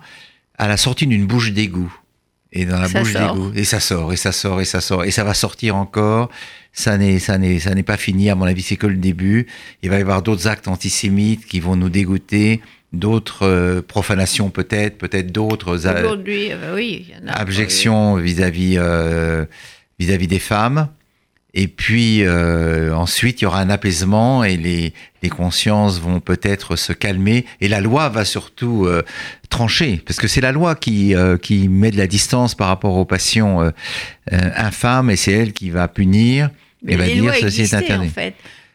à 0.56 0.68
la 0.68 0.76
sortie 0.76 1.06
d'une 1.06 1.26
bouche 1.26 1.52
d'égout. 1.52 1.94
Et 2.52 2.66
dans 2.66 2.78
la 2.78 2.88
bouche 2.88 3.12
d'égout. 3.12 3.52
Et 3.54 3.64
ça 3.64 3.80
sort, 3.80 4.12
et 4.12 4.16
ça 4.16 4.32
sort, 4.32 4.60
et 4.60 4.64
ça 4.64 4.80
sort. 4.80 5.04
Et 5.04 5.10
ça 5.10 5.24
va 5.24 5.34
sortir 5.34 5.76
encore 5.76 6.30
ça 6.74 6.98
n'est 6.98 7.20
ça 7.20 7.38
n'est 7.38 7.60
ça 7.60 7.74
n'est 7.74 7.84
pas 7.84 7.96
fini 7.96 8.28
à 8.28 8.34
mon 8.34 8.44
avis 8.44 8.62
c'est 8.62 8.76
que 8.76 8.88
le 8.88 8.96
début 8.96 9.46
il 9.82 9.90
va 9.90 9.98
y 9.98 10.00
avoir 10.00 10.22
d'autres 10.22 10.48
actes 10.48 10.68
antisémites 10.68 11.46
qui 11.46 11.60
vont 11.60 11.76
nous 11.76 11.88
dégoûter 11.88 12.60
d'autres 12.98 13.46
euh, 13.46 13.82
profanations 13.82 14.50
peut-être 14.50 14.98
peut-être 14.98 15.32
d'autres 15.32 15.86
aujourd'hui 15.86 16.48
euh, 16.50 16.74
oui 16.74 17.12
abjections 17.28 18.16
vis-à-vis 18.16 18.76
euh, 18.78 19.44
vis-à-vis 19.98 20.26
des 20.26 20.38
femmes 20.38 20.88
et 21.56 21.68
puis 21.68 22.28
ensuite 22.28 23.40
il 23.40 23.44
y 23.44 23.46
aura 23.46 23.60
un 23.60 23.70
apaisement 23.70 24.42
et 24.42 24.56
les, 24.56 24.92
les 25.22 25.28
consciences 25.28 26.00
vont 26.00 26.18
peut-être 26.18 26.74
se 26.74 26.92
calmer 26.92 27.46
et 27.60 27.68
la 27.68 27.80
loi 27.80 28.08
va 28.08 28.24
surtout 28.24 28.88
trancher 29.50 30.02
parce 30.04 30.18
que 30.18 30.26
c'est 30.26 30.40
la 30.40 30.50
loi 30.50 30.74
qui 30.74 31.14
qui 31.42 31.68
met 31.68 31.92
de 31.92 31.96
la 31.96 32.08
distance 32.08 32.56
par 32.56 32.66
rapport 32.66 32.96
aux 32.96 33.04
passions 33.04 33.72
infâmes 34.32 35.10
et 35.10 35.16
c'est 35.16 35.30
elle 35.30 35.52
qui 35.52 35.70
va 35.70 35.86
punir 35.86 36.50
mais 36.82 36.96
va 36.96 37.06
dire 37.06 37.32
ceci 37.40 37.62
est 37.62 37.74
interdit. 37.74 38.08
En 38.08 38.10
fait. 38.10 38.34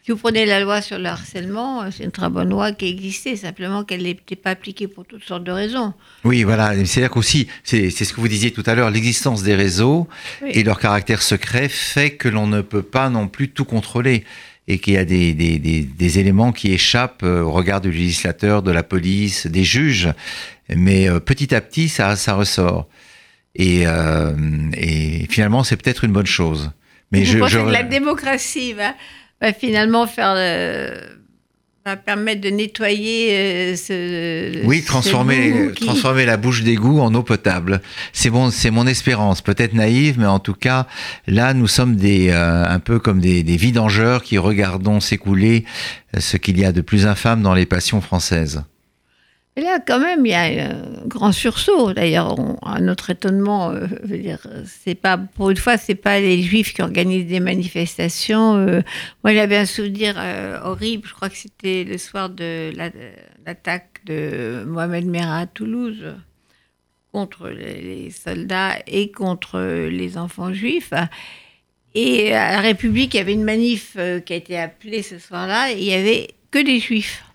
Si 0.10 0.13
vous 0.13 0.17
prenez 0.17 0.48
la 0.48 0.60
loi 0.60 0.82
sur 0.82 0.98
le 0.98 1.06
harcèlement, 1.06 1.84
c'est 1.91 2.04
une 2.04 2.10
très 2.10 2.30
bonne 2.30 2.50
loi 2.50 2.72
qui 2.72 2.88
existait, 2.88 3.36
simplement 3.36 3.84
qu'elle 3.84 4.02
n'était 4.02 4.36
pas 4.36 4.50
appliquée 4.50 4.88
pour 4.88 5.06
toutes 5.06 5.24
sortes 5.24 5.43
de 5.43 5.52
raisons. 5.52 5.93
Oui, 6.24 6.41
voilà. 6.41 6.74
C'est-à-dire 6.84 7.12
qu'aussi, 7.12 7.48
c'est 7.63 7.91
ce 7.91 8.12
que 8.12 8.19
vous 8.19 8.28
disiez 8.28 8.50
tout 8.50 8.63
à 8.65 8.74
l'heure, 8.74 8.89
l'existence 8.89 9.43
des 9.43 9.54
réseaux 9.54 10.08
et 10.48 10.63
leur 10.63 10.80
caractère 10.80 11.22
secret 11.22 11.69
fait 11.69 12.15
que 12.15 12.28
l'on 12.28 12.48
ne 12.48 12.62
peut 12.62 12.82
pas 12.82 13.12
non 13.12 13.28
plus 13.28 13.50
tout 13.50 13.65
contrôler. 13.65 14.24
et 14.67 14.80
qu'il 14.80 14.93
y 14.93 14.98
a 14.98 15.06
des, 15.06 15.36
des, 15.36 15.60
des, 15.60 15.82
des, 15.82 16.17
éléments 16.17 16.54
qui 16.54 16.74
échappent 16.74 17.22
au 17.22 17.52
regard 17.52 17.80
du 17.80 17.91
législateur, 17.91 18.63
de 18.63 18.72
la 18.72 18.82
police, 18.82 19.45
des 19.45 19.63
juges. 19.63 20.10
Mais 20.76 21.08
petit 21.19 21.54
à 21.54 21.62
petit, 21.62 21.88
ça, 21.88 22.15
ça 22.15 22.34
ressort. 22.34 22.88
Et, 23.54 23.84
et 24.74 25.28
finalement, 25.30 25.63
c'est 25.63 25.78
peut-être 25.78 26.04
une 26.04 26.13
bonne 26.13 26.26
chose. 26.26 26.72
Mais 27.12 27.19
Vous 27.19 27.34
je, 27.34 27.38
pensez 27.38 27.54
je... 27.54 27.60
que 27.60 27.69
la 27.69 27.84
démocratie 27.84 28.74
va, 28.74 28.95
va 29.41 29.54
finalement 29.54 30.08
faire 30.08 30.36
va 31.86 31.97
permettre 31.97 32.41
de 32.41 32.49
nettoyer 32.49 33.32
euh, 33.32 33.75
ce. 33.75 34.65
Oui, 34.65 34.84
transformer, 34.84 35.71
transformer 35.80 36.25
la 36.25 36.38
bouche 36.38 36.63
d'égout 36.63 36.99
en 36.99 37.13
eau 37.13 37.23
potable. 37.23 37.82
C'est 38.13 38.30
bon, 38.30 38.52
c'est 38.52 38.71
mon 38.71 38.88
espérance. 38.88 39.41
Peut-être 39.41 39.73
naïve, 39.73 40.19
mais 40.19 40.25
en 40.25 40.39
tout 40.39 40.54
cas, 40.54 40.88
là, 41.28 41.54
nous 41.54 41.67
sommes 41.67 41.95
des, 41.95 42.30
euh, 42.30 42.65
un 42.67 42.80
peu 42.80 42.99
comme 42.99 43.19
des, 43.19 43.43
des 43.43 43.58
vidangeurs 43.58 44.23
qui 44.23 44.38
regardons 44.38 44.99
s'écouler 44.99 45.65
ce 46.17 46.38
qu'il 46.38 46.60
y 46.60 46.65
a 46.65 46.71
de 46.71 46.82
plus 46.82 47.06
infâme 47.06 47.41
dans 47.41 47.54
les 47.54 47.65
passions 47.65 48.02
françaises. 48.02 48.63
Et 49.60 49.62
là, 49.62 49.78
quand 49.86 50.00
même, 50.00 50.26
il 50.26 50.30
y 50.30 50.36
a 50.36 50.69
un 50.69 51.06
grand 51.06 51.34
sursaut. 51.34 51.91
D'ailleurs, 51.91 52.34
à 52.62 52.80
notre 52.80 53.10
étonnement, 53.10 53.72
euh, 53.72 53.88
c'est 54.63 54.95
pas 54.95 55.17
pour 55.17 55.50
une 55.50 55.58
fois, 55.58 55.76
c'est 55.76 55.95
pas 55.95 56.22
les 56.22 56.41
Juifs 56.41 56.74
qui 56.74 56.82
organisent 56.82 57.28
des 57.28 57.41
manifestations. 57.41 58.56
Euh. 58.56 58.82
moi, 59.22 59.34
j'avais 59.34 59.58
un 59.58 59.65
souvenir 59.65 60.15
euh, 60.17 60.62
horrible. 60.63 61.10
Je 61.10 61.13
crois 61.13 61.28
que 61.28 61.36
c'était 61.36 61.84
le 61.84 61.98
soir 61.98 62.30
de 62.30 62.72
l'attaque 63.45 64.00
de 64.06 64.63
Mohamed 64.65 65.06
Merah 65.08 65.39
à 65.39 65.45
Toulouse 65.45 66.06
contre 67.12 67.50
les 67.50 68.12
soldats 68.12 68.78
et 68.88 69.12
contre 69.12 69.60
les 69.89 70.17
enfants 70.17 70.54
juifs. 70.54 70.93
Et 71.95 72.34
à 72.34 72.54
la 72.54 72.62
République, 72.62 73.13
il 73.13 73.17
y 73.17 73.19
avait 73.19 73.34
une 73.34 73.43
manif 73.43 73.98
qui 74.26 74.32
a 74.32 74.38
été 74.38 74.58
appelée 74.58 75.04
ce 75.04 75.19
soir-là. 75.19 75.74
Il 75.74 75.84
y 75.84 75.93
avait 75.93 76.30
que 76.50 76.60
des 76.60 76.80
Juifs. 76.80 77.26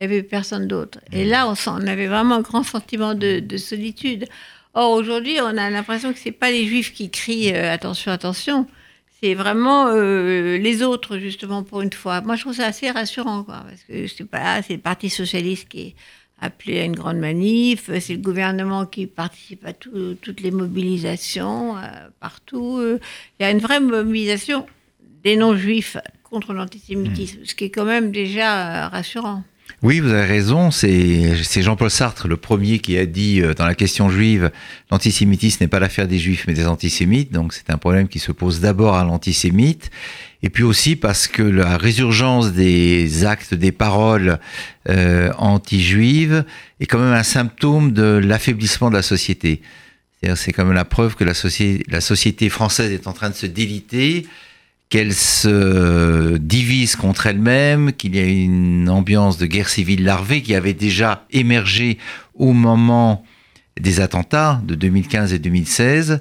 Il 0.00 0.08
n'y 0.08 0.14
avait 0.14 0.22
personne 0.22 0.66
d'autre. 0.66 0.98
Et 1.12 1.26
là, 1.26 1.46
on, 1.46 1.54
on, 1.70 1.86
avait 1.86 2.06
vraiment 2.06 2.36
un 2.36 2.40
grand 2.40 2.62
sentiment 2.62 3.14
de, 3.14 3.56
solitude. 3.58 4.26
Or, 4.72 4.92
aujourd'hui, 4.92 5.38
on 5.42 5.58
a 5.58 5.68
l'impression 5.68 6.14
que 6.14 6.18
ce 6.18 6.26
n'est 6.26 6.32
pas 6.32 6.50
les 6.50 6.64
juifs 6.64 6.94
qui 6.94 7.10
crient 7.10 7.52
euh, 7.54 7.70
attention, 7.70 8.10
attention. 8.10 8.66
C'est 9.20 9.34
vraiment 9.34 9.88
euh, 9.88 10.56
les 10.56 10.82
autres, 10.82 11.18
justement, 11.18 11.62
pour 11.64 11.82
une 11.82 11.92
fois. 11.92 12.22
Moi, 12.22 12.36
je 12.36 12.40
trouve 12.40 12.54
ça 12.54 12.66
assez 12.66 12.90
rassurant, 12.90 13.44
quoi, 13.44 13.62
parce 13.68 13.82
que 13.82 14.06
c'est 14.06 14.24
pas, 14.24 14.62
c'est 14.62 14.74
le 14.74 14.80
Parti 14.80 15.10
socialiste 15.10 15.68
qui 15.68 15.80
est 15.80 15.94
appelé 16.40 16.80
à 16.80 16.84
une 16.84 16.96
grande 16.96 17.18
manif, 17.18 17.90
c'est 18.00 18.14
le 18.14 18.20
gouvernement 18.20 18.86
qui 18.86 19.06
participe 19.06 19.66
à 19.66 19.74
toutes 19.74 20.40
les 20.40 20.50
mobilisations 20.50 21.76
euh, 21.76 21.82
partout. 22.20 22.80
Il 23.38 23.42
y 23.42 23.44
a 23.44 23.50
une 23.50 23.58
vraie 23.58 23.80
mobilisation 23.80 24.66
des 25.22 25.36
non-juifs 25.36 25.98
contre 26.22 26.54
l'antisémitisme, 26.54 27.40
ce 27.44 27.54
qui 27.54 27.64
est 27.64 27.70
quand 27.70 27.84
même 27.84 28.10
déjà 28.10 28.88
rassurant. 28.88 29.44
Oui, 29.82 30.00
vous 30.00 30.10
avez 30.10 30.26
raison. 30.26 30.70
C'est 30.70 31.62
Jean-Paul 31.62 31.90
Sartre, 31.90 32.28
le 32.28 32.36
premier, 32.36 32.80
qui 32.80 32.98
a 32.98 33.06
dit 33.06 33.40
euh, 33.40 33.54
dans 33.54 33.64
la 33.64 33.74
question 33.74 34.10
juive, 34.10 34.50
l'antisémitisme 34.90 35.64
n'est 35.64 35.68
pas 35.68 35.78
l'affaire 35.78 36.06
des 36.06 36.18
juifs, 36.18 36.44
mais 36.46 36.52
des 36.52 36.66
antisémites. 36.66 37.32
Donc 37.32 37.54
c'est 37.54 37.70
un 37.70 37.78
problème 37.78 38.06
qui 38.06 38.18
se 38.18 38.30
pose 38.30 38.60
d'abord 38.60 38.96
à 38.96 39.04
l'antisémite. 39.04 39.90
Et 40.42 40.50
puis 40.50 40.64
aussi 40.64 40.96
parce 40.96 41.28
que 41.28 41.42
la 41.42 41.78
résurgence 41.78 42.52
des 42.52 43.24
actes, 43.24 43.54
des 43.54 43.72
paroles 43.72 44.38
euh, 44.90 45.32
anti-juives 45.38 46.44
est 46.80 46.86
quand 46.86 46.98
même 46.98 47.14
un 47.14 47.22
symptôme 47.22 47.92
de 47.92 48.20
l'affaiblissement 48.22 48.90
de 48.90 48.96
la 48.96 49.02
société. 49.02 49.62
C'est 50.34 50.52
quand 50.52 50.66
même 50.66 50.74
la 50.74 50.84
preuve 50.84 51.14
que 51.14 51.24
la, 51.24 51.32
la 51.88 52.00
société 52.02 52.50
française 52.50 52.92
est 52.92 53.06
en 53.06 53.14
train 53.14 53.30
de 53.30 53.34
se 53.34 53.46
déliter 53.46 54.26
qu'elle 54.90 55.14
se 55.14 56.36
divise 56.36 56.96
contre 56.96 57.26
elle-même, 57.26 57.92
qu'il 57.92 58.16
y 58.16 58.18
a 58.18 58.24
une 58.24 58.88
ambiance 58.88 59.38
de 59.38 59.46
guerre 59.46 59.68
civile 59.68 60.04
larvée 60.04 60.42
qui 60.42 60.54
avait 60.54 60.74
déjà 60.74 61.26
émergé 61.30 61.96
au 62.34 62.52
moment 62.52 63.24
des 63.78 64.00
attentats 64.00 64.60
de 64.64 64.74
2015 64.74 65.32
et 65.32 65.38
2016. 65.38 66.20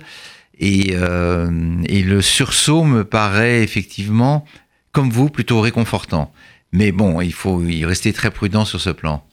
Et, 0.60 0.90
euh, 0.92 1.82
et 1.88 2.04
le 2.04 2.22
sursaut 2.22 2.84
me 2.84 3.04
paraît 3.04 3.64
effectivement, 3.64 4.46
comme 4.92 5.10
vous, 5.10 5.30
plutôt 5.30 5.62
réconfortant. 5.62 6.32
Mais 6.72 6.92
bon, 6.92 7.22
il 7.22 7.34
faut 7.34 7.64
y 7.64 7.86
rester 7.86 8.14
très 8.14 8.30
prudent 8.30 8.66
sur 8.66 8.80
ce 8.80 8.92
plan. 8.92 9.26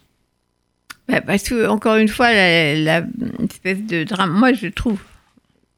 Bah, 1.08 1.20
parce 1.20 1.42
que, 1.42 1.68
encore 1.68 1.96
une 1.96 2.08
fois, 2.08 2.32
la, 2.32 3.04
espèce 3.44 3.82
de 3.82 4.04
drame, 4.04 4.32
moi 4.32 4.54
je 4.54 4.68
trouve 4.68 5.00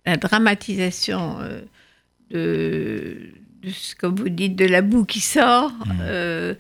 la 0.07 0.17
dramatisation 0.17 1.39
euh, 2.35 3.33
comme 3.99 4.15
vous 4.17 4.29
dites, 4.29 4.57
de 4.57 4.67
la 4.67 4.83
boue 4.83 5.05
qui 5.05 5.21
sort. 5.21 5.71
Mmh. 5.71 5.93
Euh, 6.03 6.55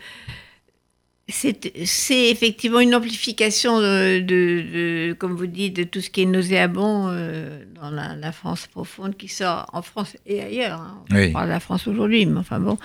c'est 1.30 2.30
effectivement 2.30 2.80
une 2.80 2.94
amplification 2.94 3.80
de, 3.80 5.12
comme 5.18 5.34
vous 5.34 5.46
dites, 5.46 5.76
de 5.76 5.82
tout 5.82 6.00
ce 6.00 6.08
qui 6.08 6.22
est 6.22 6.26
nauséabond 6.26 7.08
euh, 7.08 7.64
dans 7.74 7.90
la, 7.90 8.32
France 8.32 8.66
profonde 8.66 9.14
qui 9.14 9.28
sort 9.28 9.66
en 9.74 9.82
France 9.82 10.16
et 10.24 10.40
ailleurs. 10.40 10.80
Hein. 10.80 11.04
On 11.10 11.32
parle 11.32 11.48
de 11.48 11.52
la 11.52 11.60
France 11.60 11.86
aujourd'hui, 11.86 12.24
mais 12.24 12.38
enfin 12.38 12.60
bon. 12.60 12.78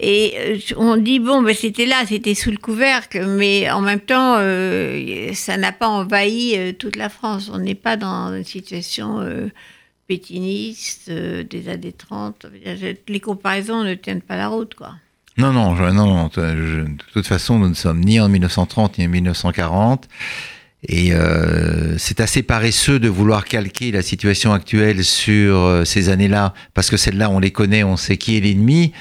Et 0.00 0.34
euh, 0.36 0.58
on 0.76 0.96
dit, 0.96 1.20
bon, 1.20 1.42
ben, 1.42 1.54
c'était 1.54 1.86
là, 1.86 2.02
c'était 2.08 2.34
sous 2.34 2.50
le 2.50 2.56
couvercle, 2.56 3.24
mais 3.24 3.70
en 3.70 3.82
même 3.82 4.00
temps, 4.00 4.34
ça 5.34 5.56
n'a 5.56 5.70
pas 5.70 5.88
envahi 5.88 6.74
toute 6.80 6.96
la 6.96 7.08
France. 7.08 7.50
On 7.54 7.58
n'est 7.58 7.76
pas 7.76 7.96
dans 7.96 8.34
une 8.34 8.44
situation 8.44 9.20
pétinistes 10.06 11.08
euh, 11.08 11.42
des 11.42 11.68
années 11.68 11.92
30. 11.92 12.46
Les 13.08 13.20
comparaisons 13.20 13.84
ne 13.84 13.94
tiennent 13.94 14.22
pas 14.22 14.36
la 14.36 14.48
route, 14.48 14.74
quoi. 14.74 14.94
Non, 15.38 15.52
non, 15.52 15.74
non, 15.74 15.92
non 15.92 16.30
de 16.34 16.86
toute 17.12 17.26
façon, 17.26 17.58
nous 17.58 17.68
ne 17.68 17.74
sommes 17.74 18.00
ni 18.00 18.18
en 18.20 18.28
1930 18.28 18.98
ni 18.98 19.06
en 19.06 19.10
1940. 19.10 20.08
Et 20.88 21.12
euh, 21.12 21.98
c'est 21.98 22.20
assez 22.20 22.42
paresseux 22.42 22.98
de 22.98 23.08
vouloir 23.08 23.44
calquer 23.44 23.90
la 23.90 24.02
situation 24.02 24.52
actuelle 24.52 25.04
sur 25.04 25.56
euh, 25.56 25.84
ces 25.84 26.08
années-là, 26.08 26.54
parce 26.74 26.90
que 26.90 26.96
celles-là, 26.96 27.28
on 27.28 27.38
les 27.38 27.50
connaît, 27.50 27.82
on 27.82 27.96
sait 27.96 28.16
qui 28.16 28.36
est 28.36 28.40
l'ennemi. 28.40 28.92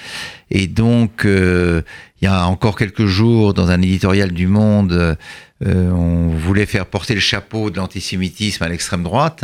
Et 0.51 0.67
donc, 0.67 1.25
il 1.25 1.83
y 2.21 2.27
a 2.27 2.47
encore 2.47 2.75
quelques 2.75 3.05
jours, 3.05 3.53
dans 3.53 3.69
un 3.71 3.81
éditorial 3.81 4.31
du 4.31 4.47
Monde, 4.47 5.17
on 5.65 6.27
voulait 6.27 6.67
faire 6.67 6.85
porter 6.85 7.15
le 7.15 7.19
chapeau 7.19 7.71
de 7.71 7.77
l'antisémitisme 7.77 8.63
à 8.63 8.69
l'extrême 8.69 9.03
droite. 9.03 9.43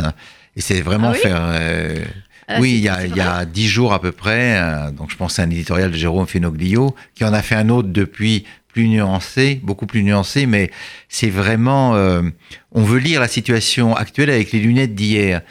Et 0.56 0.62
c'est 0.62 0.82
vraiment 0.82 1.12
ah 1.12 1.14
faire. 1.14 1.40
Euh, 1.40 2.04
ah, 2.48 2.60
oui, 2.60 2.74
il 2.74 2.80
y, 2.82 2.90
a, 2.90 3.06
il 3.06 3.16
y 3.16 3.22
a 3.22 3.46
dix 3.46 3.68
jours 3.68 3.94
à 3.94 4.02
peu 4.02 4.12
près, 4.12 4.60
euh, 4.60 4.92
donc 4.92 5.10
je 5.12 5.16
pense 5.16 5.40
à 5.40 5.44
un 5.44 5.50
éditorial 5.50 5.92
de 5.92 5.96
Jérôme 5.96 6.28
Fenoglio, 6.28 6.96
qui 7.16 7.24
en 7.24 7.34
a 7.34 7.42
fait 7.42 7.56
un 7.56 7.70
autre 7.70 7.88
depuis 7.90 8.46
plus 8.68 8.88
nuancé, 8.88 9.60
beaucoup 9.64 9.86
plus 9.86 10.04
nuancé, 10.04 10.46
mais 10.46 10.72
c'est 11.08 11.30
vraiment, 11.30 11.96
euh, 11.96 12.24
on 12.72 12.84
veut 12.84 13.00
lire 13.00 13.22
la 13.22 13.28
situation 13.28 13.96
actuelle 13.96 14.30
avec 14.30 14.52
les 14.52 14.60
lunettes 14.60 14.96
d'hier. 14.96 15.42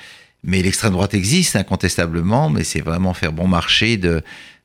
Mais 0.43 0.63
l'extrême 0.63 0.93
droite 0.93 1.13
existe 1.13 1.55
incontestablement, 1.55 2.49
mais 2.49 2.65
c'est 2.65 2.81
vraiment 2.81 3.13
faire 3.13 3.33
bon 3.33 3.47
marché 3.47 3.99
de, 3.99 4.23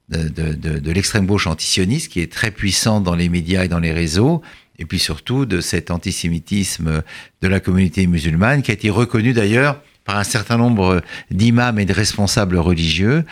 de, 0.07 0.29
de, 0.29 0.53
de, 0.53 0.79
de 0.79 0.91
l'extrême 0.91 1.25
gauche 1.25 1.47
antisioniste 1.47 2.11
qui 2.11 2.21
est 2.21 2.31
très 2.31 2.51
puissante 2.51 3.03
dans 3.03 3.15
les 3.15 3.27
médias 3.27 3.65
et 3.65 3.67
dans 3.67 3.79
les 3.79 3.91
réseaux, 3.91 4.41
et 4.79 4.85
puis 4.85 4.99
surtout 4.99 5.45
de 5.45 5.59
cet 5.59 5.91
antisémitisme 5.91 7.03
de 7.41 7.47
la 7.47 7.59
communauté 7.59 8.07
musulmane 8.07 8.61
qui 8.61 8.71
a 8.71 8.73
été 8.73 8.89
reconnu 8.89 9.33
d'ailleurs 9.33 9.81
par 10.05 10.17
un 10.17 10.23
certain 10.23 10.57
nombre 10.57 11.01
d'imams 11.31 11.79
et 11.79 11.85
de 11.85 11.93
responsables 11.93 12.57
religieux 12.57 13.25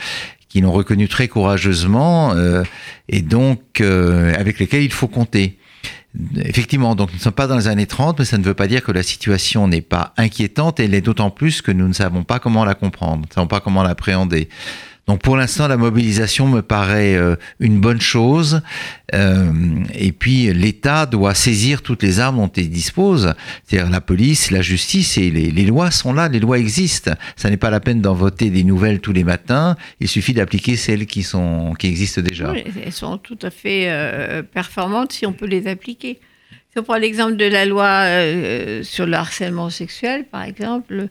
qui 0.50 0.62
l'ont 0.62 0.72
reconnu 0.72 1.08
très 1.08 1.28
courageusement 1.28 2.34
euh, 2.34 2.64
et 3.10 3.22
donc 3.22 3.82
euh, 3.82 4.34
avec 4.38 4.60
lesquels 4.60 4.84
il 4.84 4.92
faut 4.92 5.08
compter. 5.08 5.58
Effectivement, 6.38 6.94
donc 6.94 7.10
nous 7.10 7.16
ne 7.16 7.22
sommes 7.22 7.34
pas 7.34 7.48
dans 7.48 7.58
les 7.58 7.68
années 7.68 7.88
30, 7.88 8.20
mais 8.20 8.26
ça 8.26 8.38
ne 8.38 8.44
veut 8.44 8.54
pas 8.54 8.68
dire 8.68 8.84
que 8.84 8.92
la 8.92 9.02
situation 9.02 9.68
n'est 9.68 9.82
pas 9.82 10.14
inquiétante, 10.16 10.80
et 10.80 10.84
elle 10.84 10.94
est 10.94 11.02
d'autant 11.02 11.32
plus 11.32 11.64
que 11.64 11.72
nous 11.72 11.88
ne 11.88 11.94
savons 11.94 12.24
pas 12.24 12.38
comment 12.38 12.66
la 12.66 12.76
comprendre, 12.76 13.26
ne 13.28 13.34
savons 13.34 13.48
pas 13.48 13.62
comment 13.62 13.82
l'appréhender. 13.82 14.48
Donc 15.08 15.22
pour 15.22 15.36
l'instant, 15.36 15.68
la 15.68 15.76
mobilisation 15.76 16.48
me 16.48 16.62
paraît 16.62 17.16
euh, 17.16 17.36
une 17.60 17.82
bonne 17.82 18.00
chose. 18.00 18.62
Euh, 19.14 19.52
et 19.94 20.14
puis 20.14 20.54
l'État 20.54 21.06
doit 21.06 21.36
saisir 21.36 21.82
toutes 21.82 22.02
les 22.04 22.22
armes 22.22 22.38
dont 22.38 22.48
il 22.48 22.70
dispose, 22.70 23.34
c'est-à-dire 23.64 23.92
la 23.92 24.00
police, 24.00 24.50
la 24.50 24.62
justice, 24.62 25.18
et 25.18 25.30
les, 25.30 25.66
lois 25.66 25.92
sont 25.92 26.14
là, 26.14 26.30
les 26.30 26.40
lois 26.40 26.58
existent. 26.58 27.12
Ça 27.36 27.50
n'est 27.50 27.58
pas 27.58 27.70
la 27.70 27.82
peine 27.82 28.02
d'en 28.02 28.14
voter 28.14 28.50
des 28.50 28.64
nouvelles 28.64 29.02
tous 29.02 29.12
les 29.12 29.26
matins. 29.26 29.76
Il 30.00 30.08
suffit 30.08 30.34
d'appliquer 30.34 30.78
celles 30.78 31.06
qui 31.06 31.24
sont 31.24 31.74
qui 31.78 31.88
existent 31.88 32.22
déjà. 32.22 32.54
Elles 32.84 32.94
sont 32.94 33.18
tout 33.18 33.40
à 33.42 33.50
fait 33.50 33.90
euh, 33.90 34.42
performantes 34.42 35.12
si 35.12 35.26
on 35.26 35.34
peut 35.34 35.48
les 35.48 35.68
appliquer. 35.68 36.20
Si 36.72 36.80
on 36.80 36.84
prend 36.84 36.96
l'exemple 36.96 37.36
de 37.36 37.46
la 37.46 37.66
loi 37.66 38.08
sur 38.84 39.06
le 39.06 39.14
harcèlement 39.14 39.70
sexuel, 39.70 40.26
par 40.32 40.44
exemple 40.44 41.10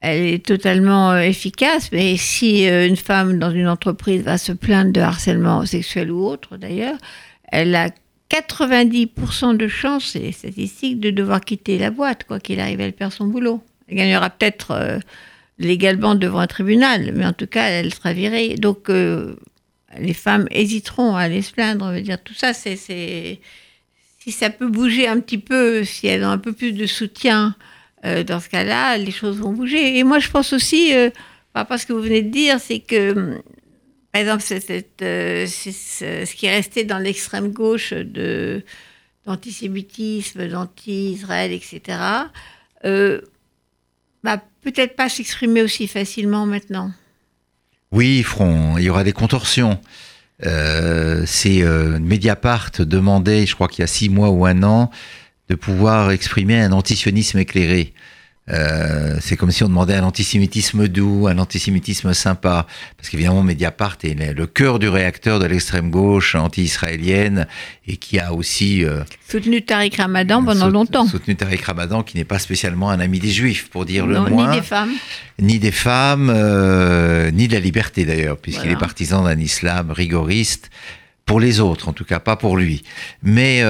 elle 0.00 0.26
est 0.26 0.44
totalement 0.44 1.12
euh, 1.12 1.20
efficace, 1.20 1.90
mais 1.92 2.16
si 2.16 2.68
euh, 2.68 2.86
une 2.86 2.96
femme 2.96 3.38
dans 3.38 3.50
une 3.50 3.68
entreprise 3.68 4.22
va 4.22 4.38
se 4.38 4.52
plaindre 4.52 4.92
de 4.92 5.00
harcèlement 5.00 5.64
sexuel 5.66 6.10
ou 6.10 6.24
autre 6.24 6.56
d'ailleurs, 6.56 6.96
elle 7.52 7.74
a 7.74 7.90
90% 8.30 9.56
de 9.56 9.68
chances, 9.68 10.06
c'est 10.12 10.32
statistique, 10.32 11.00
de 11.00 11.10
devoir 11.10 11.40
quitter 11.40 11.78
la 11.78 11.90
boîte, 11.90 12.24
quoi 12.24 12.40
qu'il 12.40 12.60
arrive, 12.60 12.80
elle 12.80 12.92
perd 12.92 13.12
son 13.12 13.26
boulot. 13.26 13.62
Elle 13.88 13.96
gagnera 13.96 14.30
peut-être 14.30 14.70
euh, 14.70 14.98
légalement 15.58 16.14
devant 16.14 16.38
un 16.38 16.46
tribunal, 16.46 17.12
mais 17.14 17.26
en 17.26 17.32
tout 17.32 17.48
cas, 17.48 17.66
elle 17.66 17.92
sera 17.92 18.12
virée. 18.12 18.54
Donc, 18.54 18.88
les 18.88 20.14
femmes 20.14 20.46
hésiteront 20.52 21.16
à 21.16 21.22
aller 21.22 21.42
se 21.42 21.52
plaindre. 21.52 21.84
On 21.84 21.92
veut 21.92 22.00
dire, 22.00 22.22
tout 22.22 22.32
ça, 22.32 22.54
c'est, 22.54 22.76
si 22.76 23.40
ça 24.30 24.48
peut 24.48 24.68
bouger 24.68 25.08
un 25.08 25.20
petit 25.20 25.38
peu, 25.38 25.84
si 25.84 26.06
elles 26.06 26.24
ont 26.24 26.30
un 26.30 26.38
peu 26.38 26.52
plus 26.52 26.72
de 26.72 26.86
soutien, 26.86 27.56
euh, 28.04 28.24
dans 28.24 28.40
ce 28.40 28.48
cas-là, 28.48 28.96
les 28.96 29.10
choses 29.10 29.38
vont 29.38 29.52
bouger. 29.52 29.98
Et 29.98 30.04
moi, 30.04 30.18
je 30.18 30.30
pense 30.30 30.52
aussi, 30.52 30.94
euh, 30.94 31.10
par 31.52 31.62
rapport 31.62 31.74
à 31.74 31.78
ce 31.78 31.86
que 31.86 31.92
vous 31.92 32.02
venez 32.02 32.22
de 32.22 32.30
dire, 32.30 32.58
c'est 32.58 32.80
que, 32.80 33.38
par 34.12 34.20
exemple, 34.20 34.42
euh, 35.02 35.46
ce 35.46 36.34
qui 36.34 36.46
est 36.46 36.54
resté 36.54 36.84
dans 36.84 36.98
l'extrême 36.98 37.52
gauche 37.52 37.92
de, 37.92 38.64
d'antisémitisme, 39.26 40.48
d'anti-Israël, 40.48 41.52
etc., 41.52 41.98
euh, 42.86 43.20
bah, 44.24 44.42
peut-être 44.62 44.96
pas 44.96 45.08
s'exprimer 45.08 45.62
aussi 45.62 45.86
facilement 45.86 46.46
maintenant. 46.46 46.92
Oui, 47.92 48.22
Front, 48.22 48.78
il 48.78 48.84
y 48.84 48.90
aura 48.90 49.04
des 49.04 49.12
contorsions. 49.12 49.78
Euh, 50.46 51.24
c'est 51.26 51.62
Mediapart 52.00 52.70
demandait, 52.78 53.44
je 53.44 53.54
crois 53.54 53.68
qu'il 53.68 53.80
y 53.80 53.84
a 53.84 53.88
six 53.88 54.08
mois 54.08 54.30
ou 54.30 54.46
un 54.46 54.62
an, 54.62 54.90
de 55.50 55.56
pouvoir 55.56 56.12
exprimer 56.12 56.60
un 56.60 56.70
antisionisme 56.72 57.38
éclairé. 57.38 57.92
Euh, 58.48 59.16
c'est 59.20 59.36
comme 59.36 59.50
si 59.50 59.62
on 59.64 59.68
demandait 59.68 59.94
un 59.94 60.02
antisémitisme 60.04 60.88
doux, 60.88 61.26
un 61.28 61.38
antisémitisme 61.38 62.14
sympa, 62.14 62.66
parce 62.96 63.08
qu'évidemment 63.08 63.42
Mediapart 63.42 63.98
est 64.04 64.14
le- 64.32 64.46
cœur 64.46 64.78
du 64.78 64.88
réacteur 64.88 65.38
de 65.40 65.46
l'extrême 65.46 65.90
gauche 65.90 66.34
anti-israélienne 66.36 67.46
et 67.86 67.96
qui 67.96 68.18
a 68.18 68.32
aussi 68.32 68.84
euh, 68.84 69.02
Soutenu 69.28 69.62
Tariq 69.62 69.96
Ramadan 70.00 70.42
pendant 70.44 70.66
sout- 70.66 70.72
longtemps. 70.72 71.06
soutenu 71.06 71.36
Tariq 71.36 71.62
Ramadan, 71.64 72.02
qui 72.02 72.16
n'est 72.16 72.24
pas 72.24 72.38
spécialement 72.40 72.90
un 72.90 72.98
ami 73.00 73.18
des 73.20 73.30
Juifs, 73.30 73.68
pour 73.70 73.84
dire 73.84 74.06
Non, 74.06 74.24
le 74.24 74.30
moins 74.30 74.50
ni 74.50 74.56
des 74.60 74.62
femmes. 74.66 74.90
ni 75.40 75.58
des 75.58 75.72
femmes, 75.72 76.30
euh, 76.34 77.30
ni 77.32 77.46
de 77.48 77.52
la 77.54 77.60
liberté 77.60 78.04
d'ailleurs, 78.04 78.36
puisqu'il 78.38 78.62
Voilà. 78.70 78.76
est 78.78 78.80
partisan 78.80 79.24
d'un 79.24 79.38
islam 79.38 79.90
rigoriste, 79.92 80.70
pour 81.26 81.38
les 81.38 81.60
autres 81.60 81.88
en 81.88 81.92
tout 81.92 82.04
cas, 82.04 82.18
pas 82.18 82.34
pour 82.36 82.56
lui. 82.56 82.82
Mais, 83.22 83.60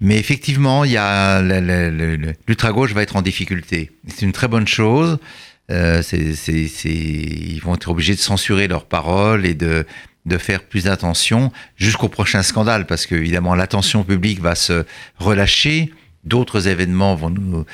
mais 0.00 0.16
effectivement, 0.18 0.84
il 0.84 0.92
y 0.92 0.96
a 0.96 1.40
l'ultra-gauche 2.46 2.92
va 2.92 3.02
être 3.02 3.16
en 3.16 3.22
difficulté. 3.22 3.90
C'est 4.08 4.22
une 4.22 4.32
très 4.32 4.48
bonne 4.48 4.66
chose. 4.68 5.18
Euh, 5.70 6.02
c'est- 6.02 6.34
c'est- 6.34 6.66
c'est- 6.68 6.88
ils 6.90 7.60
vont 7.60 7.74
être 7.74 7.88
obligés 7.90 8.14
de 8.14 8.18
censurer 8.20 8.66
leurs 8.66 8.86
paroles 8.86 9.46
et 9.46 9.54
de, 9.54 9.86
de 10.26 10.36
faire 10.38 10.64
plus 10.64 10.88
attention 10.88 11.52
jusqu'au 11.76 12.08
prochain 12.08 12.42
scandale, 12.42 12.86
parce 12.86 13.06
que 13.06 13.14
évidemment 13.14 13.54
l'attention 13.54 14.02
publique 14.02 14.40
va 14.40 14.54
se 14.56 14.84
relâcher, 15.18 15.92
d'autres 16.24 16.66
événements 16.66 17.14
vont 17.14 17.30
nous 17.30 17.64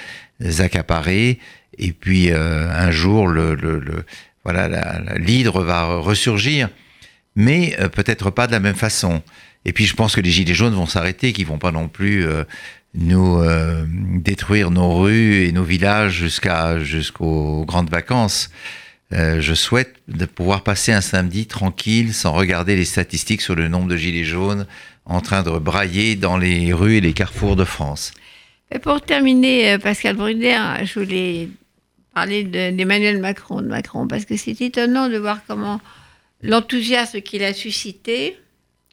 accaparer, 0.60 1.38
et 1.78 1.92
puis 1.92 2.30
euh, 2.30 2.70
un 2.70 2.90
jour 2.90 3.28
le, 3.28 3.54
le- 3.54 3.80
le- 3.80 4.04
voilà 4.44 5.00
l'hydre 5.16 5.62
va 5.62 5.86
ressurgir, 5.96 6.68
mais 7.34 7.76
euh, 7.80 7.88
peut-être 7.88 8.30
pas 8.30 8.46
de 8.46 8.52
la 8.52 8.60
même 8.60 8.76
façon. 8.76 9.22
Et 9.66 9.72
puis 9.72 9.84
je 9.84 9.94
pense 9.94 10.14
que 10.14 10.20
les 10.22 10.30
gilets 10.30 10.54
jaunes 10.54 10.74
vont 10.74 10.86
s'arrêter, 10.86 11.32
qu'ils 11.32 11.46
vont 11.46 11.58
pas 11.58 11.72
non 11.72 11.88
plus 11.88 12.24
euh, 12.24 12.44
nous 12.94 13.38
euh, 13.42 13.84
détruire 13.88 14.70
nos 14.70 14.96
rues 14.96 15.44
et 15.44 15.52
nos 15.52 15.64
villages 15.64 16.14
jusqu'à 16.14 16.78
jusqu'aux 16.78 17.64
grandes 17.66 17.90
vacances. 17.90 18.48
Euh, 19.12 19.40
je 19.40 19.54
souhaite 19.54 19.96
de 20.08 20.24
pouvoir 20.24 20.62
passer 20.62 20.92
un 20.92 21.00
samedi 21.00 21.46
tranquille 21.46 22.14
sans 22.14 22.32
regarder 22.32 22.76
les 22.76 22.84
statistiques 22.84 23.42
sur 23.42 23.56
le 23.56 23.66
nombre 23.68 23.88
de 23.88 23.96
gilets 23.96 24.24
jaunes 24.24 24.66
en 25.04 25.20
train 25.20 25.42
de 25.42 25.50
brailler 25.58 26.14
dans 26.14 26.38
les 26.38 26.72
rues 26.72 26.96
et 26.96 27.00
les 27.00 27.12
carrefours 27.12 27.56
de 27.56 27.64
France. 27.64 28.12
Et 28.72 28.78
pour 28.78 29.00
terminer, 29.00 29.78
Pascal 29.78 30.16
Bruder, 30.16 30.58
je 30.84 30.98
voulais 31.00 31.48
parler 32.14 32.44
de- 32.44 32.70
d'Emmanuel 32.70 33.20
Macron, 33.20 33.62
de 33.62 33.68
Macron, 33.68 34.08
parce 34.08 34.24
que 34.24 34.36
c'est 34.36 34.60
étonnant 34.60 35.08
de 35.08 35.18
voir 35.18 35.40
comment 35.46 35.80
l'enthousiasme 36.42 37.20
qu'il 37.20 37.44
a 37.44 37.52
suscité, 37.52 38.36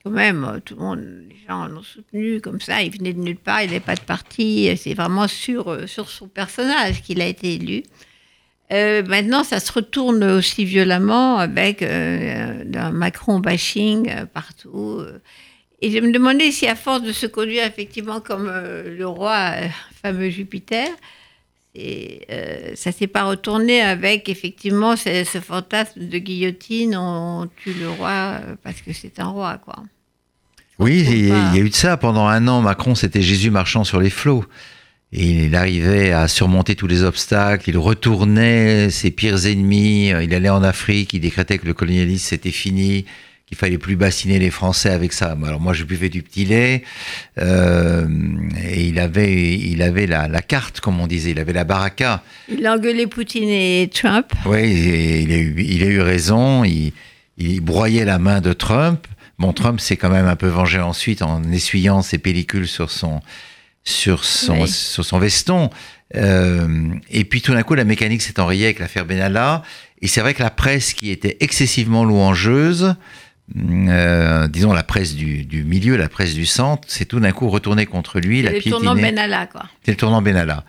quand 0.03 0.11
même, 0.11 0.43
euh, 0.43 0.59
tout 0.59 0.75
le 0.75 0.81
monde, 0.81 0.99
les 1.29 1.37
gens 1.47 1.67
l'ont 1.67 1.81
soutenu 1.81 2.41
comme 2.41 2.59
ça, 2.59 2.81
il 2.81 2.91
venait 2.91 3.13
de 3.13 3.21
nulle 3.21 3.37
part, 3.37 3.63
il 3.63 3.67
n'avait 3.67 3.79
pas 3.79 3.95
de 3.95 4.01
parti, 4.01 4.69
euh, 4.69 4.75
c'est 4.75 4.93
vraiment 4.93 5.27
sur, 5.27 5.71
euh, 5.71 5.87
sur 5.87 6.09
son 6.09 6.27
personnage 6.27 7.01
qu'il 7.01 7.21
a 7.21 7.25
été 7.25 7.55
élu. 7.55 7.83
Maintenant, 8.71 9.43
ça 9.43 9.59
se 9.59 9.71
retourne 9.71 10.23
aussi 10.23 10.65
violemment 10.65 11.37
avec 11.37 11.83
un 11.83 12.91
Macron 12.91 13.39
bashing 13.39 14.25
partout. 14.33 15.05
Et 15.79 15.91
je 15.91 15.99
me 15.99 16.11
demandais 16.11 16.49
si, 16.49 16.65
à 16.65 16.73
force 16.73 17.03
de 17.03 17.11
se 17.11 17.27
conduire 17.27 17.65
effectivement 17.65 18.19
comme 18.19 18.47
le 18.47 19.05
roi, 19.05 19.51
fameux 20.01 20.31
Jupiter, 20.31 20.87
et, 21.75 22.21
euh, 22.31 22.71
ça 22.75 22.91
s'est 22.91 23.07
pas 23.07 23.23
retourné 23.23 23.81
avec 23.81 24.29
effectivement 24.29 24.95
ce, 24.95 25.23
ce 25.23 25.39
fantasme 25.39 26.07
de 26.07 26.17
guillotine, 26.17 26.95
on 26.95 27.49
tue 27.63 27.73
le 27.73 27.89
roi 27.89 28.09
euh, 28.41 28.55
parce 28.63 28.81
que 28.81 28.93
c'est 28.93 29.19
un 29.19 29.27
roi, 29.27 29.57
quoi. 29.63 29.75
Oui, 30.79 30.99
retrouve 30.99 31.15
il 31.15 31.27
y, 31.27 31.31
a- 31.31 31.35
pas. 31.35 31.49
il 31.53 31.57
y 31.57 31.61
a 31.61 31.65
eu 31.65 31.69
de 31.69 31.75
ça. 31.75 31.97
Pendant 31.97 32.27
un 32.27 32.47
an, 32.47 32.61
Macron, 32.61 32.95
c'était 32.95 33.21
Jésus 33.21 33.51
marchant 33.51 33.83
sur 33.83 33.99
les 33.99 34.09
flots. 34.09 34.43
Et 35.15 35.45
il 35.45 35.55
arrivait 35.55 36.11
à 36.11 36.27
surmonter 36.27 36.73
tous 36.75 36.87
les 36.87 37.03
obstacles, 37.03 37.69
il 37.69 37.77
retournait 37.77 38.89
ses 38.89 39.11
pires 39.11 39.45
ennemis, 39.45 40.07
il 40.07 40.33
allait 40.33 40.49
en 40.49 40.63
Afrique, 40.63 41.13
il 41.13 41.19
décrétait 41.19 41.59
que 41.59 41.67
le 41.67 41.75
colonialisme 41.75 42.25
c'était 42.29 42.49
fini, 42.49 43.05
qu'il 43.53 43.59
fallait 43.59 43.77
plus 43.77 43.95
bassiner 43.95 44.39
les 44.39 44.49
Français 44.49 44.89
avec 44.89 45.13
ça. 45.13 45.37
Alors 45.45 45.59
moi 45.61 45.73
je 45.73 45.83
buvais 45.83 46.09
du 46.09 46.23
petit 46.23 46.43
lait, 46.45 46.83
euh, 47.37 48.07
et 48.67 48.85
il 48.87 48.99
avait, 48.99 49.53
il 49.53 49.81
avait 49.81 50.07
la, 50.07 50.27
la 50.27 50.41
carte, 50.41 50.79
comme 50.79 50.99
on 50.99 51.07
disait, 51.07 51.31
il 51.31 51.39
avait 51.39 51.53
la 51.53 51.63
baraka. 51.63 52.23
Il 52.49 52.65
a 52.65 52.73
engueulé 52.73 53.05
Poutine 53.07 53.49
et 53.49 53.89
Trump. 53.93 54.25
Oui, 54.45 55.23
il 55.23 55.31
a 55.31 55.37
eu, 55.37 55.55
il 55.59 55.83
a 55.83 55.87
eu 55.87 56.01
raison. 56.01 56.63
Il, 56.63 56.93
il 57.37 57.61
broyait 57.61 58.05
la 58.05 58.17
main 58.19 58.41
de 58.41 58.53
Trump. 58.53 59.07
Bon, 59.39 59.53
Trump 59.53 59.79
s'est 59.79 59.97
quand 59.97 60.09
même 60.09 60.27
un 60.27 60.35
peu 60.35 60.47
vengé 60.47 60.79
ensuite 60.79 61.21
en 61.21 61.43
essuyant 61.51 62.01
ses 62.01 62.17
pellicules 62.17 62.67
sur 62.67 62.89
son, 62.91 63.21
sur 63.83 64.23
son, 64.25 64.61
Oui. 64.61 64.67
sur 64.69 65.05
son 65.05 65.19
veston. 65.19 65.69
Euh, 66.15 66.89
et 67.09 67.23
puis 67.25 67.41
tout 67.41 67.53
d'un 67.53 67.63
coup, 67.63 67.73
la 67.73 67.85
mécanique 67.85 68.21
s'est 68.21 68.39
enrayée 68.39 68.65
avec 68.65 68.79
l'affaire 68.79 69.05
Benalla. 69.05 69.63
Et 70.01 70.07
c'est 70.07 70.21
vrai 70.21 70.33
que 70.33 70.43
la 70.43 70.49
presse, 70.51 70.93
qui 70.93 71.09
était 71.11 71.37
excessivement 71.39 72.03
louangeuse, 72.03 72.95
euh, 73.57 74.47
disons 74.47 74.73
la 74.73 74.83
presse 74.83 75.15
du, 75.15 75.45
du 75.45 75.63
milieu, 75.63 75.95
la 75.97 76.09
presse 76.09 76.33
du 76.33 76.45
centre, 76.45 76.87
s'est 76.89 77.05
tout 77.05 77.19
d'un 77.19 77.31
coup 77.31 77.49
retournée 77.49 77.85
contre 77.85 78.19
lui. 78.19 78.37
C'est 78.39 78.43
la 78.43 78.51
le 78.53 78.61
tournant. 78.61 78.95
Benalla, 78.95 79.45
quoi. 79.47 79.63
C'est 79.83 79.91
le 79.91 79.97
tournant 79.97 80.21
Benalla. 80.21 80.63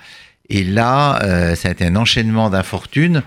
Et 0.51 0.63
là, 0.65 1.23
euh, 1.23 1.55
ça 1.55 1.69
a 1.69 1.73
été 1.73 1.87
un 1.87 1.97
enchaînement 1.97 2.51
d'infortunes. 2.51 3.23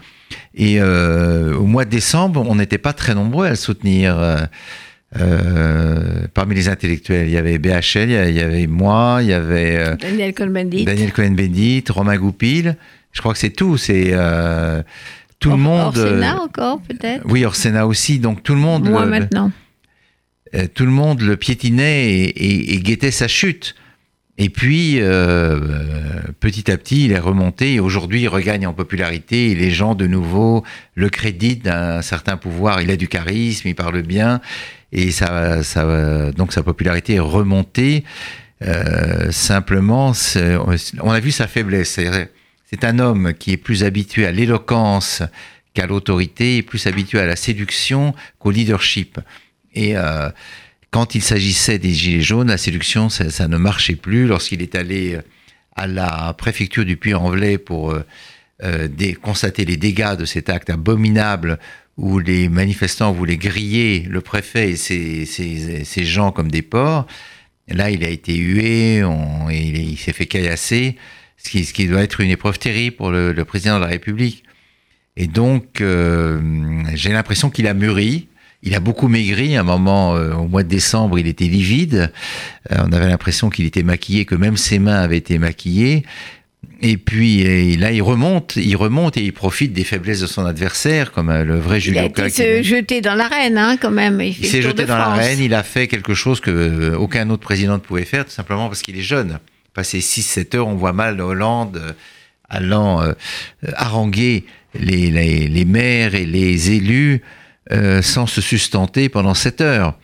Et 0.53 0.79
euh, 0.79 1.55
au 1.55 1.65
mois 1.65 1.85
de 1.85 1.89
décembre, 1.89 2.45
on 2.47 2.55
n'était 2.55 2.77
pas 2.77 2.93
très 2.93 3.15
nombreux 3.15 3.47
à 3.47 3.49
le 3.51 3.55
soutenir. 3.55 4.17
Euh, 4.19 4.37
euh, 5.15 6.27
parmi 6.33 6.55
les 6.55 6.67
intellectuels, 6.69 7.27
il 7.27 7.33
y 7.33 7.37
avait 7.37 7.57
BHL, 7.57 8.09
il 8.09 8.11
y 8.11 8.15
avait- 8.17 8.29
il 8.31 8.35
y 8.35 8.41
avait 8.41 8.67
moi, 8.67 9.19
il 9.21 9.27
y 9.29 9.33
avait 9.33 9.77
euh, 9.77 9.95
Daniel 9.95 10.33
Cohn-Bendit. 10.33 10.85
Daniel 10.85 11.13
Cohen-Bendit, 11.13 11.83
Romain 11.89 12.17
Goupil. 12.17 12.75
Je 13.13 13.21
crois 13.21 13.33
que 13.33 13.39
c'est 13.39 13.49
tout. 13.51 13.77
C'est 13.77 14.09
euh, 14.11 14.83
tout 15.39 15.51
le 15.51 15.57
monde. 15.57 15.97
Euh, 15.97 16.23
encore, 16.33 16.81
peut-être? 16.81 17.23
oui, 17.25 17.45
hors 17.45 17.55
Sénat 17.55 17.85
aussi. 17.87 18.19
Donc 18.19 18.43
tout 18.43 18.53
le 18.53 18.59
monde. 18.59 18.89
Moi 18.89 19.05
le- 19.05 19.11
maintenant. 19.11 19.51
euh, 20.55 20.67
tout 20.73 20.85
le 20.85 20.91
monde 20.91 21.21
le 21.21 21.35
piétinait 21.37 22.05
et, 22.09 22.23
et- 22.29 22.73
et 22.75 22.79
guettait 22.79 23.11
sa 23.11 23.27
chute. 23.27 23.75
Et 24.39 24.49
puis, 24.49 24.97
euh, 24.99 25.59
petit 26.39 26.69
à 26.69 26.77
petit, 26.77 27.05
il 27.05 27.11
est 27.11 27.17
remonté 27.19 27.73
et 27.73 27.79
aujourd'hui, 27.79 28.21
il 28.21 28.27
regagne 28.27 28.67
en 28.67 28.73
popularité 28.73 29.49
et 29.49 29.55
les 29.55 29.71
gens, 29.71 29.95
de 29.95 30.05
nouveau, 30.05 30.63
le 30.93 31.09
créditent 31.09 31.63
d'un 31.65 32.03
certain 32.03 32.37
pouvoir. 32.37 32.81
Il 32.83 32.91
a 32.91 32.97
du 32.97 33.07
charisme, 33.07 33.67
il 33.67 33.73
parle 33.73 34.03
bien 34.03 34.39
et 34.91 35.09
ça, 35.09 35.63
ça, 35.63 36.31
donc 36.33 36.53
sa 36.53 36.61
popularité 36.61 37.15
est 37.15 37.19
remontée. 37.19 38.03
Euh, 38.63 39.31
simplement, 39.31 40.13
on 41.01 41.11
a 41.11 41.19
vu 41.19 41.31
sa 41.31 41.47
faiblesse. 41.47 41.99
C'est- 42.69 42.83
un 42.83 42.99
homme 42.99 43.33
qui 43.33 43.51
est 43.51 43.57
plus 43.57 43.83
habitué 43.83 44.25
à 44.25 44.31
l'éloquence 44.31 45.23
qu'à 45.73 45.85
l'autorité, 45.87 46.61
plus 46.61 46.85
habitué 46.87 47.19
à 47.19 47.25
la 47.25 47.35
séduction 47.35 48.13
qu'au 48.39 48.51
leadership. 48.51 49.19
Et 49.73 49.95
euh, 49.97 50.29
quand 50.91 51.15
il 51.15 51.21
s'agissait 51.21 51.79
des 51.79 51.93
Gilets 51.93 52.21
jaunes, 52.21 52.47
la 52.49 52.57
séduction, 52.57 53.09
ça, 53.09 53.29
ça 53.29 53.47
ne 53.47 53.57
marchait 53.57 53.95
plus. 53.95 54.27
Lorsqu'il 54.27 54.61
est 54.61 54.75
allé 54.75 55.15
euh, 55.15 55.21
à 55.75 55.87
la 55.87 56.33
préfecture 56.37 56.83
du 56.85 56.97
Puy-en-Velay 56.97 57.57
pour 57.57 57.93
euh, 58.63 58.87
constater 59.21 59.65
les 59.65 59.77
dégâts 59.77 60.15
de 60.17 60.25
cet 60.25 60.49
acte 60.49 60.69
abominable 60.69 61.59
où 61.97 62.19
les 62.19 62.49
manifestants 62.49 63.11
voulaient 63.11 63.37
griller 63.37 63.99
le 64.09 64.21
préfet 64.21 64.71
et 64.71 64.75
ses, 64.75 65.25
ses- 65.25 65.83
ses 65.83 66.05
gens 66.05 66.31
comme 66.31 66.49
des 66.51 66.61
porcs, 66.63 67.05
là, 67.67 67.89
il 67.91 68.03
a 68.03 68.09
été 68.09 68.35
hué, 68.35 69.03
on- 69.03 69.49
il, 69.49 69.77
il 69.77 69.97
s'est 69.97 70.13
fait 70.13 70.25
caillasser, 70.25 70.95
ce 71.37 71.49
qui, 71.49 71.65
ce 71.65 71.73
qui 71.73 71.87
doit 71.87 72.01
être 72.01 72.21
une 72.21 72.31
épreuve 72.31 72.59
terrible 72.59 72.95
pour 72.95 73.11
le, 73.11 73.31
le 73.31 73.45
président 73.45 73.77
de 73.77 73.81
la 73.81 73.89
République. 73.89 74.43
Et 75.15 75.27
donc, 75.27 75.81
euh, 75.81 76.39
j'ai 76.93 77.11
l'impression 77.11 77.49
qu'il 77.49 77.67
a 77.67 77.73
mûri. 77.73 78.27
Il 78.63 78.75
a 78.75 78.79
beaucoup 78.79 79.07
maigri. 79.07 79.55
À 79.55 79.61
un 79.61 79.63
moment, 79.63 80.15
euh, 80.15 80.33
au 80.33 80.47
mois 80.47 80.63
de 80.63 80.69
décembre, 80.69 81.19
il 81.19 81.27
était 81.27 81.45
livide. 81.45 82.11
Euh, 82.71 82.77
on 82.85 82.91
avait 82.91 83.07
l'impression 83.07 83.49
qu'il 83.49 83.65
était 83.65 83.83
maquillé, 83.83 84.25
que 84.25 84.35
même 84.35 84.57
ses 84.57 84.79
mains 84.79 84.99
avaient 84.99 85.17
été 85.17 85.37
maquillées. 85.37 86.03
Et 86.81 86.97
puis 86.97 87.41
et 87.41 87.75
là, 87.77 87.91
il 87.91 88.01
remonte, 88.01 88.55
il 88.55 88.75
remonte 88.75 89.17
et 89.17 89.23
il 89.23 89.33
profite 89.33 89.73
des 89.73 89.83
faiblesses 89.83 90.19
de 90.19 90.27
son 90.27 90.45
adversaire, 90.45 91.11
comme 91.11 91.29
euh, 91.29 91.43
le 91.43 91.57
vrai 91.57 91.79
Il 91.79 91.97
a 91.97 92.05
été 92.05 92.29
se 92.29 92.61
jeté 92.61 93.01
dans 93.01 93.15
l'arène, 93.15 93.57
hein, 93.57 93.77
quand 93.81 93.91
même. 93.91 94.21
Il, 94.21 94.35
Il 94.39 94.45
s'est 94.45 94.61
jeté 94.61 94.85
dans 94.85 94.97
l'arène, 94.97 95.39
il 95.39 95.53
a 95.53 95.63
fait 95.63 95.87
quelque 95.87 96.13
chose 96.13 96.39
que 96.39 96.51
euh, 96.51 96.97
aucun 96.97 97.29
autre 97.29 97.41
président 97.41 97.73
ne 97.73 97.79
pouvait 97.79 98.05
faire, 98.05 98.25
tout 98.25 98.31
simplement 98.31 98.67
parce 98.67 98.81
qu'il 98.83 98.97
est 98.97 99.01
jeune. 99.03 99.39
Passé 99.77 99.99
6-7 99.99 100.55
heures, 100.55 100.67
on 100.67 100.73
voit 100.73 100.91
mal 100.91 101.21
Hollande 101.21 101.77
euh, 101.77 101.93
allant 102.49 102.99
euh, 103.03 103.13
haranguer 103.75 104.43
les, 104.73 105.11
les, 105.47 105.65
maires 105.65 106.15
et 106.15 106.25
les 106.25 106.71
élus 106.71 107.21
euh, 107.71 108.01
sans 108.01 108.25
se 108.25 108.41
sustenter 108.41 109.07
pendant 109.07 109.35
7 109.35 109.61
heures. 109.61 109.99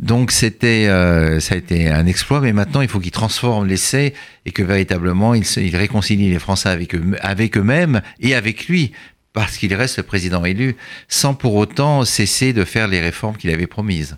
Donc 0.00 0.32
c'était, 0.32 0.88
euh, 0.88 1.38
ça 1.38 1.54
a 1.54 1.58
été 1.58 1.88
un 1.88 2.06
exploit, 2.06 2.40
mais 2.40 2.52
maintenant 2.52 2.80
il 2.80 2.88
faut 2.88 2.98
qu'il 2.98 3.12
transforme 3.12 3.68
l'essai 3.68 4.12
et 4.44 4.50
que 4.50 4.64
véritablement 4.64 5.34
il, 5.34 5.44
réconcilie 5.76 6.28
les 6.28 6.40
Français 6.40 6.70
avec, 6.70 6.92
eux, 6.96 7.16
avec 7.20 7.56
eux-mêmes 7.56 8.02
et 8.18 8.34
avec 8.34 8.66
lui, 8.66 8.90
parce 9.34 9.56
qu'il 9.56 9.72
reste 9.72 9.98
le 9.98 10.02
président 10.02 10.44
élu, 10.44 10.74
sans 11.06 11.34
pour 11.34 11.54
autant 11.54 12.04
cesser 12.04 12.52
de 12.52 12.64
faire 12.64 12.88
les 12.88 13.00
réformes 13.00 13.36
qu'il 13.36 13.50
avait 13.50 13.68
promises. 13.68 14.16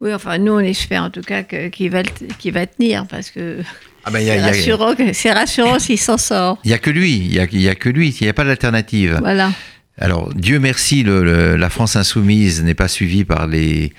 Oui, 0.00 0.14
enfin, 0.14 0.38
nous, 0.38 0.52
on 0.52 0.60
espère 0.60 1.02
en 1.02 1.10
tout 1.10 1.22
cas 1.22 1.42
que- 1.42 1.68
qu'il 1.68 1.90
va, 1.90 2.02
qu'il 2.02 2.52
va 2.52 2.66
tenir, 2.66 3.06
parce 3.08 3.30
que 3.30 3.62
Ah 4.04 4.10
ben, 4.10 4.20
c'est 4.24 4.38
a- 4.38 4.42
rassurant, 4.46 4.94
que- 4.94 5.12
c'est 5.12 5.32
rassurant 5.32 5.78
s'il 5.78 5.98
s'en 5.98 6.18
sort. 6.18 6.58
il 6.64 6.70
y 6.70 6.74
a 6.74 6.78
que 6.78 6.90
lui, 6.90 7.16
il 7.16 7.32
y 7.34 7.38
a, 7.40 7.46
il 7.50 7.60
y 7.60 7.68
a 7.68 7.74
que 7.74 7.88
lui, 7.88 8.08
il 8.08 8.24
n'y 8.24 8.28
a 8.28 8.32
pas 8.34 8.44
d'alternative. 8.44 9.18
Voilà. 9.20 9.52
Alors, 9.98 10.32
Dieu 10.34 10.58
merci, 10.58 11.02
le- 11.02 11.22
le- 11.22 11.56
la 11.56 11.68
France 11.70 11.96
insoumise 11.96 12.62
n'est 12.62 12.74
pas 12.74 12.88
suivie 12.88 13.24
par 13.24 13.46
les, 13.46 13.92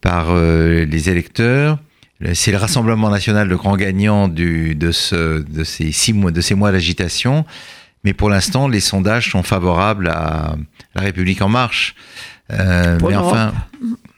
par, 0.00 0.26
euh, 0.30 0.84
les 0.84 1.08
électeurs. 1.10 1.78
Le- 2.20 2.34
C'est 2.34 2.50
le 2.50 2.56
Rassemblement 2.58 3.08
national 3.10 3.48
le 3.48 3.56
grand 3.56 3.76
gagnant 3.76 4.28
du, 4.28 4.74
de, 4.74 4.90
ce, 4.92 5.40
de, 5.42 5.64
ces 5.64 5.92
six 5.92 6.12
mois, 6.12 6.30
de 6.32 6.40
ces 6.40 6.54
mois 6.54 6.72
d'agitation. 6.72 7.46
Mais 8.04 8.12
pour 8.12 8.28
l'instant, 8.30 8.68
les 8.68 8.80
sondages 8.80 9.30
sont 9.30 9.42
favorables 9.42 10.08
à 10.08 10.56
La 10.94 11.02
République 11.02 11.40
En 11.42 11.48
Marche. 11.48 11.94
Euh, 12.52 12.98
mais 13.08 13.14
enfin, 13.16 13.52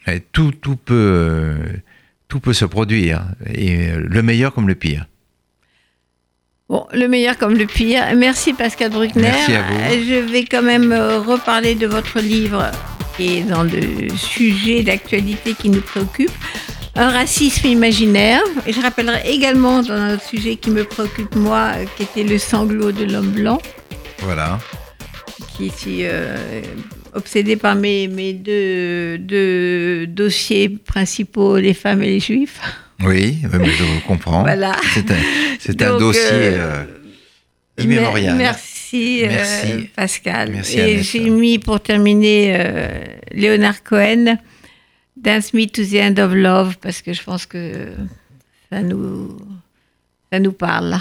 euh, 0.09 0.19
tout, 0.33 0.53
tout, 0.53 0.77
peut, 0.77 0.95
euh, 0.95 1.57
tout 2.29 2.41
peut 2.41 2.53
se 2.53 2.65
produire. 2.65 3.25
Et 3.53 3.89
euh, 3.91 4.07
le 4.09 4.23
meilleur 4.23 4.53
comme 4.55 4.69
le 4.69 4.75
pire. 4.75 5.07
Bon, 6.71 6.87
le 6.93 7.09
meilleur 7.09 7.37
comme 7.37 7.55
le 7.57 7.67
pire. 7.67 8.05
Merci 8.17 8.53
Pascal 8.53 8.91
Bruckner. 8.93 9.23
Merci 9.23 9.55
à 9.55 9.63
vous. 9.63 10.05
Je 10.09 10.15
vais 10.33 10.45
quand 10.45 10.63
même 10.63 10.93
euh, 10.93 11.19
reparler 11.19 11.75
de 11.75 11.89
votre 11.89 12.21
livre 12.21 12.71
qui 13.17 13.39
est 13.39 13.43
dans 13.43 13.65
le 13.65 14.09
sujet 14.17 14.85
d'actualité 14.85 15.55
qui 15.55 15.69
nous 15.69 15.81
préoccupe. 15.81 16.31
Un 16.95 17.11
racisme 17.11 17.67
imaginaire. 17.67 18.41
Et 18.69 18.73
je 18.73 18.81
rappellerai 18.81 19.29
également 19.33 19.83
dans 19.83 19.95
un 19.95 20.19
sujet 20.21 20.55
qui 20.55 20.71
me 20.71 20.85
préoccupe 20.85 21.35
moi, 21.35 21.73
euh, 21.75 21.85
qui 21.97 22.05
était 22.05 22.23
le 22.23 22.39
sanglot 22.39 22.93
de 22.93 23.05
l'homme 23.05 23.31
blanc, 23.33 23.61
Voilà. 24.21 24.61
qui 25.59 25.67
est 26.03 26.09
euh, 26.09 26.63
obsédé 27.15 27.57
par 27.57 27.75
mes, 27.75 28.07
mes 28.07 28.33
deux, 28.33 29.19
deux 29.19 30.07
dossiers 30.07 30.69
principaux, 30.69 31.57
les 31.57 31.75
femmes 31.75 32.05
et 32.05 32.11
les 32.11 32.21
juifs. 32.21 32.61
Oui, 33.05 33.39
mais 33.51 33.71
je 33.71 33.83
vous 33.83 34.01
comprends. 34.07 34.43
Voilà. 34.43 34.77
C'est 35.59 35.83
un, 35.83 35.99
dossier 35.99 36.23
euh, 36.25 36.85
euh, 37.79 37.83
immémorial. 37.83 38.37
Merci, 38.37 39.25
euh, 39.25 39.29
Merci. 39.29 39.91
Pascal. 39.95 40.51
Merci, 40.53 40.79
Et 40.79 41.03
j'ai 41.03 41.31
mis 41.31 41.59
pour 41.59 41.81
terminer 41.81 42.57
euh, 42.59 43.05
Leonard 43.33 43.83
Cohen, 43.83 44.37
Dance 45.17 45.55
Me 45.55 45.67
to 45.67 45.83
the 45.85 45.95
End 45.95 46.23
of 46.23 46.35
Love, 46.35 46.77
parce 46.81 47.01
que 47.03 47.13
je 47.13 47.23
pense 47.23 47.47
que 47.47 47.89
ça 48.71 48.83
nous, 48.83 49.37
ça 50.31 50.39
nous 50.39 50.53
parle. 50.53 50.99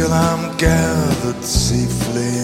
Till 0.00 0.12
I'm 0.14 0.56
gathered 0.56 1.44
safely. 1.44 2.40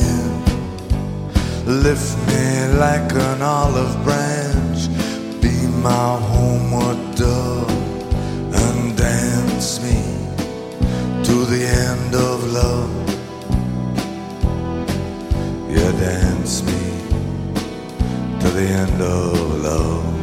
Lift 1.64 2.14
me 2.28 2.44
like 2.84 3.11
an 3.28 3.40
olive 3.40 3.94
branch, 4.04 4.80
be 5.40 5.54
my 5.88 6.11
homeward 6.32 7.00
dove, 7.14 7.70
and 8.62 8.94
dance 8.94 9.80
me 9.84 10.00
to 11.28 11.36
the 11.52 11.62
end 11.88 12.12
of 12.28 12.38
love. 12.61 12.94
Yeah, 15.76 15.92
dance 16.09 16.62
me 16.68 16.82
to 18.40 18.48
the 18.59 18.66
end 18.82 19.00
of 19.00 19.62
love. 19.68 20.15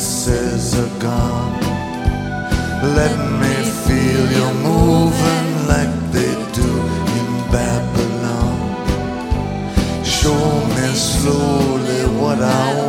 Witnesses 0.00 0.78
are 0.78 0.98
gone. 0.98 1.60
Let 2.96 3.14
me 3.40 3.54
feel 3.84 4.24
you 4.36 4.46
moving 4.62 5.48
like 5.68 5.92
they 6.10 6.32
do 6.54 6.72
in 7.18 7.28
Babylon. 7.52 8.56
Show 10.02 10.42
me 10.74 10.86
slowly 10.94 12.02
what 12.18 12.40
I 12.40 12.79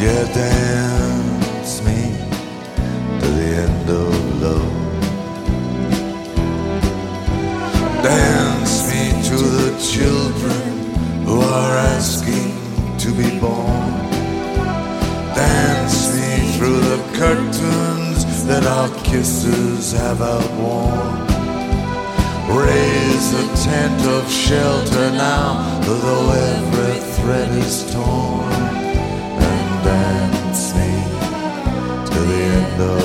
Yeah, 0.00 0.24
dance 0.34 1.82
me 1.82 2.00
to 3.20 3.26
the 3.38 3.48
end 3.66 3.88
of 3.88 4.42
love. 4.42 4.74
Dance 8.02 8.76
me 8.90 9.02
to 9.30 9.36
the 9.36 9.70
children 9.92 10.64
who 11.24 11.40
are 11.40 11.76
asking 11.96 12.52
to 12.98 13.10
be 13.12 13.38
born. 13.40 13.92
Dance 15.34 16.14
me 16.14 16.52
through 16.58 16.80
the 16.80 17.00
curtains 17.16 18.44
that 18.44 18.64
our 18.66 18.90
kisses 19.04 19.92
have 19.92 20.20
outworn. 20.20 21.23
Raise 22.54 23.32
a 23.32 23.64
tent 23.64 24.00
of 24.06 24.30
shelter 24.30 25.10
now, 25.10 25.80
though 25.80 26.30
every 26.30 27.00
thread 27.14 27.50
is 27.50 27.92
torn. 27.92 28.52
And 28.52 29.84
dance 29.84 30.72
me 30.76 30.92
to 32.10 32.18
the 32.30 32.42
end 32.58 32.80
of 32.80 33.03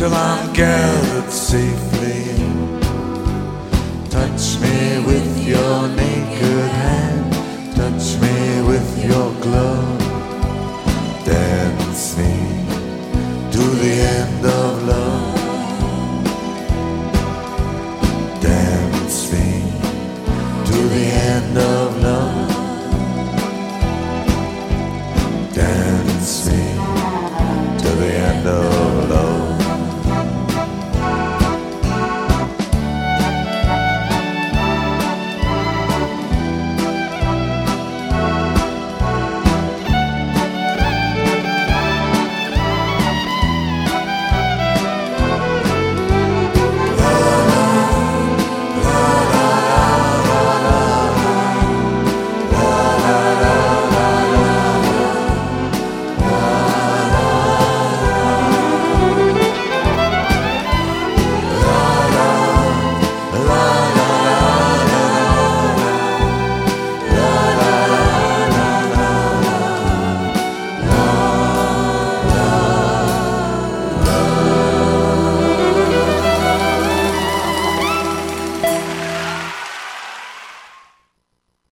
till 0.00 0.14
I'm 0.14 0.50
gathered 0.54 1.30
safely 1.30 1.89